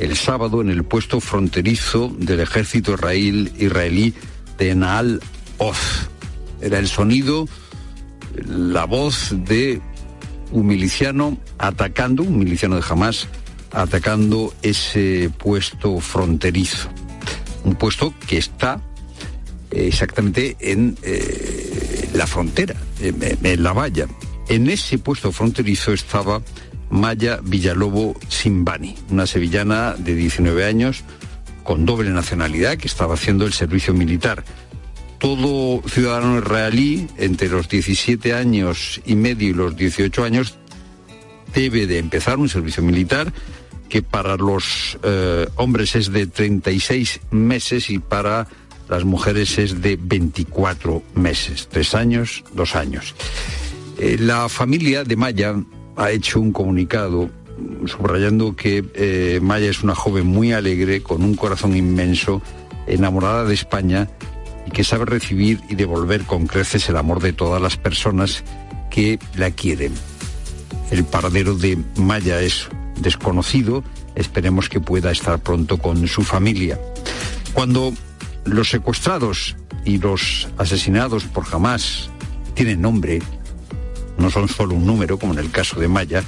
el 0.02 0.18
sábado 0.18 0.62
en 0.62 0.72
el 0.72 0.84
puesto 0.84 1.20
fronterizo 1.20 2.12
del 2.18 2.40
ejército 2.40 2.94
israel, 2.94 3.52
israelí 3.60 4.16
de 4.58 4.74
Naal 4.74 5.22
Oz. 5.60 6.10
Era 6.60 6.80
el 6.80 6.88
sonido, 6.88 7.48
la 8.48 8.86
voz 8.86 9.30
de 9.32 9.80
un 10.52 10.66
miliciano 10.66 11.38
atacando, 11.60 12.24
un 12.24 12.40
miliciano 12.40 12.78
de 12.78 12.84
Hamas, 12.90 13.28
atacando 13.72 14.56
ese 14.64 15.30
puesto 15.38 16.00
fronterizo. 16.00 16.90
Un 17.64 17.76
puesto 17.76 18.12
que 18.28 18.40
está 18.40 18.82
exactamente 19.70 20.58
en 20.60 20.98
eh, 21.04 22.10
la 22.16 22.26
frontera, 22.26 22.76
en, 23.00 23.38
en 23.44 23.64
la 23.64 23.72
valla. 23.72 24.08
En 24.50 24.68
ese 24.68 24.98
puesto 24.98 25.32
fronterizo 25.32 25.94
estaba 25.94 26.42
Maya 26.92 27.40
Villalobo 27.42 28.20
Simbani, 28.28 28.96
una 29.10 29.26
sevillana 29.26 29.96
de 29.98 30.14
19 30.14 30.66
años 30.66 31.04
con 31.64 31.86
doble 31.86 32.10
nacionalidad 32.10 32.78
que 32.78 32.88
estaba 32.88 33.16
haciendo 33.16 33.46
el 33.46 33.54
servicio 33.54 33.94
militar. 33.94 34.44
Todo 35.18 35.82
ciudadano 35.88 36.40
israelí 36.40 37.08
entre 37.18 37.48
los 37.48 37.70
17 37.70 38.34
años 38.34 39.02
y 39.06 39.16
medio 39.16 39.50
y 39.50 39.54
los 39.54 39.76
18 39.76 40.24
años 40.24 40.58
debe 41.54 41.88
de 41.88 42.00
empezar 42.00 42.40
un 42.40 42.50
servicio 42.50 42.84
militar 42.84 43.32
que 43.88 44.02
para 44.02 44.38
los 44.38 44.98
eh, 45.04 45.48
hombres 45.56 45.96
es 45.96 46.12
de 46.12 46.26
36 46.26 47.20
meses 47.32 47.90
y 47.90 48.00
para 48.00 48.48
las 48.90 49.04
mujeres 49.04 49.58
es 49.58 49.82
de 49.82 49.98
24 50.02 51.04
meses, 51.16 51.68
tres 51.70 51.94
años, 51.94 52.44
dos 52.54 52.76
años. 52.76 53.16
Eh, 53.98 54.18
la 54.20 54.50
familia 54.50 55.04
de 55.04 55.16
Maya 55.16 55.56
ha 56.02 56.12
hecho 56.12 56.40
un 56.40 56.52
comunicado 56.52 57.30
subrayando 57.86 58.56
que 58.56 58.84
eh, 58.96 59.40
Maya 59.42 59.70
es 59.70 59.84
una 59.84 59.94
joven 59.94 60.26
muy 60.26 60.52
alegre, 60.52 61.04
con 61.04 61.24
un 61.24 61.36
corazón 61.36 61.76
inmenso, 61.76 62.42
enamorada 62.88 63.46
de 63.46 63.54
España 63.54 64.10
y 64.66 64.72
que 64.72 64.84
sabe 64.84 65.06
recibir 65.06 65.60
y 65.70 65.76
devolver 65.76 66.24
con 66.24 66.48
creces 66.48 66.90
el 66.90 66.98
amor 66.98 67.22
de 67.22 67.34
todas 67.34 67.62
las 67.62 67.78
personas 67.78 68.44
que 68.90 69.20
la 69.36 69.52
quieren. 69.52 69.94
El 70.90 71.04
paradero 71.06 71.56
de 71.56 71.78
Maya 71.98 72.42
es 72.42 72.68
desconocido, 73.00 73.84
esperemos 74.16 74.70
que 74.70 74.80
pueda 74.80 75.12
estar 75.12 75.40
pronto 75.40 75.78
con 75.78 76.08
su 76.08 76.24
familia. 76.24 76.80
Cuando 77.54 77.94
los 78.46 78.70
secuestrados 78.70 79.56
y 79.86 80.00
los 80.00 80.50
asesinados 80.58 81.26
por 81.26 81.46
jamás 81.46 82.10
tienen 82.56 82.82
nombre, 82.82 83.22
no 84.18 84.30
son 84.30 84.48
solo 84.48 84.76
un 84.76 84.86
número, 84.86 85.18
como 85.18 85.34
en 85.34 85.40
el 85.40 85.52
caso 85.52 85.80
de 85.80 85.88
Maya, 85.88 86.24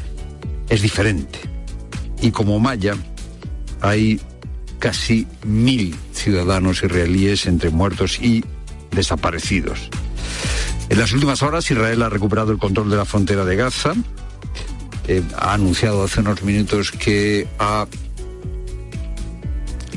es 0.70 0.82
diferente. 0.82 1.40
Y 2.22 2.32
como 2.32 2.60
Maya, 2.60 2.96
hay 3.82 4.20
casi 4.80 5.28
mil 5.46 5.96
ciudadanos 6.14 6.84
israelíes 6.84 7.46
entre 7.46 7.70
muertos 7.70 8.20
y 8.20 8.44
desaparecidos. 8.92 9.90
En 10.90 11.00
las 11.00 11.12
últimas 11.14 11.42
horas 11.42 11.70
Israel 11.72 12.02
ha 12.02 12.10
recuperado 12.10 12.52
el 12.52 12.58
control 12.58 12.90
de 12.90 12.98
la 12.98 13.06
frontera 13.06 13.46
de 13.46 13.56
Gaza. 13.56 13.94
Eh, 15.08 15.24
ha 15.38 15.54
anunciado 15.54 16.04
hace 16.04 16.22
unos 16.22 16.44
minutos 16.44 16.92
que 16.92 17.48
ha 17.60 17.88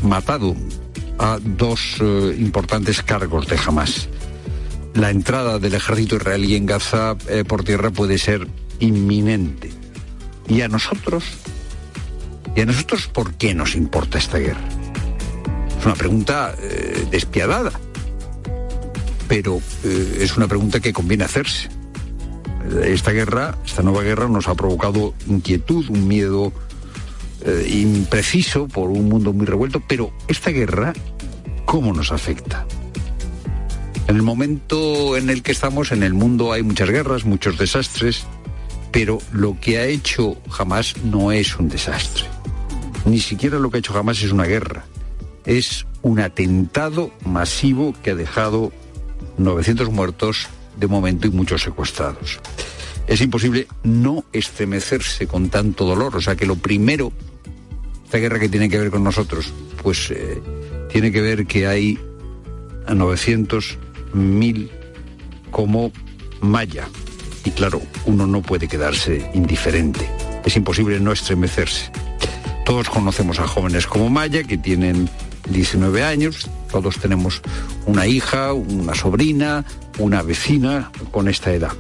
matado 0.03 0.55
a 1.19 1.39
dos 1.43 1.97
eh, 2.01 2.37
importantes 2.39 3.03
cargos 3.03 3.47
de 3.47 3.59
Hamas 3.65 4.09
la 4.97 5.11
entrada 5.11 5.59
del 5.59 5.75
ejército 5.75 6.17
israelí 6.17 6.57
en 6.57 6.67
Gaza 6.67 7.17
eh, 7.29 7.45
por 7.45 7.65
tierra 7.65 7.91
puede 7.91 8.19
ser 8.19 8.49
inminente. 8.81 9.71
¿Y 10.49 10.63
a 10.63 10.69
nosotros? 10.69 11.25
¿Y 12.55 12.63
a 12.63 12.67
nosotros 12.67 13.07
por 13.09 13.35
qué 13.35 13.55
nos 13.55 13.75
importa 13.75 14.19
esta 14.19 14.39
guerra? 14.39 14.67
Es 15.79 15.85
una 15.85 15.95
pregunta 15.95 16.55
eh, 16.59 17.07
despiadada, 17.11 17.73
pero 19.29 19.61
eh, 19.85 20.19
es 20.21 20.37
una 20.37 20.49
pregunta 20.49 20.81
que 20.81 20.93
conviene 20.93 21.25
hacerse. 21.25 21.69
Esta 22.83 23.13
guerra, 23.13 23.57
esta 23.65 23.83
nueva 23.83 24.03
guerra 24.03 24.29
nos 24.29 24.49
ha 24.49 24.55
provocado 24.55 25.15
inquietud, 25.29 25.89
un 25.89 26.09
miedo 26.09 26.53
impreciso 27.69 28.67
por 28.67 28.91
un 28.91 29.09
mundo 29.09 29.33
muy 29.33 29.47
revuelto, 29.47 29.81
pero 29.87 30.13
esta 30.27 30.51
guerra, 30.51 30.93
¿cómo 31.65 31.93
nos 31.93 32.11
afecta? 32.11 32.67
En 34.09 34.15
el 34.15 34.23
momento 34.23 35.17
en 35.17 35.31
el 35.31 35.43
que 35.43 35.51
estamos, 35.51 35.91
en 35.91 36.05
el 36.05 36.15
mundo 36.15 36.53
hay 36.53 36.63
muchas 36.63 36.91
guerras, 36.91 37.25
muchos 37.25 37.59
desastres, 37.59 38.25
pero 38.93 39.19
lo 39.33 39.59
que 39.61 39.79
ha 39.79 39.87
hecho 39.87 40.37
jamás 40.49 40.97
no 41.03 41.33
es 41.33 41.59
un 41.59 41.69
desastre. 41.69 42.25
Ni 43.05 43.19
siquiera 43.19 43.59
lo 43.59 43.71
que 43.71 43.79
ha 43.79 43.81
hecho 43.81 43.93
jamás 43.93 44.23
es 44.23 44.31
una 44.31 44.45
guerra. 44.45 44.85
Es 45.45 45.87
un 46.03 46.21
atentado 46.21 47.11
masivo 47.25 47.95
que 48.03 48.13
ha 48.13 48.15
dejado 48.15 48.73
900 49.39 49.91
muertos 49.91 50.49
de 50.77 50.87
momento 50.87 51.27
y 51.27 51.31
muchos 51.31 51.63
secuestrados. 51.63 52.39
Es 53.09 53.21
imposible 53.21 53.67
no 53.83 54.25
estremecerse 54.33 55.27
con 55.27 55.51
tanto 55.51 55.85
dolor. 55.85 56.15
O 56.15 56.21
sea 56.21 56.37
que 56.37 56.47
lo 56.47 56.57
primero, 56.57 57.13
esta 58.05 58.19
guerra 58.19 58.39
que 58.39 58.49
tiene 58.49 58.69
que 58.69 58.79
ver 58.79 58.91
con 58.91 59.03
nosotros, 59.03 59.53
pues 59.83 60.11
eh, 60.11 60.41
tiene 60.91 61.11
que 61.11 61.21
ver 61.21 61.47
que 61.47 61.67
hay 61.67 61.99
a 62.87 62.95
900 62.95 63.79
mil 64.17 64.71
como 65.51 65.93
Maya. 66.41 66.89
Y 67.45 67.51
claro, 67.51 67.81
uno 68.07 68.27
no 68.27 68.43
puede 68.43 68.67
quedarse 68.67 69.31
indiferente. 69.35 70.09
Es 70.45 70.57
imposible 70.57 70.99
no 70.99 71.13
estremecerse. 71.13 71.91
Todos 72.65 72.89
conocemos 72.91 73.39
a 73.39 73.47
jóvenes 73.47 73.87
como 73.87 74.11
Maya 74.11 74.43
que 74.43 74.59
tienen 74.59 75.09
19 75.51 76.03
años, 76.03 76.51
todos 76.71 76.99
tenemos 76.99 77.41
una 77.87 78.07
hija, 78.07 78.53
una 78.53 78.95
sobrina, 78.95 79.65
una 79.99 80.23
vecina 80.23 80.91
con 81.13 81.29
esta 81.29 81.53
edad. 81.53 81.73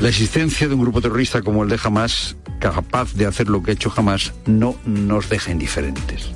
La 0.00 0.08
existencia 0.08 0.68
de 0.68 0.74
un 0.74 0.80
grupo 0.80 1.02
terrorista 1.02 1.42
como 1.42 1.64
el 1.64 1.68
de 1.68 1.78
Hamas, 1.82 2.36
capaz 2.60 3.12
de 3.14 3.26
hacer 3.26 3.48
lo 3.48 3.62
que 3.62 3.72
ha 3.72 3.74
hecho 3.74 3.92
Hamas, 3.94 4.32
no 4.46 4.76
nos 4.86 5.28
deja 5.28 5.50
indiferentes. 5.50 6.30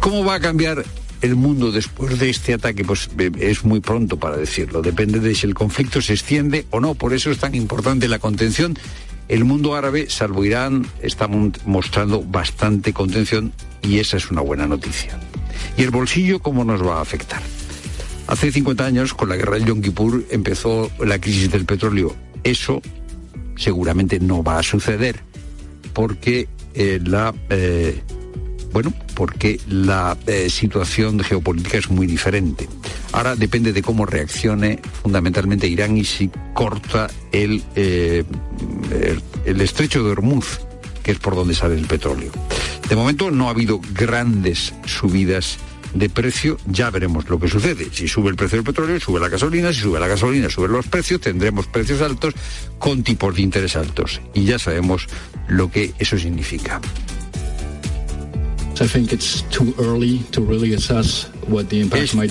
¿Cómo 0.00 0.24
va 0.24 0.36
a 0.36 0.40
cambiar 0.40 0.84
el 1.26 1.36
mundo 1.36 1.72
después 1.72 2.18
de 2.18 2.30
este 2.30 2.54
ataque? 2.54 2.84
Pues 2.84 3.10
eh, 3.18 3.30
es 3.38 3.64
muy 3.64 3.80
pronto 3.80 4.18
para 4.18 4.36
decirlo. 4.36 4.82
Depende 4.82 5.20
de 5.20 5.34
si 5.34 5.46
el 5.46 5.54
conflicto 5.54 6.00
se 6.00 6.14
extiende 6.14 6.66
o 6.70 6.80
no. 6.80 6.94
Por 6.94 7.12
eso 7.12 7.30
es 7.30 7.38
tan 7.38 7.54
importante 7.54 8.08
la 8.08 8.18
contención. 8.18 8.78
El 9.28 9.44
mundo 9.44 9.74
árabe, 9.74 10.08
salvo 10.08 10.44
Irán, 10.44 10.86
está 11.02 11.28
mostrando 11.28 12.22
bastante 12.22 12.92
contención 12.92 13.52
y 13.82 13.98
esa 13.98 14.16
es 14.16 14.30
una 14.30 14.40
buena 14.40 14.66
noticia. 14.66 15.18
¿Y 15.76 15.82
el 15.82 15.90
bolsillo 15.90 16.38
cómo 16.38 16.64
nos 16.64 16.86
va 16.86 16.98
a 16.98 17.02
afectar? 17.02 17.42
Hace 18.28 18.50
50 18.52 18.84
años, 18.84 19.14
con 19.14 19.28
la 19.28 19.36
guerra 19.36 19.54
del 19.54 19.66
Yom 19.66 19.80
Kippur, 19.80 20.24
empezó 20.30 20.90
la 21.04 21.20
crisis 21.20 21.50
del 21.50 21.64
petróleo. 21.64 22.14
Eso 22.44 22.82
seguramente 23.56 24.20
no 24.20 24.42
va 24.42 24.58
a 24.58 24.62
suceder, 24.62 25.20
porque 25.92 26.48
eh, 26.74 27.00
la 27.04 27.34
eh, 27.50 28.02
bueno, 28.72 28.92
porque 29.14 29.60
la 29.68 30.16
eh, 30.26 30.50
situación 30.50 31.20
geopolítica 31.20 31.78
es 31.78 31.90
muy 31.90 32.06
diferente. 32.06 32.68
Ahora 33.12 33.36
depende 33.36 33.72
de 33.72 33.82
cómo 33.82 34.06
reaccione 34.06 34.80
fundamentalmente 35.02 35.66
Irán 35.66 35.96
y 35.96 36.04
si 36.04 36.30
corta 36.52 37.08
el, 37.32 37.62
el, 37.74 38.26
el 39.44 39.60
estrecho 39.60 40.04
de 40.04 40.10
Hormuz, 40.10 40.60
que 41.02 41.12
es 41.12 41.18
por 41.18 41.34
donde 41.34 41.54
sale 41.54 41.76
el 41.76 41.86
petróleo. 41.86 42.30
De 42.88 42.96
momento 42.96 43.30
no 43.30 43.48
ha 43.48 43.50
habido 43.50 43.80
grandes 43.94 44.74
subidas 44.84 45.58
de 45.94 46.08
precio, 46.08 46.58
ya 46.66 46.90
veremos 46.90 47.28
lo 47.28 47.38
que 47.38 47.48
sucede. 47.48 47.88
Si 47.92 48.06
sube 48.08 48.30
el 48.30 48.36
precio 48.36 48.58
del 48.58 48.64
petróleo, 48.64 49.00
sube 49.00 49.20
la 49.20 49.28
gasolina, 49.28 49.72
si 49.72 49.80
sube 49.80 49.98
la 49.98 50.06
gasolina, 50.06 50.50
suben 50.50 50.72
los 50.72 50.86
precios, 50.86 51.20
tendremos 51.20 51.66
precios 51.66 52.02
altos 52.02 52.34
con 52.78 53.02
tipos 53.02 53.34
de 53.34 53.42
interés 53.42 53.76
altos. 53.76 54.20
Y 54.34 54.44
ya 54.44 54.58
sabemos 54.58 55.06
lo 55.48 55.70
que 55.70 55.94
eso 55.98 56.18
significa. 56.18 56.80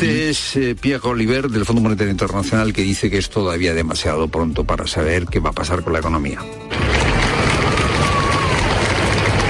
Este 0.05 0.29
es 0.29 0.55
eh, 0.55 0.75
Pierre 0.79 1.09
Oliver 1.09 1.49
del 1.49 1.65
Fondo 1.65 1.81
Monetario 1.81 2.11
Internacional 2.11 2.71
que 2.71 2.83
dice 2.83 3.09
que 3.09 3.17
es 3.17 3.31
todavía 3.31 3.73
demasiado 3.73 4.27
pronto 4.27 4.63
para 4.63 4.85
saber 4.85 5.25
qué 5.25 5.39
va 5.39 5.49
a 5.49 5.53
pasar 5.53 5.81
con 5.81 5.93
la 5.93 5.99
economía. 5.99 6.39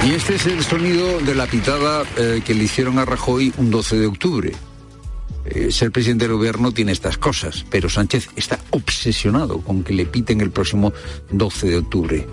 Y 0.06 0.12
este 0.12 0.36
es 0.36 0.46
el 0.46 0.64
sonido 0.64 1.20
de 1.20 1.34
la 1.34 1.46
pitada 1.46 2.04
eh, 2.16 2.40
que 2.44 2.54
le 2.54 2.64
hicieron 2.64 2.98
a 2.98 3.04
Rajoy 3.04 3.52
un 3.58 3.70
12 3.70 3.98
de 3.98 4.06
octubre. 4.06 4.52
Eh, 5.44 5.70
ser 5.70 5.92
presidente 5.92 6.26
del 6.26 6.36
gobierno 6.36 6.72
tiene 6.72 6.92
estas 6.92 7.18
cosas, 7.18 7.66
pero 7.68 7.90
Sánchez 7.90 8.30
está 8.36 8.58
obsesionado 8.70 9.60
con 9.60 9.84
que 9.84 9.92
le 9.92 10.06
piten 10.06 10.40
el 10.40 10.50
próximo 10.50 10.94
12 11.30 11.66
de 11.68 11.76
octubre. 11.76 12.26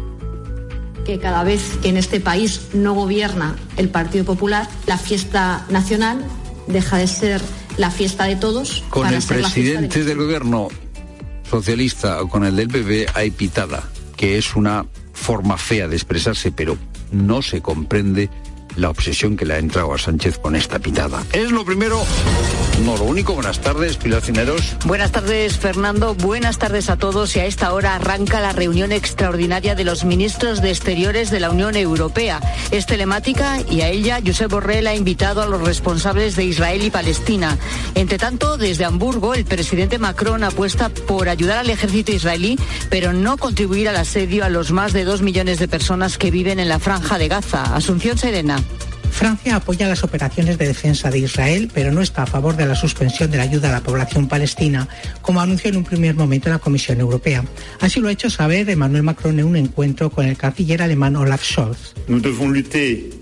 Que 1.06 1.20
cada 1.20 1.44
vez 1.44 1.78
que 1.82 1.90
en 1.90 1.98
este 1.98 2.20
país 2.20 2.70
no 2.74 2.94
gobierna 2.94 3.56
el 3.78 3.90
Partido 3.90 4.24
Popular, 4.26 4.68
la 4.88 4.98
fiesta 4.98 5.66
nacional 5.70 6.24
deja 6.68 6.98
de 6.98 7.08
ser 7.08 7.42
la 7.78 7.92
fiesta 7.92 8.26
de 8.26 8.36
todos. 8.36 8.84
Con 8.90 9.14
el 9.14 9.22
presidente 9.22 10.04
del 10.04 10.18
gobierno 10.18 10.70
socialista 11.50 12.22
o 12.22 12.30
con 12.30 12.46
el 12.46 12.56
del 12.56 12.70
PP 12.70 13.08
hay 13.14 13.32
pitada, 13.32 13.84
que 14.16 14.38
es 14.38 14.56
una 14.56 14.86
forma 15.14 15.58
fea 15.58 15.88
de 15.88 15.96
expresarse, 15.96 16.52
pero 16.52 16.78
no 17.12 17.42
se 17.42 17.62
comprende 17.62 18.30
la 18.76 18.90
obsesión 18.90 19.38
que 19.38 19.46
le 19.46 19.56
ha 19.56 19.60
entrado 19.60 19.94
a 19.94 19.98
Sánchez 19.98 20.38
con 20.38 20.56
esta 20.56 20.80
pitada. 20.80 21.24
Es 21.34 21.52
lo 21.52 21.66
primero, 21.66 22.04
no 22.86 22.98
lo 22.98 23.04
único. 23.04 23.34
Buenas 23.34 23.60
tardes, 23.60 23.98
Pilar 23.98 24.22
Cineros. 24.22 24.76
Buenas 24.86 25.12
tardes, 25.12 25.58
Fernando. 25.58 26.16
Buenas 26.16 26.58
tardes 26.58 26.90
a 26.90 26.98
todos. 26.98 27.36
Y 27.36 27.40
a 27.40 27.46
esta 27.46 27.74
hora 27.74 27.96
arranca 27.96 28.40
la 28.40 28.52
reunión 28.52 28.92
extraordinaria 28.92 29.76
de 29.76 29.84
los 29.84 30.06
ministros 30.06 30.62
de 30.62 30.70
Exteriores 30.70 31.32
de 31.32 31.40
la 31.40 31.52
Unión 31.52 31.76
Europea. 31.76 32.40
Es 32.72 32.86
telemática 32.86 33.60
y 33.70 33.82
a 33.82 33.90
ella 33.90 34.20
Josep 34.26 34.52
Borrell 34.52 34.88
ha 34.88 34.96
invitado 34.96 35.42
a 35.42 35.46
los 35.46 35.62
responsables 35.62 36.36
de 36.36 36.46
Israel 36.46 36.84
y 36.84 36.90
Palestina. 36.90 37.58
Entre 37.96 38.18
tanto, 38.18 38.58
desde 38.58 38.86
Hamburgo, 38.86 39.34
el 39.34 39.46
presidente 39.46 40.00
Macron 40.00 40.44
apuesta 40.44 40.90
por 40.90 41.30
ayudar 41.30 41.58
al 41.58 41.70
ejército 41.70 42.12
israelí, 42.12 42.58
pero 42.90 43.14
no 43.14 43.38
contribuir 43.38 43.90
al 43.90 43.98
asedio 43.98 44.46
a 44.46 44.50
los 44.50 44.72
más 44.72 44.94
de 44.94 45.04
dos 45.04 45.22
millones 45.22 45.60
de 45.60 45.68
personas 45.68 46.18
que 46.18 46.32
viven 46.32 46.60
en 46.60 46.70
la 46.70 46.80
franja 46.80 47.18
de 47.18 47.28
Gaza. 47.28 47.76
Asunción 47.76 48.18
Serena. 48.18 48.63
Francia 49.14 49.56
apoya 49.56 49.88
las 49.88 50.04
operaciones 50.04 50.58
de 50.58 50.68
defensa 50.68 51.12
de 51.12 51.20
Israel, 51.20 51.70
pero 51.72 51.92
no 51.92 52.02
está 52.02 52.24
a 52.24 52.26
favor 52.26 52.58
de 52.58 52.66
la 52.66 52.74
suspensión 52.74 53.30
de 53.30 53.38
la 53.38 53.44
ayuda 53.44 53.70
a 53.70 53.72
la 53.72 53.82
población 53.82 54.28
palestina, 54.28 54.88
como 55.22 55.40
anunció 55.40 55.70
en 55.70 55.78
un 55.78 55.84
primer 55.84 56.16
momento 56.16 56.50
la 56.50 56.58
Comisión 56.58 57.00
Europea. 57.00 57.46
Así 57.80 58.00
lo 58.00 58.08
ha 58.08 58.12
hecho 58.12 58.32
saber 58.32 58.68
Emmanuel 58.70 59.04
Macron 59.04 59.40
en 59.40 59.46
un 59.46 59.56
encuentro 59.56 60.10
con 60.10 60.26
el 60.26 60.36
canciller 60.36 60.82
alemán 60.82 61.16
Olaf 61.16 61.44
Scholz. 61.44 61.94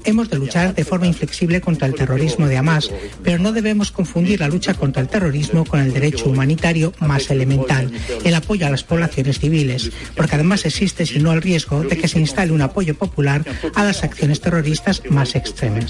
Hemos 0.05 0.29
de 0.29 0.37
luchar 0.37 0.73
de 0.73 0.85
forma 0.85 1.07
inflexible 1.07 1.59
contra 1.59 1.87
el 1.87 1.93
terrorismo 1.93 2.47
de 2.47 2.57
Hamas, 2.57 2.89
pero 3.21 3.37
no 3.37 3.51
debemos 3.51 3.91
confundir 3.91 4.39
la 4.39 4.47
lucha 4.47 4.73
contra 4.73 5.01
el 5.01 5.09
terrorismo 5.09 5.65
con 5.65 5.81
el 5.81 5.91
derecho 5.91 6.29
humanitario 6.29 6.93
más 6.99 7.29
elemental, 7.29 7.91
el 8.23 8.33
apoyo 8.33 8.65
a 8.65 8.69
las 8.69 8.83
poblaciones 8.83 9.39
civiles, 9.39 9.91
porque 10.15 10.35
además 10.35 10.65
existe, 10.65 11.05
si 11.05 11.19
no 11.19 11.33
el 11.33 11.41
riesgo, 11.41 11.83
de 11.83 11.97
que 11.97 12.07
se 12.07 12.19
instale 12.19 12.53
un 12.53 12.61
apoyo 12.61 12.95
popular 12.95 13.43
a 13.75 13.83
las 13.83 14.03
acciones 14.03 14.39
terroristas 14.39 15.03
más 15.09 15.35
extremas. 15.35 15.80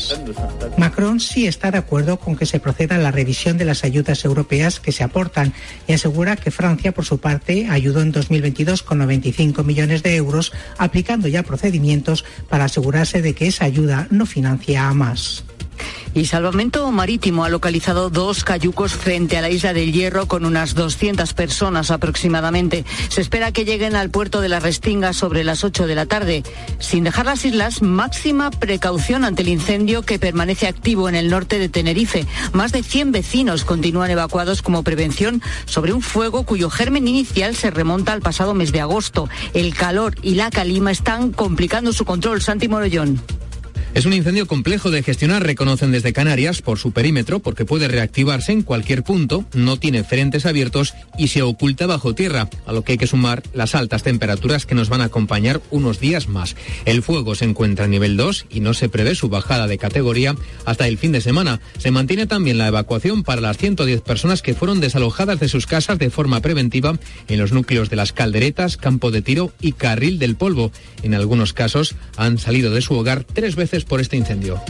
Macron 0.78 1.20
sí 1.20 1.48
está 1.48 1.72
de 1.72 1.78
acuerdo 1.78 2.18
con 2.18 2.36
que 2.36 2.46
se 2.46 2.60
proceda 2.60 2.96
a 2.96 3.00
la 3.00 3.12
revisión 3.12 3.58
de 3.58 3.66
las 3.66 3.84
ayudas 3.84 4.24
europeas 4.26 4.80
que 4.80 4.92
se 4.92 5.04
aportan 5.04 5.54
y 5.88 5.94
asegura 5.94 6.36
que 6.36 6.52
Francia, 6.52 6.92
por 6.92 7.06
su 7.06 7.20
parte, 7.20 7.68
ayudó 7.70 8.02
en 8.02 8.12
2022 8.12 8.84
con 8.84 9.00
95 9.00 9.64
millones 9.64 10.04
de 10.04 10.16
euros, 10.16 10.52
aplicando 10.78 11.28
ya 11.28 11.44
procedimientos 11.44 12.26
para 12.50 12.66
asegurarse 12.66 13.22
de 13.22 13.34
que 13.34 13.48
esa 13.48 13.66
ayuda 13.66 14.08
no 14.10 14.26
financia 14.26 14.88
a 14.88 14.94
más. 14.94 15.44
Y 16.14 16.26
Salvamento 16.26 16.92
Marítimo 16.92 17.46
ha 17.46 17.50
localizado 17.50 18.10
dos 18.10 18.44
cayucos 18.44 18.92
frente 18.92 19.38
a 19.38 19.42
la 19.42 19.50
isla 19.50 19.74
del 19.74 19.94
Hierro 19.94 20.28
con 20.28 20.44
unas 20.44 20.76
200 20.76 21.34
personas 21.34 21.90
aproximadamente. 21.90 22.84
Se 23.08 23.22
espera 23.22 23.54
que 23.54 23.64
lleguen 23.64 23.96
al 23.96 24.10
puerto 24.10 24.42
de 24.42 24.50
la 24.50 24.60
Restinga 24.60 25.14
sobre 25.14 25.46
las 25.46 25.64
8 25.64 25.88
de 25.88 25.96
la 25.96 26.06
tarde. 26.06 26.44
Sin 26.80 27.06
dejar 27.06 27.28
las 27.28 27.46
islas, 27.46 27.82
máxima 27.82 28.52
precaución 28.52 29.24
ante 29.24 29.44
el 29.44 29.48
incendio 29.48 30.02
que 30.02 30.20
permanece 30.20 30.68
activo 30.68 31.08
en 31.08 31.16
el 31.16 31.30
norte 31.30 31.60
de 31.60 31.70
Tenerife. 31.70 32.28
Más 32.52 32.74
de 32.74 32.84
100 32.84 33.14
vecinos 33.14 33.64
continúan 33.64 34.12
evacuados 34.12 34.62
como 34.62 34.84
prevención 34.84 35.42
sobre 35.66 35.94
un 35.94 36.02
fuego 36.02 36.44
cuyo 36.44 36.70
germen 36.70 37.08
inicial 37.08 37.56
se 37.56 37.72
remonta 37.72 38.12
al 38.12 38.22
pasado 38.22 38.54
mes 38.54 38.74
de 38.74 38.82
agosto. 38.82 39.30
El 39.54 39.74
calor 39.76 40.16
y 40.22 40.36
la 40.36 40.50
calima 40.50 40.92
están 40.92 41.32
complicando 41.32 41.94
su 41.94 42.04
control. 42.04 42.42
Santi 42.42 42.68
Morollón. 42.68 43.41
Es 43.94 44.06
un 44.06 44.14
incendio 44.14 44.48
complejo 44.48 44.90
de 44.90 45.04
gestionar, 45.04 45.46
reconocen 45.46 45.92
desde 45.92 46.14
Canarias, 46.14 46.62
por 46.62 46.80
su 46.80 46.94
perímetro, 46.94 47.40
porque 47.40 47.66
puede 47.66 47.90
reactivarse 47.90 48.54
en 48.54 48.62
cualquier 48.62 49.04
punto, 49.04 49.44
no 49.54 49.78
tiene 49.78 50.06
frentes 50.06 50.46
abiertos 50.46 50.94
y 51.18 51.28
se 51.28 51.42
oculta 51.42 51.88
bajo 51.88 52.16
tierra, 52.16 52.50
a 52.66 52.72
lo 52.72 52.84
que 52.84 52.94
hay 52.94 52.98
que 52.98 53.06
sumar 53.06 53.44
las 53.54 53.76
altas 53.76 54.02
temperaturas 54.04 54.66
que 54.66 54.76
nos 54.76 54.88
van 54.88 55.02
a 55.02 55.06
acompañar 55.06 55.62
unos 55.72 56.00
días 56.00 56.30
más. 56.30 56.56
El 56.86 57.04
fuego 57.04 57.36
se 57.36 57.44
encuentra 57.44 57.84
a 57.84 57.90
nivel 57.90 58.16
2 58.16 58.46
y 58.50 58.62
no 58.62 58.74
se 58.74 58.88
prevé 58.88 59.14
su 59.14 59.28
bajada 59.28 59.68
de 59.68 59.78
categoría 59.78 60.38
hasta 60.64 60.88
el 60.88 60.98
fin 60.98 61.12
de 61.12 61.20
semana. 61.20 61.60
Se 61.78 61.92
mantiene 61.92 62.28
también 62.28 62.58
la 62.58 62.70
evacuación 62.70 63.24
para 63.24 63.42
las 63.42 63.58
110 63.58 64.00
personas 64.02 64.42
que 64.42 64.54
fueron 64.54 64.80
desalojadas 64.80 65.42
de 65.42 65.50
sus 65.50 65.68
casas 65.68 66.00
de 66.00 66.10
forma 66.10 66.40
preventiva 66.40 66.98
en 67.28 67.40
los 67.40 67.52
núcleos 67.52 67.90
de 67.90 67.98
las 67.98 68.14
calderetas, 68.14 68.78
campo 68.78 69.12
de 69.12 69.22
tiro 69.22 69.52
y 69.60 69.74
carril 69.74 70.18
del 70.18 70.38
polvo. 70.38 70.72
En 71.04 71.14
algunos 71.14 71.52
casos 71.52 71.96
han 72.16 72.38
salido 72.38 72.72
de 72.72 72.82
su 72.82 72.94
hogar 72.94 73.26
tres 73.26 73.58
veces 73.58 73.81
por 73.84 74.02
este 74.02 74.18
incendio. 74.18 74.62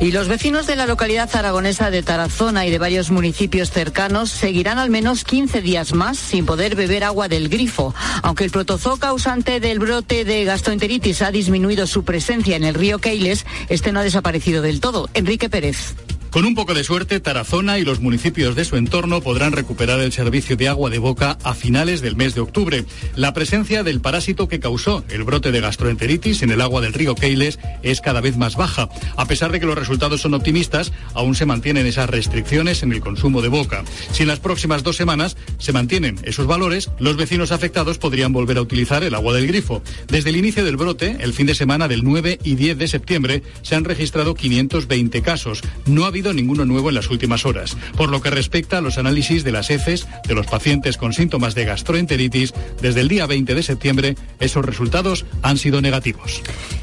Y 0.00 0.12
los 0.12 0.28
vecinos 0.28 0.66
de 0.66 0.76
la 0.76 0.86
localidad 0.86 1.30
aragonesa 1.34 1.90
de 1.90 2.02
Tarazona 2.02 2.66
y 2.66 2.70
de 2.70 2.78
varios 2.78 3.10
municipios 3.10 3.70
cercanos 3.70 4.30
seguirán 4.30 4.78
al 4.78 4.90
menos 4.90 5.24
15 5.24 5.62
días 5.62 5.92
más 5.92 6.18
sin 6.18 6.46
poder 6.46 6.74
beber 6.74 7.04
agua 7.04 7.28
del 7.28 7.48
grifo. 7.48 7.94
Aunque 8.22 8.44
el 8.44 8.50
protozoo 8.50 8.96
causante 8.96 9.60
del 9.60 9.78
brote 9.78 10.24
de 10.24 10.44
gastroenteritis 10.44 11.22
ha 11.22 11.30
disminuido 11.30 11.86
su 11.86 12.04
presencia 12.04 12.56
en 12.56 12.64
el 12.64 12.74
río 12.74 12.98
Keiles, 12.98 13.46
este 13.68 13.92
no 13.92 14.00
ha 14.00 14.04
desaparecido 14.04 14.62
del 14.62 14.80
todo. 14.80 15.08
Enrique 15.14 15.48
Pérez. 15.48 15.94
Con 16.32 16.46
un 16.46 16.54
poco 16.54 16.72
de 16.72 16.82
suerte, 16.82 17.20
Tarazona 17.20 17.78
y 17.78 17.84
los 17.84 18.00
municipios 18.00 18.54
de 18.54 18.64
su 18.64 18.76
entorno 18.76 19.20
podrán 19.20 19.52
recuperar 19.52 20.00
el 20.00 20.12
servicio 20.12 20.56
de 20.56 20.66
agua 20.66 20.88
de 20.88 20.98
boca 20.98 21.36
a 21.42 21.52
finales 21.52 22.00
del 22.00 22.16
mes 22.16 22.34
de 22.34 22.40
octubre. 22.40 22.86
La 23.16 23.34
presencia 23.34 23.82
del 23.82 24.00
parásito 24.00 24.48
que 24.48 24.58
causó 24.58 25.04
el 25.10 25.24
brote 25.24 25.52
de 25.52 25.60
gastroenteritis 25.60 26.40
en 26.42 26.50
el 26.50 26.62
agua 26.62 26.80
del 26.80 26.94
río 26.94 27.14
Keiles 27.14 27.58
es 27.82 28.00
cada 28.00 28.22
vez 28.22 28.38
más 28.38 28.56
baja. 28.56 28.88
A 29.18 29.26
pesar 29.26 29.52
de 29.52 29.60
que 29.60 29.66
los 29.66 29.76
resultados 29.76 30.22
son 30.22 30.32
optimistas, 30.32 30.90
aún 31.12 31.34
se 31.34 31.44
mantienen 31.44 31.84
esas 31.84 32.08
restricciones 32.08 32.82
en 32.82 32.92
el 32.92 33.00
consumo 33.00 33.42
de 33.42 33.48
boca. 33.48 33.84
Si 34.12 34.22
en 34.22 34.28
las 34.28 34.40
próximas 34.40 34.82
dos 34.82 34.96
semanas 34.96 35.36
se 35.58 35.74
mantienen 35.74 36.18
esos 36.22 36.46
valores, 36.46 36.88
los 36.98 37.18
vecinos 37.18 37.52
afectados 37.52 37.98
podrían 37.98 38.32
volver 38.32 38.56
a 38.56 38.62
utilizar 38.62 39.04
el 39.04 39.14
agua 39.14 39.34
del 39.34 39.48
grifo. 39.48 39.82
Desde 40.08 40.30
el 40.30 40.36
inicio 40.36 40.64
del 40.64 40.78
brote, 40.78 41.18
el 41.20 41.34
fin 41.34 41.46
de 41.46 41.54
semana 41.54 41.88
del 41.88 42.04
9 42.04 42.38
y 42.42 42.54
10 42.54 42.78
de 42.78 42.88
septiembre, 42.88 43.42
se 43.60 43.74
han 43.74 43.84
registrado 43.84 44.34
520 44.34 45.20
casos. 45.20 45.60
No 45.84 46.04
ha 46.04 46.06
habido 46.06 46.21
ninguno 46.30 46.64
nuevo 46.64 46.90
en 46.90 46.94
las 46.94 47.10
últimas 47.10 47.44
horas. 47.44 47.76
Por 47.96 48.10
lo 48.10 48.20
que 48.20 48.30
respecta 48.30 48.78
a 48.78 48.80
los 48.80 48.98
análisis 48.98 49.44
de 49.44 49.52
las 49.52 49.70
heces 49.70 50.06
de 50.26 50.34
los 50.34 50.46
pacientes 50.46 50.96
con 50.96 51.12
síntomas 51.12 51.54
de 51.54 51.64
gastroenteritis, 51.64 52.54
desde 52.80 53.00
el 53.00 53.08
día 53.08 53.26
20 53.26 53.54
de 53.54 53.62
septiembre, 53.62 54.16
esos 54.40 54.64
resultados 54.64 55.24
han 55.42 55.58
sido 55.58 55.80
negativos. 55.80 56.42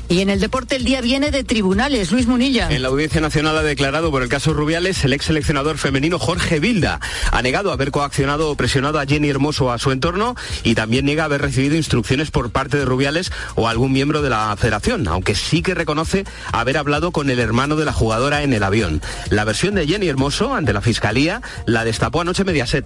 Y 0.09 0.21
en 0.21 0.31
el 0.31 0.39
deporte 0.39 0.75
el 0.75 0.85
día 0.85 1.01
viene 1.01 1.29
de 1.29 1.43
tribunales. 1.43 2.11
Luis 2.11 2.25
Munilla. 2.25 2.67
En 2.71 2.81
la 2.81 2.87
Audiencia 2.87 3.21
Nacional 3.21 3.55
ha 3.55 3.61
declarado 3.61 4.09
por 4.09 4.23
el 4.23 4.27
caso 4.27 4.53
Rubiales 4.53 5.05
el 5.05 5.13
ex 5.13 5.25
seleccionador 5.25 5.77
femenino 5.77 6.17
Jorge 6.17 6.59
Vilda. 6.59 6.99
Ha 7.31 7.41
negado 7.43 7.71
haber 7.71 7.91
coaccionado 7.91 8.49
o 8.49 8.55
presionado 8.55 8.99
a 8.99 9.05
Jenny 9.05 9.29
Hermoso 9.29 9.71
a 9.71 9.77
su 9.77 9.91
entorno 9.91 10.35
y 10.63 10.73
también 10.73 11.05
niega 11.05 11.25
haber 11.25 11.41
recibido 11.41 11.75
instrucciones 11.75 12.31
por 12.31 12.49
parte 12.49 12.77
de 12.77 12.85
Rubiales 12.85 13.31
o 13.53 13.67
algún 13.67 13.91
miembro 13.91 14.23
de 14.23 14.31
la 14.31 14.55
federación, 14.57 15.07
aunque 15.07 15.35
sí 15.35 15.61
que 15.61 15.75
reconoce 15.75 16.25
haber 16.51 16.77
hablado 16.77 17.11
con 17.11 17.29
el 17.29 17.39
hermano 17.39 17.75
de 17.75 17.85
la 17.85 17.93
jugadora 17.93 18.41
en 18.41 18.53
el 18.53 18.63
avión. 18.63 19.03
La 19.29 19.45
versión 19.45 19.75
de 19.75 19.85
Jenny 19.85 20.07
Hermoso 20.07 20.55
ante 20.55 20.73
la 20.73 20.81
Fiscalía 20.81 21.43
la 21.67 21.85
destapó 21.85 22.21
anoche 22.21 22.43
Mediaset. 22.43 22.85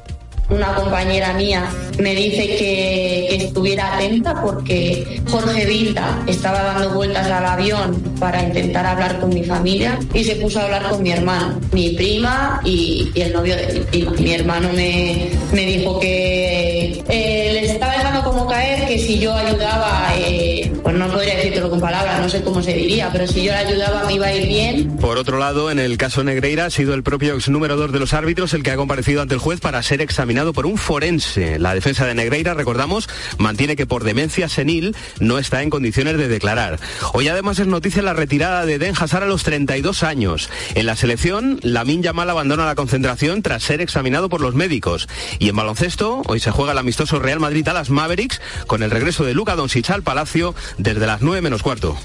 Una 0.49 0.75
compañera 0.75 1.33
mía 1.33 1.65
me 1.99 2.15
dice 2.15 2.47
que, 2.57 3.35
estuviera 3.53 3.95
atenta 3.95 4.41
porque 4.41 5.21
Jorge 5.29 5.65
Vilda 5.65 6.23
estaba 6.27 6.63
dando 6.63 6.91
vueltas 6.91 7.29
al 7.29 7.45
avión 7.45 7.95
para 8.19 8.41
intentar 8.41 8.85
hablar 8.85 9.19
con 9.19 9.29
mi 9.29 9.43
familia 9.43 9.99
y 10.13 10.23
se 10.23 10.35
puso 10.35 10.59
a 10.59 10.63
hablar 10.63 10.89
con 10.89 11.03
mi 11.03 11.11
hermano, 11.11 11.59
mi 11.71 11.89
prima 11.89 12.61
y, 12.63 13.11
el 13.15 13.33
novio 13.33 13.55
de 13.55 13.85
mi. 13.91 14.23
Mi 14.23 14.33
hermano 14.33 14.69
me, 14.73 15.29
me 15.51 15.65
dijo 15.65 15.99
que 15.99 17.03
eh, 17.09 17.59
estaba 17.63 17.93
dejando 17.93 18.23
como 18.23 18.47
caer 18.47 18.87
que 18.87 18.97
si 18.97 19.19
yo 19.19 19.33
ayudaba, 19.33 20.13
eh, 20.17 20.42
pues 20.83 20.95
no 20.95 21.07
podría 21.07 21.35
decírtelo 21.35 21.69
con 21.69 21.79
palabras, 21.79 22.19
no 22.21 22.29
sé 22.29 22.43
cómo 22.43 22.61
se 22.61 22.73
diría, 22.73 23.09
pero 23.11 23.25
si 23.25 23.43
yo 23.43 23.53
le 23.53 23.59
ayudaba 23.59 24.03
me 24.03 24.15
iba 24.15 24.27
a 24.27 24.35
ir 24.35 24.47
bien. 24.47 24.97
Por 24.97 25.17
otro 25.17 25.39
lado, 25.39 25.71
en 25.71 25.79
el 25.79 25.97
caso 25.97 26.23
Negreira 26.23 26.65
ha 26.65 26.69
sido 26.69 26.93
el 26.93 27.03
propio 27.03 27.35
ex 27.35 27.49
número 27.49 27.77
2 27.77 27.93
de 27.93 27.99
los 27.99 28.13
árbitros 28.13 28.53
el 28.53 28.63
que 28.63 28.71
ha 28.71 28.75
comparecido 28.75 29.21
ante 29.21 29.33
el 29.33 29.39
juez 29.39 29.61
para 29.61 29.81
ser 29.81 30.01
examinado 30.01 30.51
por 30.51 30.65
un 30.65 30.77
forense. 30.77 31.57
La 31.57 31.73
defensa 31.73 32.05
de 32.05 32.13
Negreira, 32.15 32.53
recordamos, 32.53 33.09
mantiene 33.37 33.75
que 33.75 33.85
por 33.85 34.03
demencia 34.03 34.49
senil 34.49 34.95
no 35.19 35.39
está 35.39 35.63
en 35.63 35.69
condiciones 35.69 36.17
de 36.17 36.27
declarar. 36.27 36.79
Hoy 37.13 37.29
además 37.29 37.59
es 37.59 37.67
noticia 37.67 38.01
la 38.01 38.13
retirada 38.13 38.65
de 38.65 38.77
Den 38.77 38.95
Hazard 38.99 39.23
a 39.23 39.27
los 39.27 39.43
32 39.43 40.03
años. 40.03 40.49
En 40.75 40.85
la 40.85 40.97
selección, 40.97 41.59
Lamin 41.61 42.03
Yamal 42.03 42.29
abandona 42.29 42.65
la 42.65 42.75
concentración 42.75 43.41
tras 43.41 43.63
ser 43.63 43.79
examinado 43.79 44.27
por 44.27 44.41
los 44.41 44.53
médicos. 44.53 45.07
Y 45.39 45.47
en 45.47 45.55
baloncesto, 45.55 46.21
hoy 46.27 46.39
se 46.39 46.51
juega 46.51 46.73
el 46.73 46.77
amistoso 46.77 47.19
Real 47.19 47.39
Madrid 47.39 47.67
a 47.69 47.73
las 47.73 47.89
Mavericks 47.89 48.41
con 48.67 48.83
el 48.83 48.91
regreso 48.91 49.23
de 49.23 49.33
Luca 49.33 49.55
Doncic 49.55 49.89
al 49.89 50.03
Palacio 50.03 50.55
desde 50.77 51.05
las 51.05 51.21
9 51.21 51.41
menos 51.41 51.63
cuarto. 51.63 51.97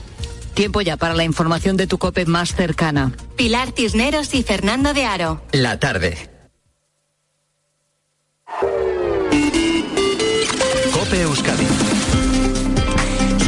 Tiempo 0.54 0.80
ya 0.80 0.96
para 0.96 1.14
la 1.14 1.24
información 1.24 1.76
de 1.76 1.86
tu 1.86 1.98
COPE 1.98 2.26
más 2.26 2.54
cercana. 2.54 3.12
Pilar 3.36 3.72
Tisneros 3.72 4.34
y 4.34 4.42
Fernando 4.42 4.92
de 4.92 5.04
Aro. 5.04 5.42
La 5.52 5.78
tarde. 5.78 6.37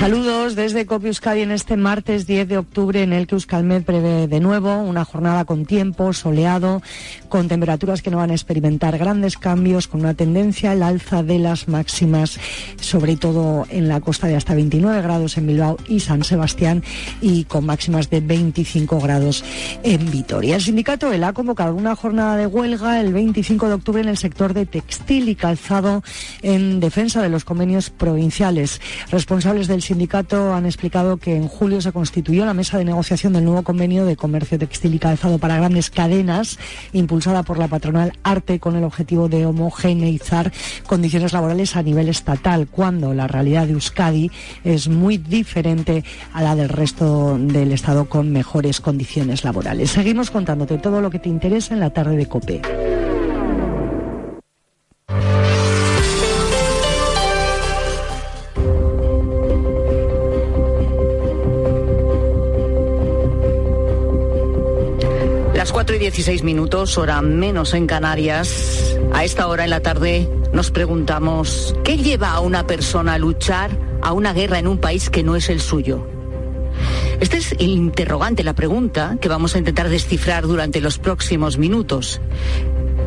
Saludos 0.00 0.56
desde 0.56 0.86
Copi 0.86 1.08
Euskadi 1.08 1.42
en 1.42 1.50
este 1.50 1.76
martes 1.76 2.26
10 2.26 2.48
de 2.48 2.56
octubre 2.56 3.02
en 3.02 3.12
el 3.12 3.26
que 3.26 3.34
Euskalmet 3.34 3.84
prevé 3.84 4.28
de 4.28 4.40
nuevo 4.40 4.78
una 4.78 5.04
jornada 5.04 5.44
con 5.44 5.66
tiempo 5.66 6.14
soleado, 6.14 6.80
con 7.28 7.48
temperaturas 7.48 8.00
que 8.00 8.10
no 8.10 8.16
van 8.16 8.30
a 8.30 8.32
experimentar 8.32 8.96
grandes 8.96 9.36
cambios, 9.36 9.88
con 9.88 10.00
una 10.00 10.14
tendencia 10.14 10.70
al 10.70 10.82
alza 10.82 11.22
de 11.22 11.38
las 11.38 11.68
máximas, 11.68 12.40
sobre 12.80 13.16
todo 13.16 13.66
en 13.68 13.88
la 13.88 14.00
costa 14.00 14.26
de 14.26 14.36
hasta 14.36 14.54
29 14.54 15.02
grados 15.02 15.36
en 15.36 15.46
Bilbao 15.46 15.76
y 15.86 16.00
San 16.00 16.24
Sebastián 16.24 16.82
y 17.20 17.44
con 17.44 17.66
máximas 17.66 18.08
de 18.08 18.22
25 18.22 19.00
grados 19.00 19.44
en 19.82 20.10
Vitoria. 20.10 20.56
El 20.56 20.62
sindicato 20.62 21.12
ELA 21.12 21.28
ha 21.28 21.32
convocado 21.34 21.74
una 21.74 21.94
jornada 21.94 22.38
de 22.38 22.46
huelga 22.46 23.02
el 23.02 23.12
25 23.12 23.68
de 23.68 23.74
octubre 23.74 24.00
en 24.00 24.08
el 24.08 24.16
sector 24.16 24.54
de 24.54 24.64
textil 24.64 25.28
y 25.28 25.34
calzado 25.34 26.02
en 26.40 26.80
defensa 26.80 27.20
de 27.20 27.28
los 27.28 27.44
convenios 27.44 27.90
provinciales. 27.90 28.80
Responsables 29.10 29.68
del 29.68 29.82
sindicato 29.90 30.54
han 30.54 30.66
explicado 30.66 31.16
que 31.16 31.34
en 31.34 31.48
julio 31.48 31.80
se 31.80 31.90
constituyó 31.90 32.44
la 32.46 32.54
mesa 32.54 32.78
de 32.78 32.84
negociación 32.84 33.32
del 33.32 33.44
nuevo 33.44 33.64
convenio 33.64 34.04
de 34.04 34.14
comercio 34.14 34.56
textil 34.56 34.94
y 34.94 35.00
calzado 35.00 35.38
para 35.40 35.56
grandes 35.56 35.90
cadenas, 35.90 36.60
impulsada 36.92 37.42
por 37.42 37.58
la 37.58 37.66
patronal 37.66 38.12
Arte 38.22 38.60
con 38.60 38.76
el 38.76 38.84
objetivo 38.84 39.28
de 39.28 39.46
homogeneizar 39.46 40.52
condiciones 40.86 41.32
laborales 41.32 41.74
a 41.74 41.82
nivel 41.82 42.08
estatal, 42.08 42.68
cuando 42.68 43.12
la 43.14 43.26
realidad 43.26 43.66
de 43.66 43.72
Euskadi 43.72 44.30
es 44.62 44.86
muy 44.86 45.18
diferente 45.18 46.04
a 46.32 46.40
la 46.40 46.54
del 46.54 46.68
resto 46.68 47.36
del 47.36 47.72
Estado 47.72 48.08
con 48.08 48.30
mejores 48.30 48.80
condiciones 48.80 49.42
laborales. 49.42 49.90
Seguimos 49.90 50.30
contándote 50.30 50.78
todo 50.78 51.00
lo 51.00 51.10
que 51.10 51.18
te 51.18 51.28
interesa 51.28 51.74
en 51.74 51.80
la 51.80 51.90
tarde 51.90 52.16
de 52.16 52.26
COPE. 52.26 53.09
Las 65.70 65.74
4 65.74 65.94
y 65.94 65.98
16 66.00 66.42
minutos, 66.42 66.98
hora 66.98 67.22
menos 67.22 67.74
en 67.74 67.86
Canarias. 67.86 68.98
A 69.12 69.22
esta 69.22 69.46
hora 69.46 69.62
en 69.62 69.70
la 69.70 69.78
tarde 69.78 70.28
nos 70.52 70.72
preguntamos, 70.72 71.76
¿qué 71.84 71.96
lleva 71.96 72.32
a 72.32 72.40
una 72.40 72.66
persona 72.66 73.14
a 73.14 73.18
luchar 73.18 73.70
a 74.02 74.12
una 74.12 74.32
guerra 74.32 74.58
en 74.58 74.66
un 74.66 74.78
país 74.78 75.10
que 75.10 75.22
no 75.22 75.36
es 75.36 75.48
el 75.48 75.60
suyo? 75.60 76.04
Este 77.20 77.36
es 77.36 77.52
el 77.52 77.68
interrogante, 77.68 78.42
la 78.42 78.54
pregunta 78.54 79.16
que 79.20 79.28
vamos 79.28 79.54
a 79.54 79.58
intentar 79.58 79.88
descifrar 79.88 80.48
durante 80.48 80.80
los 80.80 80.98
próximos 80.98 81.56
minutos. 81.56 82.20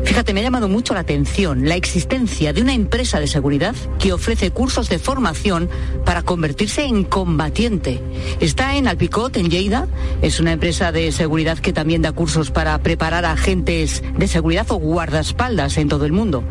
Fíjate, 0.04 0.34
me 0.34 0.40
ha 0.40 0.44
llamado 0.44 0.68
mucho 0.68 0.94
la 0.94 1.00
atención 1.00 1.66
la 1.66 1.76
existencia 1.76 2.52
de 2.52 2.62
una 2.62 2.74
empresa 2.74 3.18
de 3.20 3.26
seguridad 3.26 3.74
que 3.98 4.12
ofrece 4.12 4.50
cursos 4.50 4.88
de 4.88 4.98
formación 4.98 5.68
para 6.04 6.22
convertirse 6.22 6.84
en 6.84 7.04
combatiente. 7.04 8.00
Está 8.38 8.76
en 8.76 8.86
Alpicot, 8.86 9.36
en 9.36 9.50
Lleida. 9.50 9.88
Es 10.22 10.40
una 10.40 10.52
empresa 10.52 10.92
de 10.92 11.10
seguridad 11.10 11.58
que 11.58 11.72
también 11.72 12.02
da 12.02 12.12
cursos 12.12 12.50
para 12.50 12.78
preparar 12.78 13.24
a 13.24 13.32
agentes 13.32 14.02
de 14.16 14.28
seguridad 14.28 14.70
o 14.70 14.76
guardaespaldas 14.76 15.78
en 15.78 15.88
todo 15.88 16.04
el 16.04 16.12
mundo. 16.12 16.44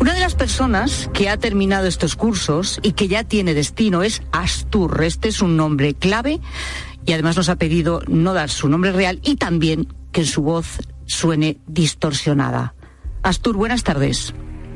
Una 0.00 0.14
de 0.14 0.20
las 0.20 0.34
personas 0.34 1.10
que 1.12 1.28
ha 1.28 1.36
terminado 1.36 1.86
estos 1.86 2.16
cursos 2.16 2.80
y 2.82 2.92
que 2.92 3.06
ya 3.06 3.22
tiene 3.22 3.54
destino 3.54 4.02
es 4.02 4.22
Astur. 4.32 5.04
Este 5.04 5.28
es 5.28 5.42
un 5.42 5.56
nombre 5.56 5.94
clave 5.94 6.40
y 7.04 7.12
además 7.12 7.36
nos 7.36 7.48
ha 7.48 7.56
pedido 7.56 8.00
no 8.08 8.32
dar 8.32 8.50
su 8.50 8.68
nombre 8.68 8.92
real 8.92 9.20
y 9.22 9.36
también 9.36 9.88
que 10.10 10.24
su 10.24 10.42
voz 10.42 10.78
suene 11.06 11.58
distorsionada. 11.66 12.74
Astur, 13.28 13.58
buenas 13.58 13.84
tardes. 13.84 14.32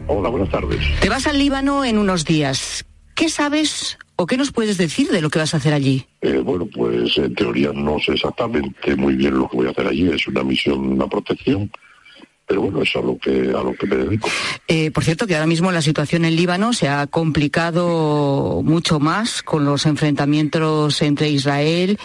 Hola, 0.08 0.28
buenas 0.28 0.50
tardes. 0.50 0.78
Te 1.00 1.08
vas 1.08 1.26
al 1.26 1.38
Líbano 1.38 1.86
en 1.86 1.96
unos 1.96 2.26
días. 2.26 2.84
¿Qué 3.14 3.30
sabes 3.30 3.96
o 4.16 4.26
qué 4.26 4.36
nos 4.36 4.52
puedes 4.52 4.76
decir 4.76 5.08
de 5.08 5.22
lo 5.22 5.30
que 5.30 5.38
vas 5.38 5.54
a 5.54 5.56
hacer 5.56 5.72
allí? 5.72 6.04
Eh, 6.20 6.42
bueno, 6.44 6.66
pues 6.66 7.16
en 7.16 7.34
teoría 7.34 7.70
no 7.72 7.98
sé 7.98 8.12
exactamente 8.12 8.94
muy 8.94 9.14
bien 9.14 9.38
lo 9.38 9.48
que 9.48 9.56
voy 9.56 9.68
a 9.68 9.70
hacer 9.70 9.86
allí. 9.86 10.06
Es 10.10 10.28
una 10.28 10.42
misión, 10.42 10.80
una 10.80 11.06
protección. 11.06 11.70
Pero 12.52 12.64
bueno, 12.64 12.82
es 12.82 12.94
a 12.94 13.00
lo 13.00 13.16
que, 13.16 13.30
a 13.30 13.62
lo 13.62 13.72
que 13.72 13.86
me 13.86 13.96
dedico. 13.96 14.28
Eh, 14.68 14.90
por 14.90 15.04
cierto, 15.04 15.26
que 15.26 15.34
ahora 15.34 15.46
mismo 15.46 15.72
la 15.72 15.80
situación 15.80 16.26
en 16.26 16.36
Líbano 16.36 16.74
se 16.74 16.86
ha 16.86 17.06
complicado 17.06 18.60
mucho 18.62 19.00
más 19.00 19.42
con 19.42 19.64
los 19.64 19.86
enfrentamientos 19.86 21.00
entre 21.00 21.30
Israel 21.30 21.98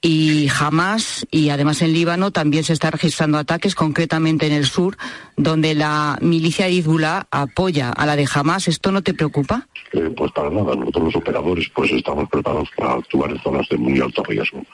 y 0.00 0.48
Hamas 0.58 1.24
y 1.30 1.50
además 1.50 1.82
en 1.82 1.92
Líbano 1.92 2.32
también 2.32 2.64
se 2.64 2.72
están 2.72 2.90
registrando 2.90 3.38
ataques, 3.38 3.76
concretamente 3.76 4.44
en 4.48 4.54
el 4.54 4.66
sur, 4.66 4.96
donde 5.36 5.76
la 5.76 6.18
milicia 6.20 6.66
de 6.66 6.78
Hezbollah 6.78 7.28
apoya 7.30 7.90
a 7.90 8.04
la 8.04 8.16
de 8.16 8.26
Hamas. 8.34 8.66
¿Esto 8.66 8.90
no 8.90 9.02
te 9.02 9.14
preocupa? 9.14 9.68
Eh, 9.92 10.12
pues 10.16 10.32
para 10.32 10.50
nada. 10.50 10.74
Nosotros 10.74 11.04
los 11.04 11.14
operadores 11.14 11.70
pues 11.72 11.92
estamos 11.92 12.28
preparados 12.28 12.68
para 12.76 12.94
actuar 12.94 13.30
en 13.30 13.38
zonas 13.38 13.68
de 13.68 13.78
muy 13.78 14.00
alto 14.00 14.24
riesgo. 14.24 14.64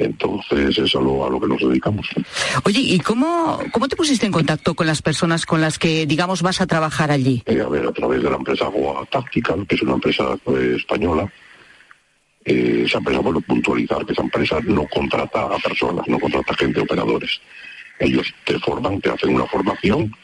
Entonces 0.00 0.78
es 0.78 0.94
a 0.96 1.00
lo, 1.00 1.26
a 1.26 1.30
lo 1.30 1.38
que 1.38 1.46
nos 1.46 1.60
dedicamos. 1.60 2.08
Oye, 2.64 2.80
¿y 2.80 2.98
cómo, 3.00 3.60
cómo 3.70 3.86
te 3.86 3.96
pusiste 3.96 4.24
en 4.24 4.32
contacto 4.32 4.74
con 4.74 4.86
las 4.86 5.02
personas 5.02 5.44
con 5.44 5.60
las 5.60 5.78
que, 5.78 6.06
digamos, 6.06 6.40
vas 6.40 6.62
a 6.62 6.66
trabajar 6.66 7.10
allí? 7.10 7.42
Eh, 7.44 7.60
a 7.60 7.68
ver, 7.68 7.86
a 7.86 7.92
través 7.92 8.22
de 8.22 8.30
la 8.30 8.36
empresa 8.36 8.64
Goa 8.66 9.04
Tactical, 9.04 9.66
que 9.66 9.74
es 9.74 9.82
una 9.82 9.92
empresa 9.94 10.38
pues, 10.42 10.76
española. 10.78 11.30
Eh, 12.46 12.84
esa 12.86 12.96
empresa, 12.96 13.20
bueno, 13.20 13.42
puntualizar 13.42 14.06
que 14.06 14.14
esa 14.14 14.22
empresa 14.22 14.58
no 14.64 14.86
contrata 14.86 15.44
a 15.44 15.58
personas, 15.58 16.08
no 16.08 16.18
contrata 16.18 16.54
gente, 16.54 16.80
operadores. 16.80 17.38
Ellos 17.98 18.32
te 18.44 18.58
forman, 18.58 19.02
te 19.02 19.10
hacen 19.10 19.34
una 19.34 19.44
formación 19.44 20.16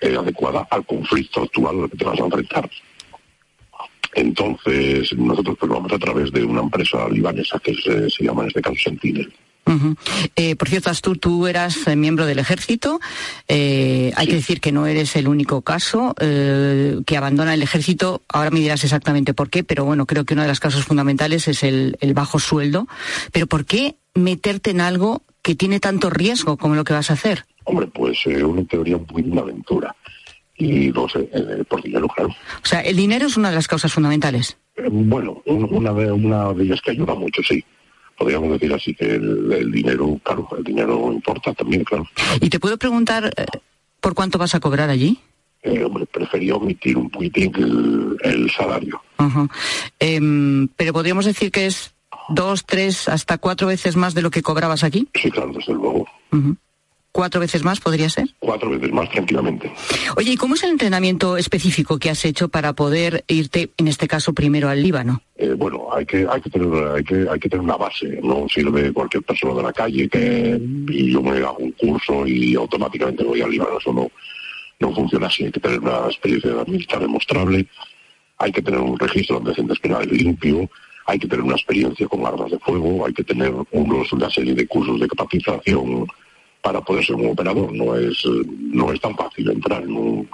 eh, 0.00 0.16
adecuada 0.18 0.66
al 0.68 0.84
conflicto 0.84 1.42
actual 1.42 1.84
al 1.84 1.90
que 1.90 1.98
te 1.98 2.04
vas 2.04 2.20
a 2.20 2.24
enfrentar. 2.24 2.68
Entonces, 4.14 5.12
nosotros 5.16 5.56
pues 5.58 5.70
vamos 5.70 5.92
a 5.92 5.98
través 5.98 6.30
de 6.32 6.44
una 6.44 6.62
empresa 6.62 7.08
libanesa 7.08 7.58
que 7.58 7.74
se, 7.74 8.08
se 8.10 8.24
llama 8.24 8.42
en 8.42 8.48
este 8.48 8.62
caso 8.62 8.76
Sentinel. 8.82 9.32
Ujú. 9.66 9.96
Eh, 10.36 10.56
por 10.56 10.68
cierto, 10.68 10.90
Astur, 10.90 11.18
tú 11.18 11.46
eras 11.46 11.86
eh, 11.86 11.96
miembro 11.96 12.26
del 12.26 12.38
ejército. 12.38 13.00
Eh, 13.48 14.12
hay 14.14 14.26
que 14.26 14.34
decir 14.34 14.60
que 14.60 14.72
no 14.72 14.86
eres 14.86 15.16
el 15.16 15.26
único 15.26 15.62
caso 15.62 16.14
que 16.18 17.16
abandona 17.16 17.54
el 17.54 17.62
ejército. 17.62 18.22
Ahora 18.28 18.50
me 18.50 18.60
dirás 18.60 18.84
exactamente 18.84 19.34
por 19.34 19.50
qué, 19.50 19.64
pero 19.64 19.84
bueno, 19.84 20.06
creo 20.06 20.24
que 20.24 20.34
una 20.34 20.42
de 20.42 20.48
las 20.48 20.60
causas 20.60 20.84
fundamentales 20.84 21.48
es 21.48 21.62
el, 21.62 21.96
el 22.00 22.14
bajo 22.14 22.38
sueldo. 22.38 22.86
Pero 23.32 23.46
¿por 23.46 23.64
qué 23.64 23.96
meterte 24.14 24.70
en 24.70 24.80
algo 24.80 25.22
que 25.42 25.54
tiene 25.54 25.80
tanto 25.80 26.10
riesgo 26.10 26.56
como 26.56 26.74
lo 26.74 26.84
que 26.84 26.92
vas 26.92 27.10
a 27.10 27.14
hacer? 27.14 27.46
Hombre, 27.64 27.86
pues 27.86 28.18
una 28.26 28.64
teoría 28.64 28.98
muy 28.98 29.22
de 29.22 29.30
una 29.30 29.40
aventura. 29.42 29.94
Y 30.56 30.90
no 30.90 31.08
sé, 31.08 31.28
eh, 31.32 31.64
por 31.68 31.82
dinero, 31.82 32.06
claro. 32.08 32.30
O 32.30 32.66
sea, 32.66 32.80
el 32.80 32.96
dinero 32.96 33.26
es 33.26 33.36
una 33.36 33.50
de 33.50 33.56
las 33.56 33.66
causas 33.68 33.92
fundamentales. 33.92 34.56
Eh, 34.76 34.88
Bueno, 34.90 35.42
un- 35.46 35.64
una 35.74 35.92
de, 35.92 36.12
una 36.12 36.52
de 36.52 36.64
ellas 36.64 36.80
que 36.80 36.92
ayuda 36.92 37.14
mucho, 37.14 37.42
sí. 37.42 37.64
Podríamos 38.16 38.50
decir 38.52 38.72
así 38.72 38.94
que 38.94 39.16
el, 39.16 39.52
el 39.52 39.72
dinero, 39.72 40.20
claro, 40.22 40.48
el 40.56 40.62
dinero 40.62 41.12
importa 41.12 41.52
también, 41.54 41.82
claro. 41.82 42.06
Y 42.40 42.48
te 42.48 42.60
puedo 42.60 42.76
preguntar 42.78 43.32
eh, 43.36 43.46
por 44.00 44.14
cuánto 44.14 44.38
vas 44.38 44.54
a 44.54 44.60
cobrar 44.60 44.88
allí. 44.90 45.18
Eh, 45.64 45.82
hombre, 45.82 46.06
prefería 46.06 46.54
omitir 46.54 46.96
un 46.96 47.10
poquitín 47.10 47.50
el, 47.56 48.16
el 48.22 48.50
salario. 48.50 49.00
Em, 49.98 50.68
pero 50.76 50.92
podríamos 50.92 51.24
decir 51.24 51.50
que 51.50 51.66
es 51.66 51.94
dos, 52.28 52.64
tres, 52.64 53.08
hasta 53.08 53.38
cuatro 53.38 53.66
veces 53.66 53.96
más 53.96 54.14
de 54.14 54.22
lo 54.22 54.30
que 54.30 54.42
cobrabas 54.42 54.84
aquí. 54.84 55.08
Sí, 55.14 55.30
claro, 55.30 55.52
desde 55.52 55.72
luego. 55.72 56.06
Ujú. 56.32 56.56
Cuatro 57.14 57.40
veces 57.40 57.62
más, 57.62 57.78
¿podría 57.78 58.10
ser? 58.10 58.26
Cuatro 58.40 58.70
veces 58.70 58.90
más, 58.90 59.08
tranquilamente. 59.08 59.72
Oye, 60.16 60.32
¿y 60.32 60.36
cómo 60.36 60.56
es 60.56 60.64
el 60.64 60.70
entrenamiento 60.70 61.36
específico 61.36 61.96
que 61.96 62.10
has 62.10 62.24
hecho 62.24 62.48
para 62.48 62.72
poder 62.72 63.24
irte, 63.28 63.70
en 63.76 63.86
este 63.86 64.08
caso, 64.08 64.32
primero 64.32 64.68
al 64.68 64.82
Líbano? 64.82 65.22
Eh, 65.36 65.54
bueno, 65.56 65.86
hay 65.94 66.04
que, 66.06 66.26
hay, 66.28 66.40
que 66.40 66.50
tener, 66.50 66.74
hay, 66.88 67.04
que, 67.04 67.26
hay 67.30 67.38
que 67.38 67.48
tener 67.48 67.62
una 67.62 67.76
base. 67.76 68.18
No 68.20 68.48
sirve 68.48 68.92
cualquier 68.92 69.22
persona 69.22 69.54
de 69.54 69.62
la 69.62 69.72
calle 69.72 70.08
que 70.08 70.60
y 70.88 71.12
yo 71.12 71.22
me 71.22 71.38
hago 71.38 71.58
un 71.58 71.70
curso 71.72 72.26
y 72.26 72.56
automáticamente 72.56 73.22
voy 73.22 73.42
al 73.42 73.50
Líbano. 73.52 73.78
Eso 73.78 73.92
no, 73.92 74.10
no 74.80 74.92
funciona 74.92 75.28
así. 75.28 75.44
Hay 75.44 75.52
que 75.52 75.60
tener 75.60 75.78
una 75.78 76.06
experiencia 76.06 76.50
militar 76.66 76.98
demostrable, 76.98 77.68
hay 78.38 78.50
que 78.50 78.60
tener 78.60 78.80
un 78.80 78.98
registro 78.98 79.36
de 79.36 79.42
antecedentes 79.42 79.78
penales 79.78 80.10
limpio, 80.10 80.68
hay 81.06 81.20
que 81.20 81.28
tener 81.28 81.44
una 81.44 81.54
experiencia 81.54 82.08
con 82.08 82.26
armas 82.26 82.50
de 82.50 82.58
fuego, 82.58 83.06
hay 83.06 83.12
que 83.12 83.22
tener 83.22 83.54
unos, 83.70 84.12
una 84.12 84.28
serie 84.30 84.54
de 84.54 84.66
cursos 84.66 84.98
de 84.98 85.06
capacitación 85.06 86.08
para 86.64 86.80
poder 86.80 87.04
ser 87.04 87.16
un 87.16 87.26
operador. 87.30 87.72
No 87.74 87.94
es, 87.94 88.24
no 88.58 88.90
es 88.90 88.98
tan 89.00 89.14
fácil 89.14 89.50
entrar 89.50 89.82
en, 89.82 89.92
un, 89.92 90.28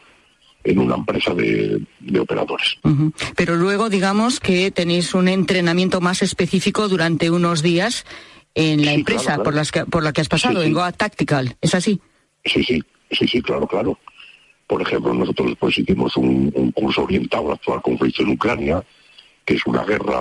en 0.62 0.78
una 0.78 0.94
empresa 0.94 1.34
de, 1.34 1.80
de 1.98 2.20
operadores. 2.20 2.76
Pero 3.36 3.56
luego, 3.56 3.90
digamos 3.90 4.38
que 4.38 4.70
tenéis 4.70 5.12
un 5.12 5.26
entrenamiento 5.26 6.00
más 6.00 6.22
específico 6.22 6.88
durante 6.88 7.30
unos 7.30 7.62
días 7.62 8.04
en 8.54 8.84
la 8.84 8.92
Sí, 8.92 8.98
empresa 9.00 9.24
claro, 9.24 9.42
claro. 9.42 9.44
Por, 9.44 9.54
las 9.54 9.72
que, 9.72 9.84
por 9.86 10.02
la 10.04 10.12
que 10.12 10.20
has 10.20 10.28
pasado, 10.28 10.54
Sí, 10.54 10.60
sí. 10.62 10.66
en 10.68 10.72
Goa 10.74 10.92
Tactical. 10.92 11.56
¿Es 11.60 11.74
así? 11.74 12.00
Sí, 12.44 12.62
sí, 12.62 12.80
sí, 13.10 13.26
sí, 13.26 13.42
claro, 13.42 13.66
claro. 13.66 13.98
Por 14.68 14.82
ejemplo, 14.82 15.12
nosotros 15.12 15.48
después 15.48 15.76
hicimos 15.76 16.16
un, 16.16 16.52
un 16.54 16.70
curso 16.70 17.02
orientado 17.02 17.48
al 17.48 17.54
actual 17.54 17.82
conflicto 17.82 18.22
en 18.22 18.28
Ucrania, 18.30 18.82
que 19.44 19.54
es 19.54 19.66
una 19.66 19.82
guerra 19.84 20.18